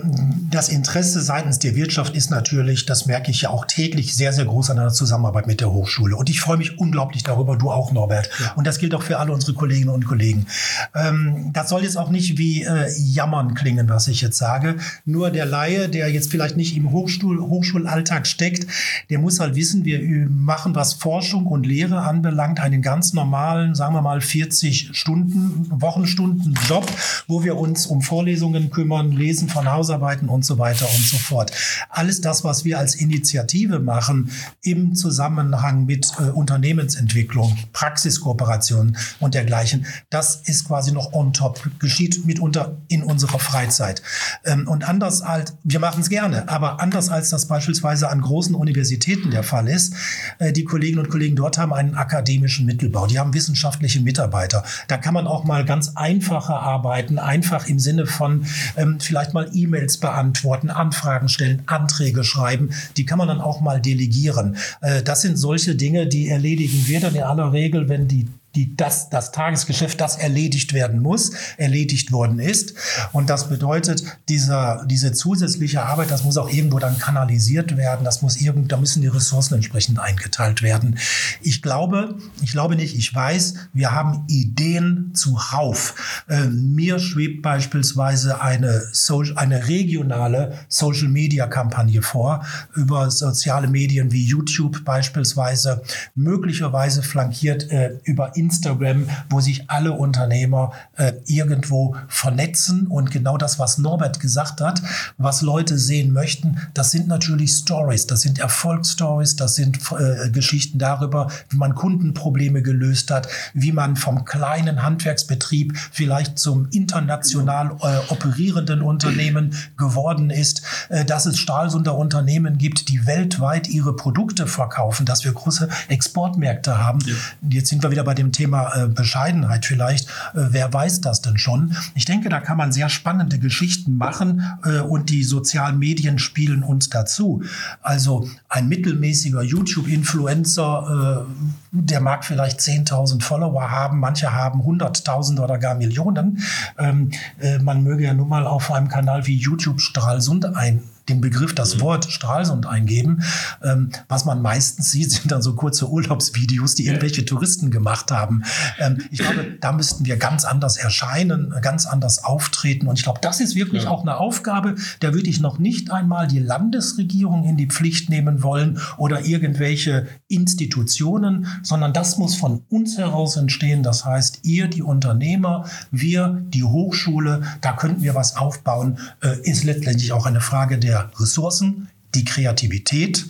das 0.50 0.68
Interesse 0.68 1.20
seitens 1.20 1.58
der 1.58 1.74
Wirtschaft 1.74 2.14
ist 2.14 2.30
natürlich, 2.30 2.86
das 2.86 3.06
merke 3.06 3.30
ich 3.30 3.42
ja 3.42 3.50
auch 3.50 3.64
täglich, 3.64 4.14
sehr, 4.14 4.32
sehr 4.32 4.44
groß 4.44 4.70
an 4.70 4.78
einer 4.78 4.92
Zusammenarbeit 4.92 5.46
mit 5.46 5.60
der 5.60 5.72
Hochschule. 5.72 6.16
Und 6.16 6.30
ich 6.30 6.40
freue 6.40 6.56
mich 6.56 6.78
unglaublich 6.78 7.22
darüber, 7.22 7.56
du 7.56 7.70
auch, 7.70 7.92
Norbert. 7.92 8.30
Ja. 8.40 8.52
Und 8.54 8.66
das 8.66 8.78
gilt 8.78 8.94
auch 8.94 9.02
für 9.02 9.18
alle 9.18 9.32
unsere 9.32 9.54
Kolleginnen 9.54 9.90
und 9.90 10.06
Kollegen. 10.06 10.46
Ähm, 10.94 11.50
das 11.52 11.68
soll 11.68 11.82
jetzt 11.82 11.96
auch 11.96 12.10
nicht 12.10 12.38
wie 12.38 12.62
äh, 12.62 12.90
Jammern 12.98 13.54
klingen, 13.54 13.88
was 13.88 14.08
ich 14.08 14.20
jetzt 14.20 14.38
sage. 14.38 14.76
Nur 15.04 15.30
der 15.30 15.46
Laie, 15.46 15.88
der 15.88 16.10
jetzt 16.10 16.30
vielleicht 16.30 16.56
nicht 16.56 16.76
im 16.76 16.90
Hochschul 16.90 17.40
Hochschulalltag 17.40 18.26
steckt, 18.26 18.66
der 19.10 19.18
muss 19.18 19.40
halt 19.40 19.54
wissen, 19.54 19.84
wir 19.84 20.00
machen, 20.28 20.74
was 20.74 20.94
Forschung 20.94 21.46
und 21.46 21.66
Lehre 21.66 22.00
anbelangt, 22.02 22.60
einen 22.60 22.82
ganz 22.82 23.12
normalen, 23.12 23.74
sagen 23.74 23.94
wir 23.94 24.02
mal, 24.02 24.20
40 24.20 24.90
Stunden, 24.92 25.66
Wochenstunden 25.70 26.58
Job, 26.68 26.86
wo 27.26 27.42
wir 27.42 27.56
uns 27.56 27.86
um 27.86 28.02
Vorlesungen 28.02 28.70
kümmern, 28.70 29.05
von 29.06 29.16
Lesen 29.16 29.48
von 29.48 29.70
Hausarbeiten 29.70 30.28
und 30.28 30.44
so 30.44 30.58
weiter 30.58 30.86
und 30.86 31.04
so 31.04 31.16
fort. 31.16 31.52
Alles 31.90 32.20
das, 32.20 32.44
was 32.44 32.64
wir 32.64 32.78
als 32.78 32.94
Initiative 32.94 33.78
machen 33.78 34.30
im 34.62 34.94
Zusammenhang 34.94 35.86
mit 35.86 36.12
äh, 36.18 36.30
Unternehmensentwicklung, 36.30 37.56
Praxiskooperation 37.72 38.96
und 39.20 39.34
dergleichen, 39.34 39.86
das 40.10 40.36
ist 40.44 40.66
quasi 40.66 40.92
noch 40.92 41.12
on 41.12 41.32
top, 41.32 41.68
geschieht 41.78 42.26
mitunter 42.26 42.76
in 42.88 43.02
unserer 43.02 43.38
Freizeit. 43.38 44.02
Ähm, 44.44 44.66
und 44.66 44.88
anders 44.88 45.22
als, 45.22 45.54
wir 45.62 45.80
machen 45.80 46.00
es 46.00 46.08
gerne, 46.08 46.48
aber 46.48 46.80
anders 46.80 47.08
als 47.08 47.30
das 47.30 47.46
beispielsweise 47.46 48.08
an 48.08 48.20
großen 48.20 48.54
Universitäten 48.54 49.30
der 49.30 49.42
Fall 49.42 49.68
ist, 49.68 49.94
äh, 50.38 50.52
die 50.52 50.64
Kolleginnen 50.64 51.04
und 51.04 51.10
Kollegen 51.10 51.36
dort 51.36 51.58
haben 51.58 51.72
einen 51.72 51.94
akademischen 51.94 52.66
Mittelbau, 52.66 53.06
die 53.06 53.18
haben 53.18 53.34
wissenschaftliche 53.34 54.00
Mitarbeiter. 54.00 54.64
Da 54.88 54.96
kann 54.96 55.14
man 55.14 55.26
auch 55.26 55.44
mal 55.44 55.64
ganz 55.64 55.92
einfacher 55.94 56.60
arbeiten, 56.60 57.18
einfach 57.18 57.66
im 57.66 57.78
Sinne 57.78 58.06
von, 58.06 58.46
ähm, 58.76 58.95
vielleicht 59.02 59.34
mal 59.34 59.50
E-Mails 59.52 59.98
beantworten, 59.98 60.70
Anfragen 60.70 61.28
stellen, 61.28 61.62
Anträge 61.66 62.24
schreiben. 62.24 62.70
Die 62.96 63.06
kann 63.06 63.18
man 63.18 63.28
dann 63.28 63.40
auch 63.40 63.60
mal 63.60 63.80
delegieren. 63.80 64.56
Äh, 64.80 65.02
das 65.02 65.22
sind 65.22 65.36
solche 65.36 65.74
Dinge, 65.74 66.06
die 66.06 66.28
erledigen 66.28 66.86
wir 66.86 67.00
dann 67.00 67.14
in 67.14 67.22
aller 67.22 67.52
Regel, 67.52 67.88
wenn 67.88 68.08
die 68.08 68.26
die 68.56 68.74
das, 68.76 69.10
das 69.10 69.30
Tagesgeschäft, 69.32 70.00
das 70.00 70.16
erledigt 70.16 70.72
werden 70.72 71.00
muss, 71.00 71.32
erledigt 71.58 72.10
worden 72.10 72.38
ist. 72.38 72.74
Und 73.12 73.30
das 73.30 73.48
bedeutet, 73.48 74.02
dieser, 74.28 74.84
diese 74.86 75.12
zusätzliche 75.12 75.82
Arbeit, 75.84 76.10
das 76.10 76.24
muss 76.24 76.38
auch 76.38 76.50
irgendwo 76.50 76.78
dann 76.78 76.98
kanalisiert 76.98 77.76
werden. 77.76 78.04
Das 78.04 78.22
muss 78.22 78.40
irgend, 78.40 78.72
da 78.72 78.76
müssen 78.78 79.02
die 79.02 79.08
Ressourcen 79.08 79.54
entsprechend 79.54 79.98
eingeteilt 79.98 80.62
werden. 80.62 80.98
Ich 81.42 81.62
glaube, 81.62 82.16
ich 82.42 82.52
glaube 82.52 82.76
nicht, 82.76 82.96
ich 82.96 83.14
weiß, 83.14 83.54
wir 83.72 83.92
haben 83.92 84.24
Ideen 84.28 85.12
zuhauf. 85.14 86.24
Äh, 86.28 86.46
mir 86.46 86.98
schwebt 86.98 87.42
beispielsweise 87.42 88.40
eine, 88.40 88.82
so 88.92 89.22
eine 89.34 89.68
regionale 89.68 90.58
Social 90.68 91.08
Media 91.08 91.46
Kampagne 91.46 92.02
vor 92.02 92.44
über 92.74 93.10
soziale 93.10 93.68
Medien 93.68 94.12
wie 94.12 94.24
YouTube 94.24 94.84
beispielsweise, 94.84 95.82
möglicherweise 96.14 97.02
flankiert 97.02 97.70
äh, 97.70 97.98
über 98.04 98.36
Instagram 98.36 98.45
Instagram, 98.46 99.08
wo 99.28 99.40
sich 99.40 99.68
alle 99.68 99.92
Unternehmer 99.92 100.72
äh, 100.96 101.12
irgendwo 101.26 101.96
vernetzen. 102.08 102.86
Und 102.86 103.10
genau 103.10 103.36
das, 103.36 103.58
was 103.58 103.78
Norbert 103.78 104.20
gesagt 104.20 104.60
hat, 104.60 104.80
was 105.18 105.42
Leute 105.42 105.78
sehen 105.78 106.12
möchten, 106.12 106.58
das 106.74 106.92
sind 106.92 107.08
natürlich 107.08 107.50
Stories, 107.50 108.06
das 108.06 108.20
sind 108.20 108.38
Erfolgsstories, 108.38 109.34
das 109.36 109.56
sind 109.56 109.78
äh, 109.92 110.30
Geschichten 110.30 110.78
darüber, 110.78 111.28
wie 111.48 111.56
man 111.56 111.74
Kundenprobleme 111.74 112.62
gelöst 112.62 113.10
hat, 113.10 113.28
wie 113.52 113.72
man 113.72 113.96
vom 113.96 114.24
kleinen 114.24 114.82
Handwerksbetrieb 114.82 115.76
vielleicht 115.90 116.38
zum 116.38 116.68
international 116.70 117.76
äh, 117.82 118.12
operierenden 118.12 118.80
Unternehmen 118.80 119.54
geworden 119.76 120.30
ist, 120.30 120.62
äh, 120.88 121.04
dass 121.04 121.26
es 121.26 121.38
Stahlsunder 121.38 121.96
Unternehmen 121.96 122.58
gibt, 122.58 122.88
die 122.88 123.06
weltweit 123.06 123.68
ihre 123.68 123.96
Produkte 123.96 124.46
verkaufen, 124.46 125.04
dass 125.04 125.24
wir 125.24 125.32
große 125.32 125.68
Exportmärkte 125.88 126.78
haben. 126.78 127.00
Ja. 127.06 127.14
Jetzt 127.50 127.70
sind 127.70 127.82
wir 127.82 127.90
wieder 127.90 128.04
bei 128.04 128.14
dem 128.14 128.32
Thema 128.36 128.74
äh, 128.74 128.88
Bescheidenheit 128.88 129.64
vielleicht. 129.64 130.08
Äh, 130.34 130.48
wer 130.50 130.72
weiß 130.72 131.00
das 131.00 131.22
denn 131.22 131.38
schon? 131.38 131.74
Ich 131.94 132.04
denke, 132.04 132.28
da 132.28 132.40
kann 132.40 132.56
man 132.56 132.72
sehr 132.72 132.88
spannende 132.88 133.38
Geschichten 133.38 133.96
machen 133.96 134.42
äh, 134.64 134.80
und 134.80 135.10
die 135.10 135.24
sozialen 135.24 135.78
Medien 135.78 136.18
spielen 136.18 136.62
uns 136.62 136.90
dazu. 136.90 137.42
Also 137.80 138.28
ein 138.48 138.68
mittelmäßiger 138.68 139.42
YouTube-Influencer, 139.42 141.26
der 141.70 142.00
mag 142.00 142.24
vielleicht 142.24 142.60
10.000 142.60 143.22
Follower 143.22 143.70
haben, 143.70 144.00
manche 144.00 144.32
haben 144.32 144.60
100.000 144.60 145.40
oder 145.40 145.58
gar 145.58 145.74
Millionen. 145.74 146.42
Ähm, 146.78 147.10
äh, 147.38 147.58
man 147.58 147.82
möge 147.82 148.04
ja 148.04 148.14
nun 148.14 148.28
mal 148.28 148.46
auf 148.46 148.72
einem 148.72 148.88
Kanal 148.88 149.26
wie 149.26 149.36
YouTube 149.36 149.80
Stralsund 149.80 150.56
ein 150.56 150.82
den 151.08 151.20
Begriff, 151.20 151.54
das 151.54 151.76
mhm. 151.76 151.80
Wort 151.82 152.10
Stralsund 152.10 152.66
eingeben. 152.66 153.22
Ähm, 153.62 153.90
was 154.08 154.24
man 154.24 154.42
meistens 154.42 154.90
sieht, 154.90 155.12
sind 155.12 155.30
dann 155.30 155.42
so 155.42 155.54
kurze 155.54 155.88
Urlaubsvideos, 155.88 156.74
die 156.74 156.86
irgendwelche 156.86 157.24
Touristen 157.24 157.70
gemacht 157.70 158.10
haben. 158.10 158.42
Ähm, 158.78 158.98
ich 159.10 159.18
glaube, 159.18 159.56
da 159.60 159.72
müssten 159.72 160.04
wir 160.04 160.16
ganz 160.16 160.44
anders 160.44 160.76
erscheinen, 160.76 161.54
ganz 161.62 161.86
anders 161.86 162.24
auftreten. 162.24 162.88
Und 162.88 162.98
ich 162.98 163.04
glaube, 163.04 163.20
das 163.22 163.40
ist 163.40 163.54
wirklich 163.54 163.84
ja. 163.84 163.90
auch 163.90 164.02
eine 164.02 164.16
Aufgabe. 164.16 164.74
Da 165.00 165.14
würde 165.14 165.30
ich 165.30 165.40
noch 165.40 165.58
nicht 165.58 165.90
einmal 165.90 166.26
die 166.26 166.38
Landesregierung 166.38 167.44
in 167.44 167.56
die 167.56 167.66
Pflicht 167.66 168.10
nehmen 168.10 168.42
wollen 168.42 168.80
oder 168.96 169.24
irgendwelche 169.24 170.06
Institutionen, 170.28 171.46
sondern 171.62 171.92
das 171.92 172.18
muss 172.18 172.34
von 172.34 172.62
uns 172.68 172.98
heraus 172.98 173.36
entstehen. 173.36 173.82
Das 173.82 174.04
heißt, 174.04 174.40
ihr, 174.42 174.68
die 174.68 174.82
Unternehmer, 174.82 175.66
wir, 175.90 176.42
die 176.48 176.64
Hochschule, 176.64 177.42
da 177.60 177.72
könnten 177.72 178.02
wir 178.02 178.14
was 178.14 178.36
aufbauen, 178.36 178.98
äh, 179.22 179.38
ist 179.42 179.64
letztendlich 179.64 180.12
auch 180.12 180.26
eine 180.26 180.40
Frage 180.40 180.78
der 180.78 180.95
der 180.96 181.10
Ressourcen, 181.20 181.88
die 182.14 182.24
Kreativität 182.24 183.26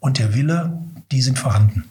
und 0.00 0.18
der 0.18 0.34
Wille, 0.34 0.78
die 1.10 1.22
sind 1.22 1.38
vorhanden. 1.38 1.84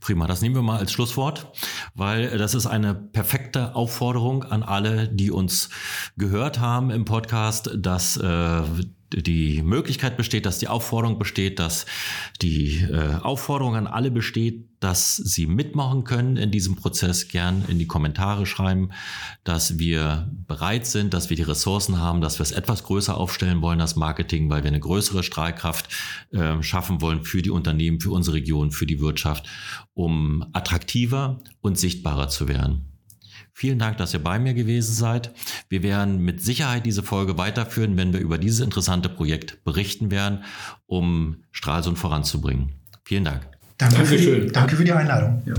Prima, 0.00 0.28
das 0.28 0.40
nehmen 0.40 0.54
wir 0.54 0.62
mal 0.62 0.78
als 0.78 0.92
Schlusswort, 0.92 1.48
weil 1.94 2.38
das 2.38 2.54
ist 2.54 2.66
eine 2.66 2.94
perfekte 2.94 3.74
Aufforderung 3.74 4.44
an 4.44 4.62
alle, 4.62 5.08
die 5.08 5.32
uns 5.32 5.68
gehört 6.16 6.60
haben 6.60 6.90
im 6.90 7.04
Podcast, 7.04 7.70
dass 7.76 8.16
äh, 8.16 8.62
die 9.12 9.62
Möglichkeit 9.62 10.16
besteht, 10.16 10.46
dass 10.46 10.58
die 10.58 10.68
Aufforderung 10.68 11.18
besteht, 11.18 11.58
dass 11.58 11.86
die 12.42 12.80
äh, 12.80 13.14
Aufforderung 13.22 13.76
an 13.76 13.86
alle 13.86 14.10
besteht, 14.10 14.68
dass 14.80 15.16
sie 15.16 15.46
mitmachen 15.46 16.04
können 16.04 16.36
in 16.36 16.50
diesem 16.50 16.76
Prozess, 16.76 17.28
gern 17.28 17.64
in 17.68 17.78
die 17.78 17.86
Kommentare 17.86 18.46
schreiben, 18.46 18.90
dass 19.44 19.78
wir 19.78 20.30
bereit 20.46 20.86
sind, 20.86 21.14
dass 21.14 21.30
wir 21.30 21.36
die 21.36 21.42
Ressourcen 21.42 21.98
haben, 21.98 22.20
dass 22.20 22.38
wir 22.38 22.42
es 22.42 22.52
etwas 22.52 22.84
größer 22.84 23.16
aufstellen 23.16 23.62
wollen, 23.62 23.78
das 23.78 23.96
Marketing, 23.96 24.50
weil 24.50 24.62
wir 24.62 24.68
eine 24.68 24.80
größere 24.80 25.22
Strahlkraft 25.22 25.88
äh, 26.32 26.62
schaffen 26.62 27.00
wollen 27.00 27.22
für 27.22 27.42
die 27.42 27.50
Unternehmen, 27.50 28.00
für 28.00 28.10
unsere 28.10 28.36
Region, 28.36 28.70
für 28.70 28.86
die 28.86 29.00
Wirtschaft, 29.00 29.48
um 29.94 30.44
attraktiver 30.52 31.40
und 31.60 31.78
sichtbarer 31.78 32.28
zu 32.28 32.48
werden. 32.48 32.95
Vielen 33.58 33.78
Dank, 33.78 33.96
dass 33.96 34.12
ihr 34.12 34.22
bei 34.22 34.38
mir 34.38 34.52
gewesen 34.52 34.92
seid. 34.92 35.30
Wir 35.70 35.82
werden 35.82 36.22
mit 36.22 36.42
Sicherheit 36.42 36.84
diese 36.84 37.02
Folge 37.02 37.38
weiterführen, 37.38 37.96
wenn 37.96 38.12
wir 38.12 38.20
über 38.20 38.36
dieses 38.36 38.60
interessante 38.60 39.08
Projekt 39.08 39.64
berichten 39.64 40.10
werden, 40.10 40.44
um 40.84 41.42
Stralsund 41.52 41.98
voranzubringen. 41.98 42.72
Vielen 43.04 43.24
Dank. 43.24 43.48
Danke, 43.78 44.04
für 44.04 44.18
die, 44.18 44.52
danke 44.52 44.76
für 44.76 44.84
die 44.84 44.92
Einladung. 44.92 45.42
Ja. 45.46 45.54